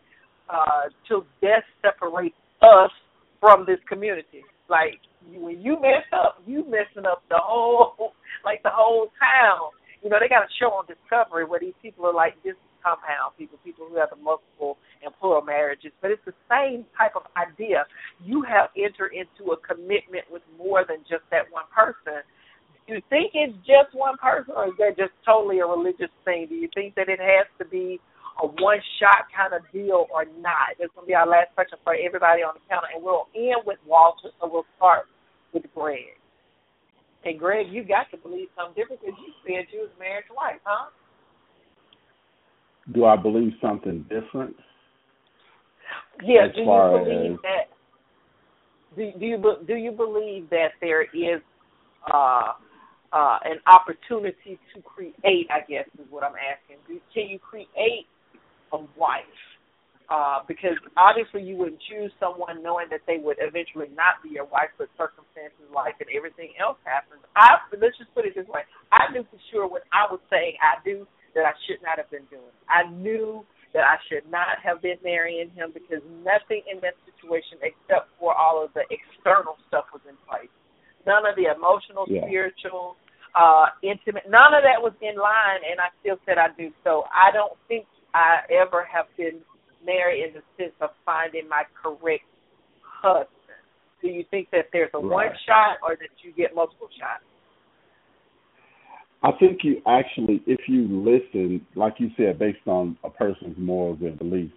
[0.47, 2.93] uh, "till death separates us
[3.39, 4.43] from this community.
[4.69, 4.99] Like
[5.33, 8.13] when you mess up, you messing up the whole,
[8.45, 9.71] like the whole town.
[10.03, 13.35] You know, they got a show on Discovery where these people are like this compound
[13.37, 15.91] people, people who have the multiple and plural marriages.
[16.01, 17.85] But it's the same type of idea.
[18.23, 22.23] You have entered into a commitment with more than just that one person.
[22.87, 26.47] Do you think it's just one person, or is that just totally a religious thing?
[26.47, 27.99] Do you think that it has to be
[28.41, 30.77] a one shot kind of deal or not?
[30.79, 33.79] This to be our last question for everybody on the panel, and we'll end with
[33.85, 35.05] Walter, so we'll start
[35.53, 36.17] with Greg.
[37.25, 40.61] And Greg, you got to believe something different because you said you was married twice,
[40.63, 40.89] huh?
[42.93, 44.55] Do I believe something different?
[46.23, 46.47] Yeah.
[46.53, 47.39] do you believe as...
[47.43, 47.65] that?
[48.95, 51.41] Do, do you do you believe that there is
[52.11, 52.53] uh,
[53.13, 55.47] uh, an opportunity to create?
[55.51, 56.77] I guess is what I'm asking.
[57.13, 58.07] Can you create
[58.73, 59.25] a wife.
[60.07, 64.47] Uh, because obviously you wouldn't choose someone knowing that they would eventually not be your
[64.47, 67.19] wife, but circumstances, life, and everything else happens.
[67.35, 70.55] I let's just put it this way: I knew for sure when I was saying
[70.63, 71.03] I do
[71.35, 72.55] that I should not have been doing.
[72.71, 73.43] I knew
[73.75, 78.31] that I should not have been marrying him because nothing in that situation, except for
[78.31, 80.51] all of the external stuff, was in place.
[81.03, 82.23] None of the emotional, yeah.
[82.23, 82.95] spiritual,
[83.35, 86.71] uh, intimate, none of that was in line, and I still said I do.
[86.87, 87.85] So I don't think
[88.17, 89.41] I ever have been
[89.85, 92.25] married in the sense of finding my correct
[92.81, 93.29] husband.
[94.01, 95.27] Do you think that there's a right.
[95.27, 97.23] one shot or that you get multiple shots?
[99.23, 103.99] I think you actually, if you listen, like you said, based on a person's morals
[104.01, 104.53] and beliefs,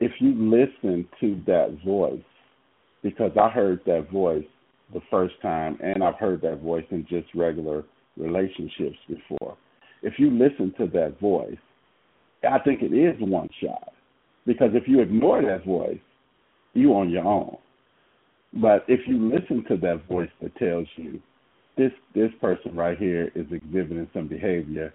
[0.00, 2.22] if you listen to that voice,
[3.02, 4.44] because I heard that voice
[4.92, 7.84] the first time, and I've heard that voice in just regular
[8.16, 9.56] relationships before.
[10.02, 11.56] If you listen to that voice,
[12.48, 13.92] I think it is one shot
[14.46, 16.00] because if you ignore that voice,
[16.74, 17.56] you on your own.
[18.54, 21.20] But if you listen to that voice that tells you
[21.76, 24.92] this this person right here is exhibiting some behavior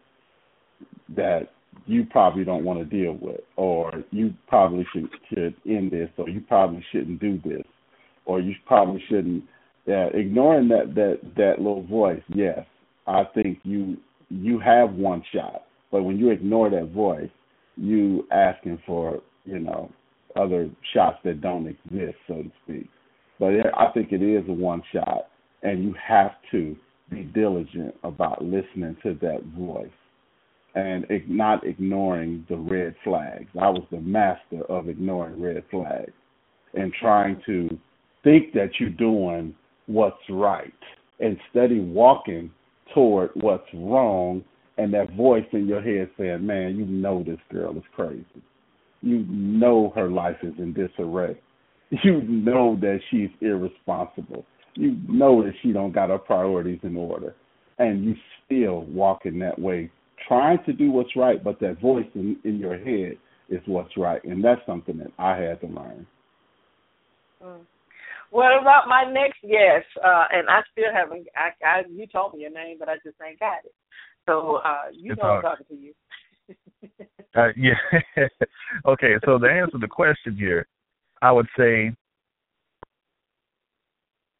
[1.16, 1.50] that
[1.86, 6.30] you probably don't want to deal with, or you probably should should end this, or
[6.30, 7.64] you probably shouldn't do this,
[8.26, 9.44] or you probably shouldn't.
[9.86, 12.60] Yeah, ignoring that that that little voice, yes,
[13.08, 13.98] I think you
[14.30, 15.64] you have one shot.
[15.92, 17.30] But when you ignore that voice,
[17.78, 19.92] you asking for you know
[20.36, 22.90] other shots that don't exist, so to speak.
[23.40, 25.28] But I think it is a one shot,
[25.64, 26.76] and you have to
[27.10, 29.88] be diligent about listening to that voice
[30.76, 33.48] and not ignoring the red flags.
[33.60, 36.12] I was the master of ignoring red flags
[36.74, 37.70] and trying to
[38.24, 39.56] think that you're doing
[39.88, 40.74] what's right
[41.20, 42.52] instead of walking
[42.94, 44.44] toward what's wrong
[44.78, 48.26] and that voice in your head saying, Man, you know this girl is crazy.
[49.02, 51.40] You know her life is in disarray.
[52.04, 54.46] You know that she's irresponsible.
[54.74, 57.34] You know that she don't got her priorities in order.
[57.80, 58.14] And you
[58.46, 59.90] still walking that way,
[60.28, 63.18] trying to do what's right, but that voice in, in your head
[63.50, 64.22] is what's right.
[64.26, 66.06] And that's something that I had to learn.
[67.42, 67.62] Mm.
[68.30, 69.88] What about my next guest?
[70.04, 71.28] Uh, and I still haven't.
[71.36, 73.74] I, I you told me your name, but I just ain't got it.
[74.28, 75.94] So uh, you It's know I'm talking to you.
[77.36, 77.76] Uh, yeah.
[78.88, 80.66] okay, so to answer the question here,
[81.22, 81.92] I would say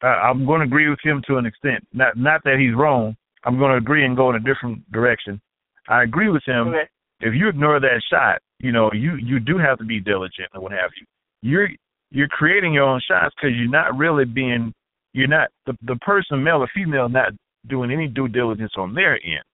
[0.02, 1.86] uh, I'm going to agree with him to an extent.
[1.92, 3.16] Not not that he's wrong.
[3.44, 5.40] I'm going to agree and go in a different direction.
[5.88, 6.68] I agree with him.
[6.68, 6.88] Okay.
[7.20, 10.62] If you ignore that shot, you know you you do have to be diligent and
[10.62, 11.06] what have you.
[11.42, 11.68] You're
[12.10, 14.72] you're creating your own shots because you're not really being
[15.12, 17.32] you're not the the person male or female not
[17.68, 19.44] doing any due diligence on their end.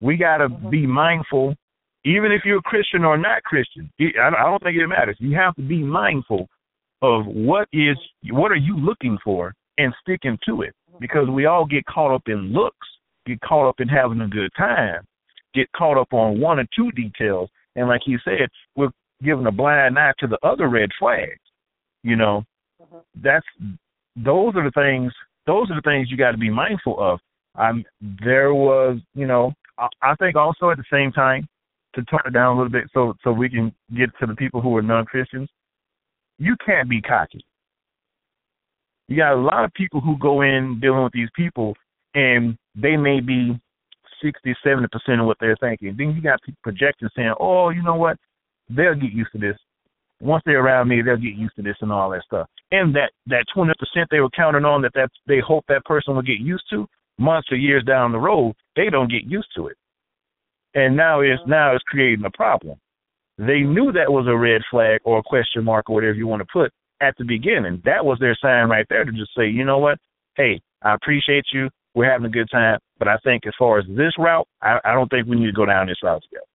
[0.00, 1.54] We got to be mindful
[2.06, 5.16] even if you're a Christian or not Christian, I I don't think it matters.
[5.18, 6.48] You have to be mindful
[7.02, 7.96] of what is
[8.30, 12.22] what are you looking for and sticking to it because we all get caught up
[12.26, 12.86] in looks,
[13.26, 15.04] get caught up in having a good time,
[15.52, 18.90] get caught up on one or two details, and like you said, we're
[19.22, 21.40] giving a blind eye to the other red flags.
[22.04, 22.44] You know,
[23.20, 23.46] that's
[24.14, 25.12] those are the things.
[25.46, 27.18] Those are the things you got to be mindful of.
[27.56, 27.84] Um,
[28.24, 31.48] there was, you know, I, think also at the same time
[31.94, 34.60] to turn it down a little bit so so we can get to the people
[34.60, 35.48] who are non Christians.
[36.38, 37.44] You can't be cocky.
[39.08, 41.74] You got a lot of people who go in dealing with these people
[42.14, 43.58] and they may be
[44.22, 45.94] sixty, seventy percent of what they're thinking.
[45.96, 48.16] Then you got people projecting saying, Oh, you know what?
[48.68, 49.56] They'll get used to this.
[50.20, 52.48] Once they're around me, they'll get used to this and all that stuff.
[52.72, 56.14] And that that twenty percent they were counting on that that they hope that person
[56.14, 56.86] will get used to,
[57.18, 59.76] months or years down the road, they don't get used to it
[60.76, 62.78] and now it's now it's creating a problem.
[63.38, 66.40] They knew that was a red flag or a question mark or whatever you want
[66.40, 66.70] to put
[67.00, 67.82] at the beginning.
[67.84, 69.98] That was their sign right there to just say, you know what?
[70.36, 71.68] Hey, I appreciate you.
[71.94, 74.92] We're having a good time, but I think as far as this route, I, I
[74.92, 76.46] don't think we need to go down this route together.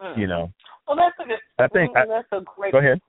[0.00, 0.20] Hmm.
[0.20, 0.52] You know,
[0.86, 1.38] Well, that's a good.
[1.58, 1.96] I think.
[1.96, 2.72] I, that's a great.
[2.72, 3.00] go ahead.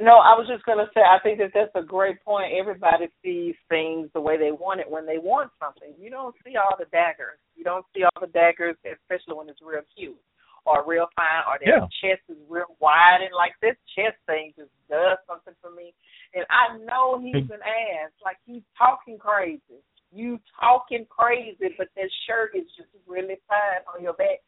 [0.00, 2.54] No, I was just going to say, I think that that's a great point.
[2.54, 5.90] Everybody sees things the way they want it when they want something.
[5.98, 7.38] You don't see all the daggers.
[7.56, 10.18] You don't see all the daggers, especially when it's real cute
[10.64, 11.88] or real fine or their Yeah.
[11.98, 13.22] chest is real wide.
[13.22, 15.94] And like this chest thing just does something for me.
[16.34, 18.12] And I know he's an ass.
[18.24, 19.82] Like he's talking crazy.
[20.12, 24.38] You talking crazy, but that shirt is just really fine on your back.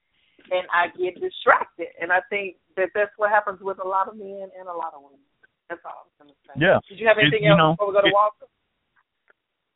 [0.52, 1.88] And I get distracted.
[2.00, 4.94] And I think that that's what happens with a lot of men and a lot
[4.94, 5.20] of women.
[5.70, 6.54] That's all I was going to say.
[6.58, 6.78] Yeah.
[6.90, 8.46] Did you have It- anything you else know, before we go to it- Walter?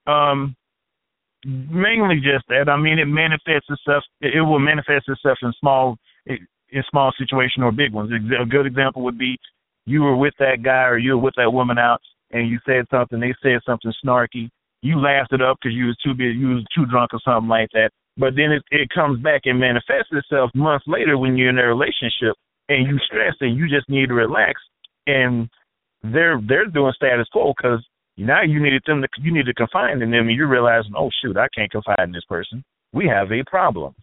[0.07, 0.57] Um,
[1.47, 2.69] mainly just that.
[2.69, 4.05] I mean, it manifests itself.
[4.21, 5.97] It, it will manifest itself in small,
[6.27, 8.11] in small situation or big ones.
[8.13, 9.39] A good example would be
[9.87, 12.01] you were with that guy or you were with that woman out,
[12.33, 13.21] and you said something.
[13.21, 14.51] They said something snarky.
[14.83, 17.49] You laughed it up because you was too busy, you was too drunk or something
[17.49, 17.91] like that.
[18.19, 21.67] But then it, it comes back and manifests itself months later when you're in a
[21.67, 22.37] relationship
[22.69, 24.61] and you stressed and you just need to relax.
[25.07, 25.49] And
[26.13, 27.85] they're they're doing status quo because
[28.17, 31.11] now you needed them to you need to confide in them and you're realizing oh
[31.23, 32.63] shoot I can't confide in this person.
[32.93, 33.95] We have a problem.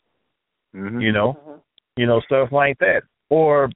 [0.76, 1.00] Mm-hmm.
[1.00, 1.62] you know?
[1.98, 3.02] You know stuff like that.
[3.30, 3.70] Or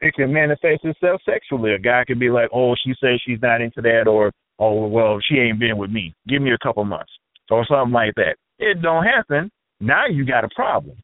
[0.00, 1.72] it can manifest itself sexually.
[1.74, 5.18] A guy could be like oh she says she's not into that or oh well
[5.28, 6.14] she ain't been with me.
[6.26, 7.12] Give me a couple months
[7.50, 8.36] or something like that.
[8.58, 9.50] It don't happen.
[9.80, 10.96] Now you got a problem.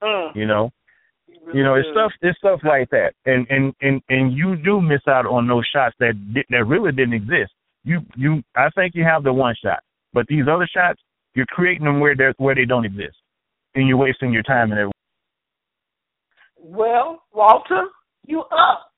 [0.00, 0.36] Mm.
[0.36, 0.70] you know
[1.54, 3.12] you know, it's stuff it's stuff like that.
[3.26, 6.14] And and and and you do miss out on those shots that
[6.50, 7.52] that really didn't exist.
[7.84, 11.00] You you I think you have the one shot, but these other shots
[11.34, 13.16] you're creating them where they where they don't exist,
[13.74, 14.92] and you're wasting your time and everything.
[16.56, 17.84] Well, Walter,
[18.26, 18.90] you up.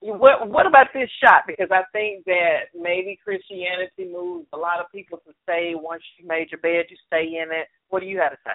[0.00, 1.42] What what about this shot?
[1.46, 6.28] Because I think that maybe Christianity moves a lot of people to say once you
[6.28, 7.66] made your bed, you stay in it.
[7.88, 8.52] What do you have to say?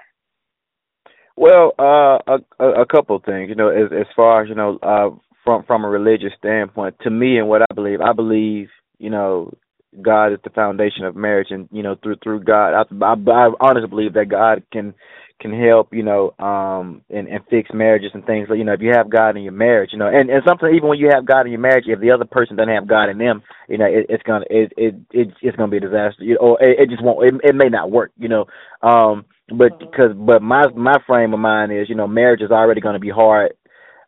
[1.36, 2.20] Well, uh,
[2.60, 3.50] a, a, couple of things.
[3.50, 5.10] You know, as as far as you know, uh,
[5.44, 9.54] from from a religious standpoint, to me and what I believe, I believe, you know,
[10.02, 13.50] God is the foundation of marriage, and you know, through through God, I, I, I
[13.60, 14.94] honestly believe that God can
[15.42, 18.48] can help, you know, um and, and fix marriages and things.
[18.50, 20.76] Like, you know, if you have God in your marriage, you know, and and sometimes
[20.76, 23.10] even when you have God in your marriage, if the other person doesn't have God
[23.10, 26.24] in them, you know, it, it's gonna it it, it it's gonna be a disaster.
[26.24, 27.26] You know, or it, it just won't.
[27.26, 28.12] It, it may not work.
[28.18, 28.46] You know,
[28.84, 29.26] um,
[29.58, 33.00] but because but my my frame of mind is, you know, marriage is already gonna
[33.00, 33.54] be hard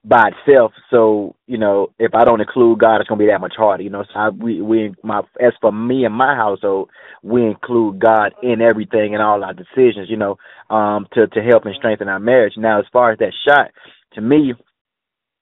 [0.06, 0.74] by itself.
[0.92, 3.84] So you know, if I don't include God, it's gonna be that much harder.
[3.84, 6.90] You know, so I, we we my as for me and my household,
[7.24, 10.10] we include God in everything and all our decisions.
[10.10, 10.38] You know,
[10.70, 12.54] um, to to help and strengthen our marriage.
[12.58, 13.72] Now, as far as that shot,
[14.14, 14.54] to me,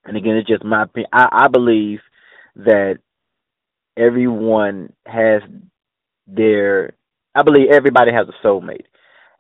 [0.06, 1.10] and again, it's just my opinion.
[1.14, 2.00] I, I believe
[2.58, 3.00] that
[3.98, 5.42] everyone has
[6.28, 6.94] their.
[7.36, 8.86] I believe everybody has a soulmate.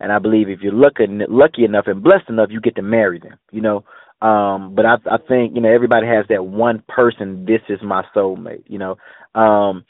[0.02, 3.20] And I believe if you're lucky, lucky enough and blessed enough, you get to marry
[3.20, 3.38] them.
[3.52, 3.86] You know,
[4.22, 8.04] um, but I I think, you know, everybody has that one person, this is my
[8.16, 8.98] soulmate, you know.
[9.36, 9.86] Um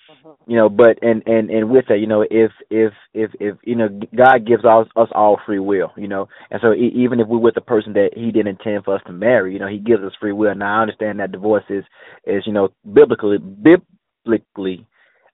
[0.48, 3.76] you know, but and and and with that, you know, if if if if you
[3.76, 7.28] know, God gives us us all free will, you know, and so e- even if
[7.28, 9.78] we're with a person that He didn't intend for us to marry, you know, He
[9.78, 10.56] gives us free will.
[10.56, 11.86] Now I understand that divorce is
[12.26, 14.88] is you know biblically biblically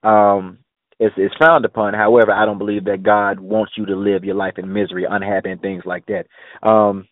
[0.03, 0.59] um
[0.99, 1.93] is is frowned upon.
[1.93, 5.51] However, I don't believe that God wants you to live your life in misery, unhappy,
[5.51, 6.27] and things like that.
[6.67, 7.07] Um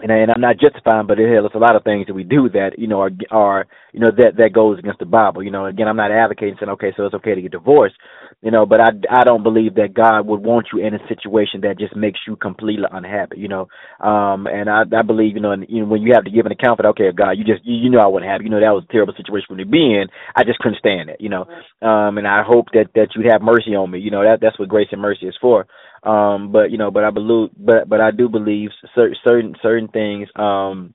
[0.00, 2.48] and, and I'm not justifying, but hell, there's a lot of things that we do
[2.50, 5.42] that you know are are you know that that goes against the Bible.
[5.42, 7.96] You know, again, I'm not advocating saying okay, so it's okay to get divorced,
[8.40, 11.62] you know, but I I don't believe that God would want you in a situation
[11.62, 13.38] that just makes you completely unhappy.
[13.38, 13.68] You know,
[14.00, 16.46] um, and I I believe you know, and, you know when you have to give
[16.46, 18.50] an account for that, okay, God, you just you, you know I wouldn't have, you
[18.50, 20.06] know, that was a terrible situation for me to be in.
[20.36, 21.46] I just couldn't stand it, you know,
[21.82, 23.98] um, and I hope that that you'd have mercy on me.
[23.98, 25.66] You know, that that's what grace and mercy is for.
[26.02, 29.88] Um, but you know, but I believe, but but I do believe certain certain certain
[29.88, 30.94] things um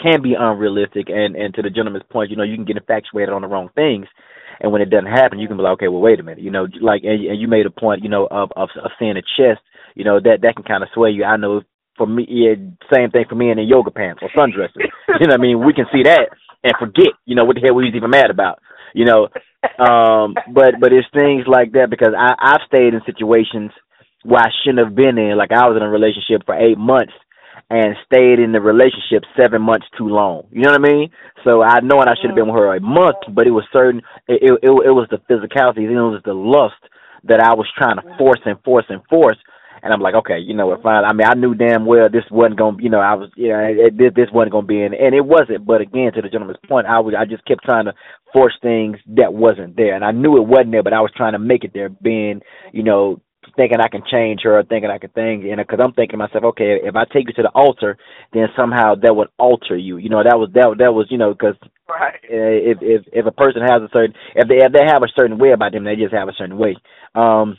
[0.00, 1.08] can be unrealistic.
[1.08, 3.70] And and to the gentleman's point, you know, you can get infatuated on the wrong
[3.74, 4.06] things,
[4.60, 6.50] and when it doesn't happen, you can be like, okay, well, wait a minute, you
[6.50, 9.22] know, like and, and you made a point, you know, of of, of seeing a
[9.22, 9.60] chest,
[9.94, 11.24] you know, that that can kind of sway you.
[11.24, 11.62] I know
[11.96, 12.54] for me, yeah,
[12.92, 14.76] same thing for me in the yoga pants or sundresses.
[15.20, 15.64] you know what I mean?
[15.64, 16.30] We can see that
[16.64, 18.58] and forget, you know, what the hell we was even mad about.
[18.94, 19.28] You know,
[19.78, 23.72] um, but but it's things like that because I I've stayed in situations
[24.24, 25.36] where I shouldn't have been in.
[25.36, 27.12] Like I was in a relationship for eight months
[27.70, 30.44] and stayed in the relationship seven months too long.
[30.50, 31.10] You know what I mean?
[31.44, 34.02] So I know I should have been with her a month, but it was certain.
[34.26, 36.80] It it, it was the physicality, it was the lust
[37.24, 39.38] that I was trying to force and force and force.
[39.82, 41.04] And I'm like, okay, you know what, fine.
[41.04, 43.60] I mean, I knew damn well this wasn't gonna, you know, I was, you know,
[43.60, 45.66] it, this this wasn't gonna be in, and it wasn't.
[45.66, 47.94] But again, to the gentleman's point, I was, I just kept trying to
[48.32, 51.32] force things that wasn't there, and I knew it wasn't there, but I was trying
[51.32, 52.40] to make it there, being,
[52.72, 53.20] you know,
[53.56, 56.44] thinking I can change her, thinking I can think, and because I'm thinking to myself,
[56.44, 57.96] okay, if I take you to the altar,
[58.32, 59.96] then somehow that would alter you.
[59.98, 61.56] You know, that was that that was you know because
[61.88, 62.20] right.
[62.22, 65.38] if if if a person has a certain if they if they have a certain
[65.38, 66.76] way about them, they just have a certain way.
[67.14, 67.58] Um,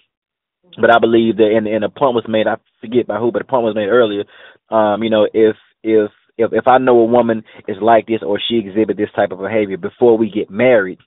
[0.80, 2.48] but I believe that and and a point was made.
[2.48, 4.24] I forget by who, but a point was made earlier.
[4.70, 8.40] Um, you know, if if if if I know a woman is like this or
[8.40, 11.00] she exhibit this type of behavior before we get married,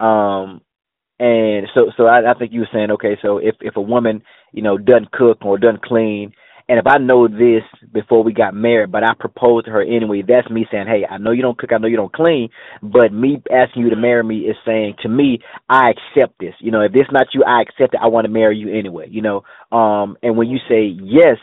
[0.00, 0.60] um,
[1.18, 4.22] and so, so I, I think you were saying, okay, so if if a woman,
[4.52, 6.32] you know, doesn't cook or doesn't clean,
[6.68, 7.62] and if I know this
[7.92, 11.18] before we got married, but I proposed to her anyway, that's me saying, hey, I
[11.18, 12.48] know you don't cook, I know you don't clean,
[12.82, 16.54] but me asking you to marry me is saying to me, I accept this.
[16.60, 18.00] You know, if it's not you, I accept it.
[18.02, 19.08] I want to marry you anyway.
[19.10, 19.44] You know,
[19.76, 21.36] um, and when you say yes,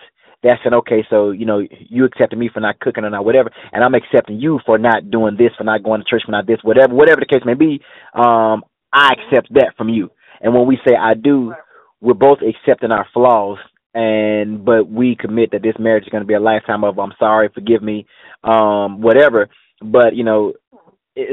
[0.43, 1.05] that's an okay.
[1.09, 4.39] So you know, you accepted me for not cooking or not whatever, and I'm accepting
[4.39, 7.21] you for not doing this, for not going to church, for not this, whatever, whatever
[7.21, 7.79] the case may be.
[8.15, 10.09] Um, I accept that from you.
[10.41, 11.53] And when we say I do,
[12.01, 13.59] we're both accepting our flaws
[13.93, 17.13] and but we commit that this marriage is going to be a lifetime of I'm
[17.19, 18.05] sorry, forgive me,
[18.43, 19.49] um whatever.
[19.83, 20.53] But, you know,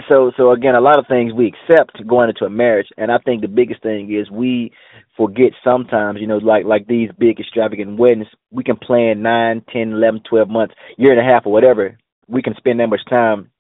[0.08, 3.18] so so again, a lot of things we accept going into a marriage, and I
[3.18, 4.72] think the biggest thing is we
[5.16, 9.92] forget sometimes, you know, like like these big extravagant weddings, we can plan nine, ten,
[9.92, 11.96] eleven, twelve months, year and a half, or whatever.
[12.26, 13.50] We can spend that much time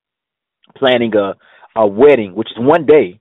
[0.76, 1.34] planning a
[1.76, 3.20] a wedding, which is one day,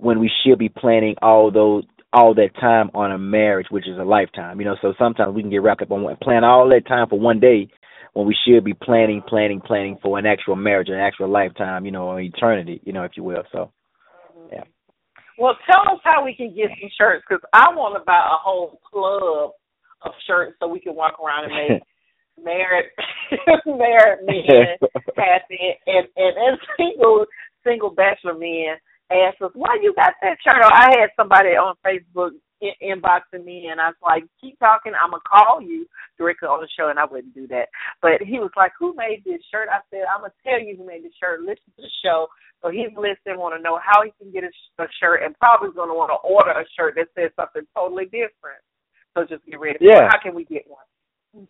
[0.00, 3.98] when we should be planning all those all that time on a marriage, which is
[3.98, 4.58] a lifetime.
[4.58, 7.08] You know, so sometimes we can get wrapped up on one, plan all that time
[7.08, 7.68] for one day
[8.14, 11.92] when we should be planning, planning, planning for an actual marriage, an actual lifetime, you
[11.92, 13.44] know, or eternity, you know, if you will.
[13.52, 13.70] So,
[14.50, 14.64] yeah.
[15.38, 18.42] Well, tell us how we can get some shirts because I want to buy a
[18.42, 19.52] whole club
[20.02, 21.82] of shirts so we can walk around and make
[22.44, 22.90] married
[23.66, 24.76] married men
[25.16, 27.26] happy and, and and single
[27.62, 28.76] single bachelor men
[29.14, 33.44] asked us, "Why you got that shirt?" Or I had somebody on Facebook in- inboxing
[33.44, 34.92] me, and I was like, "Keep talking.
[34.94, 35.86] I'm gonna call you
[36.18, 37.68] directly on the show," and I wouldn't do that.
[38.02, 40.84] But he was like, "Who made this shirt?" I said, "I'm gonna tell you who
[40.84, 41.40] made the shirt.
[41.40, 42.28] Listen to the show."
[42.62, 45.38] So he's listening, want to know how he can get a, sh- a shirt, and
[45.38, 48.60] probably going to want to order a shirt that says something totally different.
[49.16, 49.78] So just get ready.
[49.80, 50.08] Yeah.
[50.10, 50.84] How can we get one?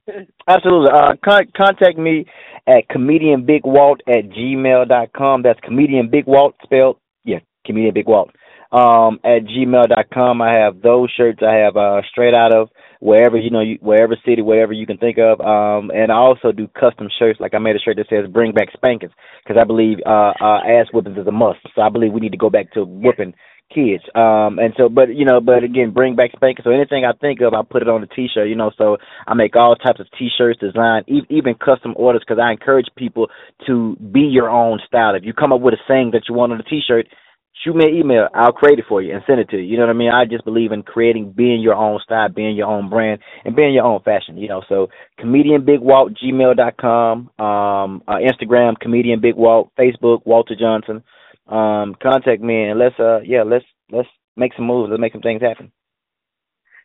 [0.49, 0.91] Absolutely.
[0.93, 2.27] Uh, con- contact me
[2.69, 5.43] at comedianbigwalt at gmail dot com.
[5.43, 8.31] That's comedian Big Walt spelled yeah, comedian Big Walt.
[8.73, 10.41] Um, at gmail dot com.
[10.41, 11.41] I have those shirts.
[11.43, 12.69] I have uh, straight out of
[13.01, 15.41] wherever you know, you, wherever city, wherever you can think of.
[15.41, 17.41] Um, and I also do custom shirts.
[17.41, 19.13] Like I made a shirt that says "Bring Back Spankings"
[19.43, 21.59] because I believe uh, uh, ass whippings is a must.
[21.75, 23.35] So I believe we need to go back to whooping
[23.75, 24.05] kids.
[24.15, 26.63] Um, and so, but you know, but again, bring back spankings.
[26.63, 28.49] So anything I think of, I put it on a t-shirt.
[28.49, 32.41] You know, so I make all types of t-shirts, design, e- even custom orders, because
[32.41, 33.27] I encourage people
[33.67, 35.17] to be your own style.
[35.17, 37.09] If you come up with a saying that you want on a t-shirt,
[37.63, 38.29] shoot me an email.
[38.35, 39.65] I'll create it for you and send it to you.
[39.65, 40.11] You know what I mean?
[40.11, 43.75] I just believe in creating, being your own style, being your own brand, and being
[43.75, 44.39] your own fashion.
[44.39, 49.71] You know, so comedian big walt gmail dot com, um, uh, Instagram comedian big walt,
[49.79, 51.03] Facebook Walter Johnson.
[51.49, 54.89] Um, contact me and let's uh yeah let's let's make some moves.
[54.89, 55.73] Let's make some things happen.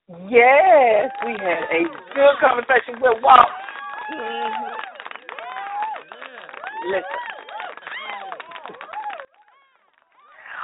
[0.07, 1.83] Yes, we had a
[2.13, 3.47] good conversation with Walt.
[4.13, 4.71] Mm-hmm.
[6.91, 7.24] Listen.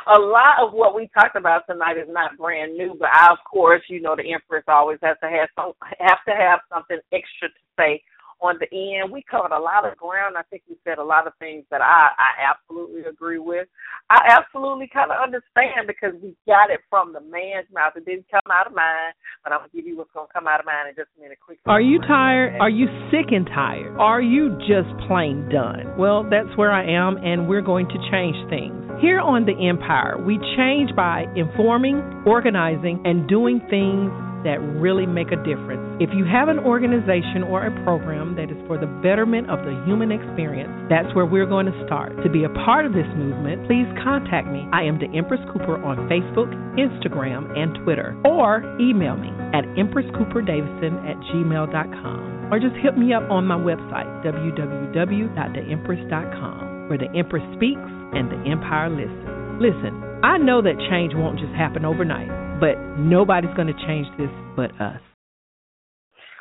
[0.08, 3.38] A lot of what we talked about tonight is not brand new, but I, of
[3.50, 7.50] course, you know, the Empress always has to have some, have to have something extra
[7.50, 8.02] to say
[8.42, 9.12] on the end.
[9.12, 10.36] We covered a lot of ground.
[10.38, 13.68] I think we said a lot of things that I, I absolutely agree with.
[14.10, 17.94] I absolutely kind of understand because we got it from the man's mouth.
[17.96, 19.14] It didn't come out of mine,
[19.44, 21.10] but I'm going to give you what's going to come out of mine in just
[21.18, 21.38] a minute.
[21.46, 21.60] Quick.
[21.66, 22.58] Are you tired?
[22.60, 23.96] Are you sick and tired?
[23.98, 25.98] Are you just plain done?
[25.98, 28.74] Well, that's where I am, and we're going to change things.
[29.00, 34.12] Here on The Empire, we change by informing, organizing, and doing things
[34.44, 35.82] that really make a difference.
[36.02, 39.74] If you have an organization or a program that is for the betterment of the
[39.86, 42.12] human experience, that's where we're going to start.
[42.24, 44.68] To be a part of this movement, please contact me.
[44.74, 51.06] I am the Empress Cooper on Facebook, Instagram, and Twitter, or email me at empresscooperdavison
[51.06, 57.92] at gmail.com, or just hit me up on my website, www.theempress.com, where the Empress speaks
[58.14, 59.28] and the Empire listens.
[59.62, 59.94] Listen,
[60.24, 62.30] I know that change won't just happen overnight,
[62.62, 65.02] but nobody's going to change this but us.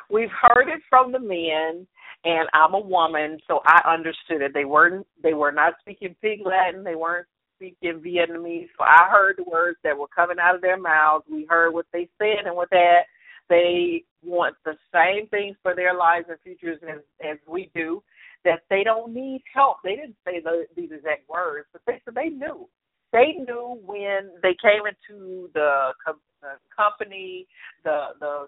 [0.09, 1.87] We've heard it from the men,
[2.23, 4.53] and I'm a woman, so I understood it.
[4.53, 7.27] They weren't they were not speaking pig Latin, they weren't
[7.57, 8.67] speaking Vietnamese.
[8.77, 11.25] So I heard the words that were coming out of their mouths.
[11.29, 13.01] We heard what they said, and with that,
[13.49, 18.03] they want the same things for their lives and futures as as we do.
[18.45, 19.77] That they don't need help.
[19.83, 22.67] They didn't say the, these exact words, but they they knew
[23.11, 27.47] they knew when they came into the, co- the company,
[27.83, 28.47] the the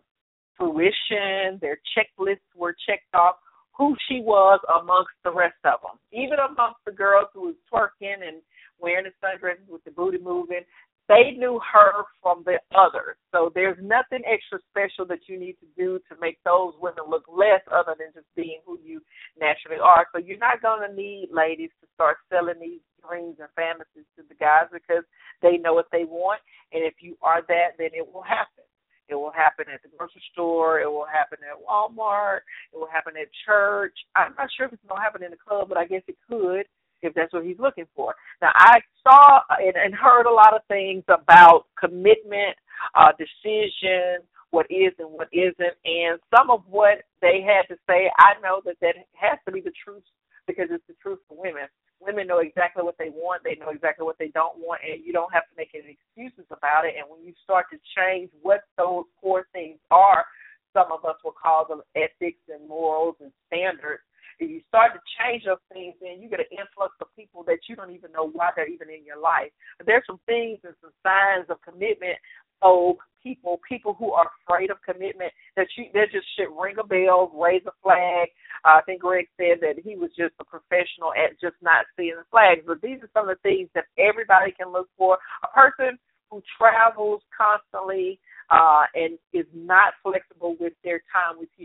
[0.58, 3.36] fruition, their checklists were checked off,
[3.76, 5.98] who she was amongst the rest of them.
[6.12, 8.42] Even amongst the girls who was twerking and
[8.80, 10.62] wearing the sundresses with the booty moving,
[11.10, 13.18] they knew her from the others.
[13.32, 17.24] So there's nothing extra special that you need to do to make those women look
[17.28, 19.02] less other than just being who you
[19.40, 20.08] naturally are.
[20.14, 24.24] So you're not going to need ladies to start selling these dreams and fantasies to
[24.30, 25.04] the guys because
[25.42, 26.40] they know what they want.
[26.72, 28.64] And if you are that, then it will happen.
[29.10, 30.80] It will happen at the grocery store.
[30.80, 32.48] It will happen at Walmart.
[32.72, 33.94] It will happen at church.
[34.16, 36.16] I'm not sure if it's going to happen in the club, but I guess it
[36.30, 36.66] could
[37.04, 38.16] if that's what he's looking for.
[38.42, 42.56] Now, I saw and, and heard a lot of things about commitment,
[42.96, 48.12] uh, decision, what is and what isn't, and some of what they had to say,
[48.20, 50.04] I know that that has to be the truth
[50.46, 51.66] because it's the truth for women.
[52.00, 55.12] Women know exactly what they want, they know exactly what they don't want, and you
[55.12, 56.94] don't have to make any excuses about it.
[57.00, 60.26] And when you start to change what those core things are,
[60.74, 64.04] some of us will call them ethics and morals and standards
[64.40, 67.60] if you start to change those things, then you get an influx of people that
[67.70, 69.52] you don't even know why they're even in your life.
[69.78, 72.18] But there's some things and some signs of commitment
[72.62, 76.84] of people, people who are afraid of commitment, that you that just should ring a
[76.84, 78.30] bell, raise a flag.
[78.66, 82.16] Uh, I think Greg said that he was just a professional at just not seeing
[82.16, 82.64] the flags.
[82.66, 85.18] But these are some of the things that everybody can look for.
[85.44, 85.98] A person
[86.30, 88.20] who travels constantly
[88.50, 91.63] uh, and is not flexible with their time with you.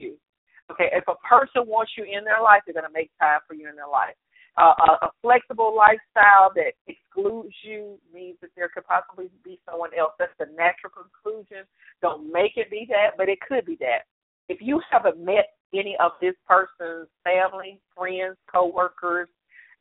[1.39, 3.87] Person wants you in their life, they're going to make time for you in their
[3.87, 4.19] life.
[4.59, 9.91] Uh, a, a flexible lifestyle that excludes you means that there could possibly be someone
[9.97, 10.19] else.
[10.19, 11.63] That's the natural conclusion.
[12.03, 14.11] Don't make it be that, but it could be that.
[14.49, 19.29] If you haven't met any of this person's family, friends, coworkers,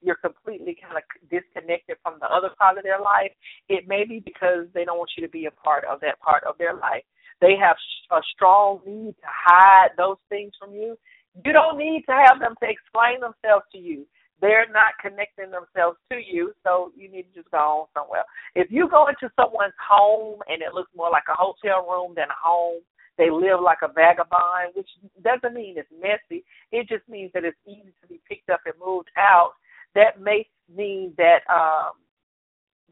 [0.02, 3.32] you're completely kind of disconnected from the other part of their life.
[3.70, 6.44] It may be because they don't want you to be a part of that part
[6.44, 7.02] of their life.
[7.42, 7.78] They have
[8.12, 10.98] a strong need to hide those things from you.
[11.46, 14.06] You don't need to have them to explain themselves to you.
[14.40, 18.24] They're not connecting themselves to you, so you need to just go on somewhere.
[18.54, 22.30] If you go into someone's home and it looks more like a hotel room than
[22.30, 22.82] a home,
[23.18, 24.90] they live like a vagabond, which
[25.24, 26.46] doesn't mean it's messy.
[26.72, 29.54] It just means that it's easy to be picked up and moved out.
[29.96, 31.98] That may mean that um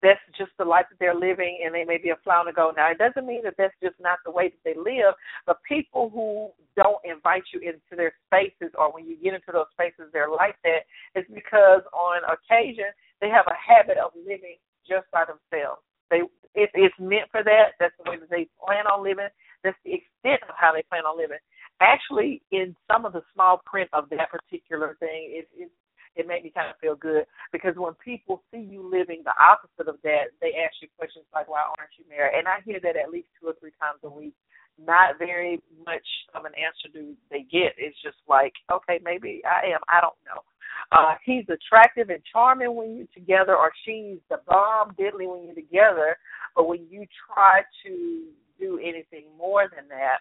[0.06, 2.70] that's just the life that they're living and they may be a the go.
[2.78, 5.18] Now, it doesn't mean that that's just not the way that they live,
[5.50, 9.74] but people who don't invite you into their spaces or when you get into those
[9.74, 10.86] spaces, they're like that,
[11.18, 15.82] is because on occasion they have a habit of living just by themselves.
[16.14, 16.22] They
[16.54, 17.76] it, it's meant for that.
[17.80, 19.28] That's the way that they plan on living.
[19.64, 21.42] That's the extent of how they plan on living.
[21.82, 25.70] Actually, in some of the small print of that particular thing, it, it
[26.16, 29.88] it made me kind of feel good because when people see you living the opposite
[29.88, 32.96] of that, they ask you questions like, "Why aren't you married?" And I hear that
[32.96, 34.34] at least two or three times a week.
[34.78, 37.76] Not very much of an answer do they get.
[37.78, 39.80] It's just like, okay, maybe I am.
[39.88, 40.44] I don't know.
[40.92, 45.56] Uh, he's attractive and charming when you're together, or she's the bomb diddly when you're
[45.56, 46.18] together.
[46.56, 48.28] But when you try to
[48.60, 50.20] do anything more than that,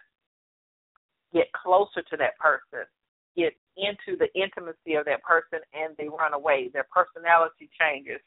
[1.33, 2.87] get closer to that person,
[3.35, 6.69] get into the intimacy of that person and they run away.
[6.71, 8.19] Their personality changes.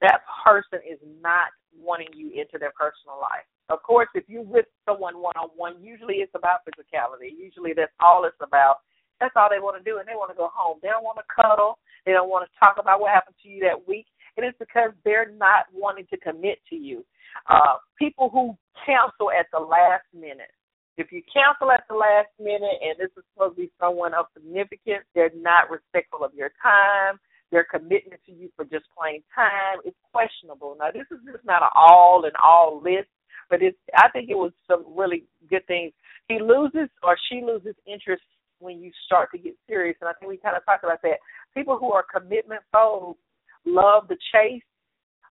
[0.00, 3.46] That person is not wanting you into their personal life.
[3.70, 7.32] Of course, if you're with someone one on one, usually it's about physicality.
[7.32, 8.84] Usually that's all it's about.
[9.20, 10.78] That's all they want to do, and they want to go home.
[10.82, 11.78] They don't want to cuddle.
[12.04, 14.06] They don't want to talk about what happened to you that week.
[14.36, 17.06] And it's because they're not wanting to commit to you.
[17.48, 20.52] Uh, people who cancel at the last minute
[20.96, 24.26] if you cancel at the last minute and this is supposed to be someone of
[24.34, 27.18] significance, they're not respectful of your time.
[27.50, 30.76] Their commitment to you for just plain time is questionable.
[30.78, 33.08] Now, this is just not an all and all list,
[33.50, 33.78] but it's.
[33.96, 35.92] I think it was some really good things.
[36.28, 38.22] He loses or she loses interest
[38.58, 41.18] when you start to get serious, and I think we kind of talked about that.
[41.54, 43.18] People who are commitment phobes
[43.66, 44.62] love the chase,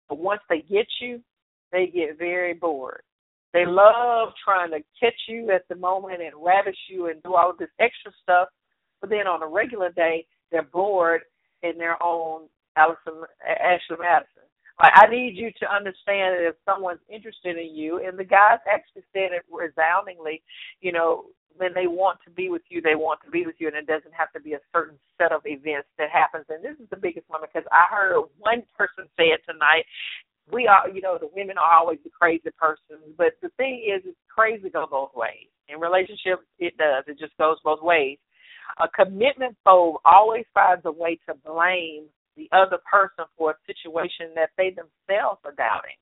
[0.07, 1.19] but once they get you,
[1.71, 3.01] they get very bored.
[3.53, 7.53] They love trying to catch you at the moment and ravish you and do all
[7.57, 8.49] this extra stuff.
[8.99, 11.21] But then on a regular day, they're bored
[11.61, 14.43] in their own Allison Ashley Madison.
[14.81, 18.57] Like I need you to understand that if someone's interested in you, and the guys
[18.67, 20.41] actually said it resoundingly,
[20.81, 21.25] you know,
[21.57, 23.85] when they want to be with you, they want to be with you, and it
[23.85, 26.45] doesn't have to be a certain set of events that happens.
[26.49, 29.85] And this is the biggest one because I heard one person say it tonight,
[30.51, 34.03] we are, you know, the women are always the crazy persons, but the thing is,
[34.05, 35.47] it's crazy go both ways.
[35.69, 37.05] In relationships, it does.
[37.07, 38.17] It just goes both ways.
[38.79, 42.05] A commitment phobe always finds a way to blame
[42.35, 45.97] the other person for a situation that they themselves are doubting.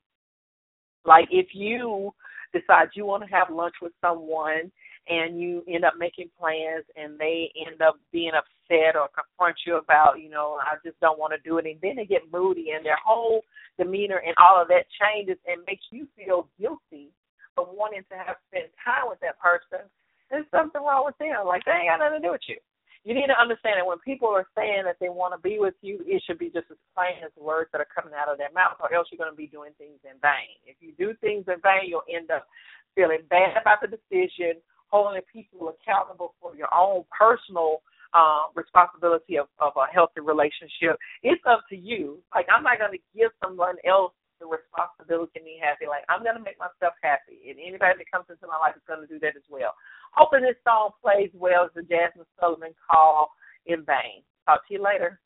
[1.05, 2.11] Like if you
[2.53, 4.71] decide you want to have lunch with someone
[5.07, 9.77] and you end up making plans and they end up being upset or confront you
[9.77, 12.71] about, you know, I just don't want to do it and then they get moody
[12.75, 13.41] and their whole
[13.77, 17.09] demeanor and all of that changes and makes you feel guilty
[17.55, 19.83] for wanting to have spent time with that person.
[20.29, 21.43] There's something wrong with them.
[21.45, 22.61] Like they ain't got nothing to do with you.
[23.03, 25.73] You need to understand that when people are saying that they want to be with
[25.81, 28.53] you, it should be just as plain as words that are coming out of their
[28.53, 30.61] mouth, or else you're going to be doing things in vain.
[30.69, 32.45] If you do things in vain, you'll end up
[32.93, 34.61] feeling bad about the decision,
[34.91, 37.81] holding people accountable for your own personal
[38.13, 40.99] uh, responsibility of, of a healthy relationship.
[41.23, 42.19] It's up to you.
[42.35, 45.87] Like I'm not going to give someone else the responsibility to be happy.
[45.87, 48.83] Like I'm going to make myself happy, and anybody that comes into my life is
[48.83, 49.73] going to do that as well.
[50.11, 53.31] Hoping this song plays well as the Jazmine Sullivan call
[53.65, 54.27] in vain.
[54.45, 55.19] Talk to you later.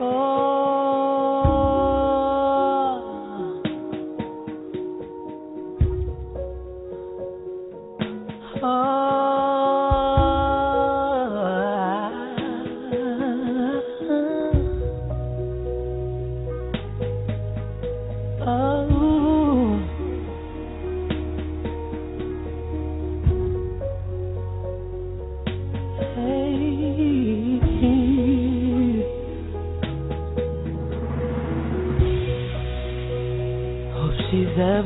[0.00, 0.57] Oh.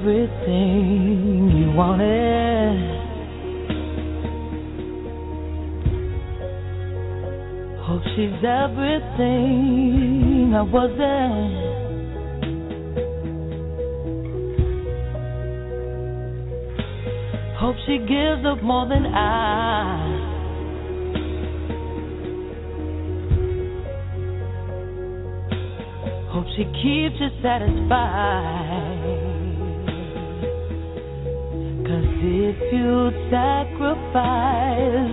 [0.03, 2.75] Everything you wanted.
[7.83, 9.75] Hope she's everything
[10.57, 11.53] I wasn't.
[17.59, 20.19] Hope she gives up more than I.
[26.33, 28.62] Hope she keeps you satisfied.
[32.25, 35.11] If you sacrifice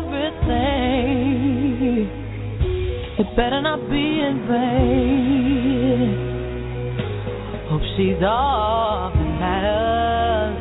[0.00, 0.88] everything,
[3.18, 6.16] it better not be in vain.
[7.68, 10.56] Hope she's all that matters.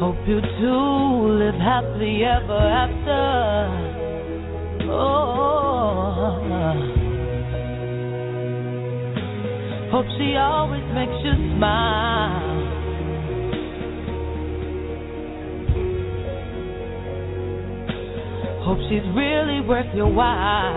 [0.00, 3.96] Hope you two live happily ever after.
[4.90, 5.26] Oh.
[9.96, 12.56] Hope she always makes you smile.
[18.64, 20.72] Hope she's really worth your while.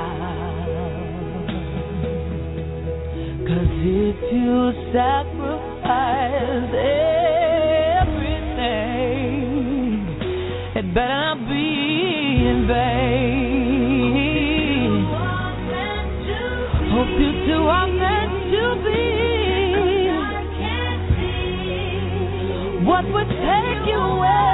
[3.48, 6.74] Cause if you sacrifice
[8.04, 8.44] everything,
[10.76, 11.66] it better not be
[12.46, 12.99] in vain.
[23.50, 24.49] Take you away?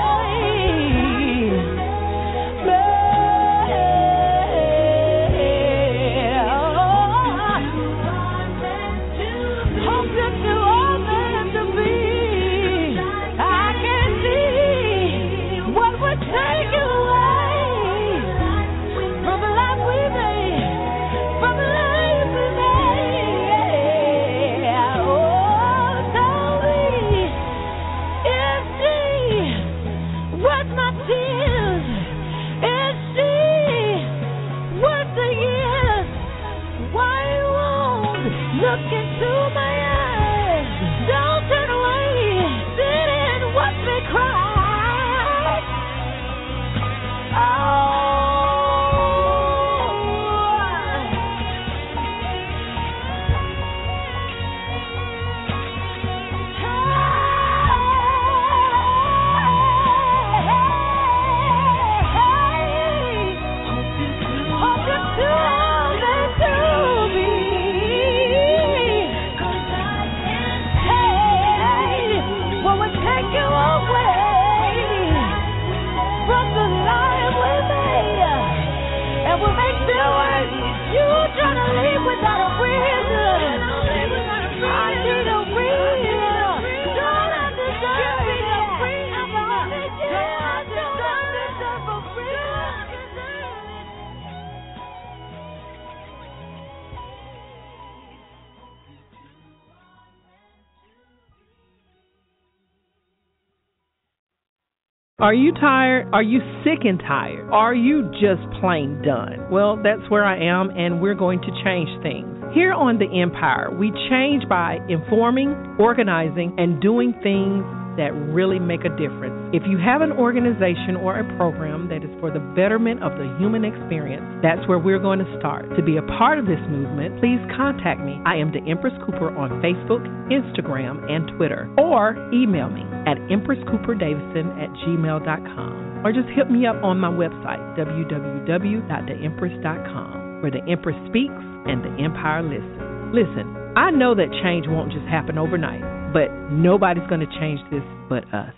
[105.26, 106.08] Are you tired?
[106.14, 107.50] Are you sick and tired?
[107.50, 109.50] Are you just plain done?
[109.50, 112.30] Well, that's where I am, and we're going to change things.
[112.54, 115.50] Here on The Empire, we change by informing,
[115.80, 117.66] organizing, and doing things
[117.98, 119.36] that really make a difference.
[119.54, 123.28] If you have an organization or a program that is for the betterment of the
[123.40, 125.70] human experience, that's where we're going to start.
[125.76, 128.20] To be a part of this movement, please contact me.
[128.26, 134.60] I am the Empress Cooper on Facebook, Instagram, and Twitter, or email me at empresscooperdavison
[134.60, 141.44] at gmail.com, or just hit me up on my website, www.theempress.com, where the Empress speaks
[141.66, 142.82] and the Empire listens.
[143.14, 145.84] Listen, I know that change won't just happen overnight,
[146.16, 148.54] but nobody's going to change this but us.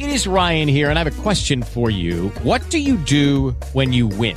[0.00, 2.30] It is Ryan here, and I have a question for you.
[2.42, 4.36] What do you do when you win?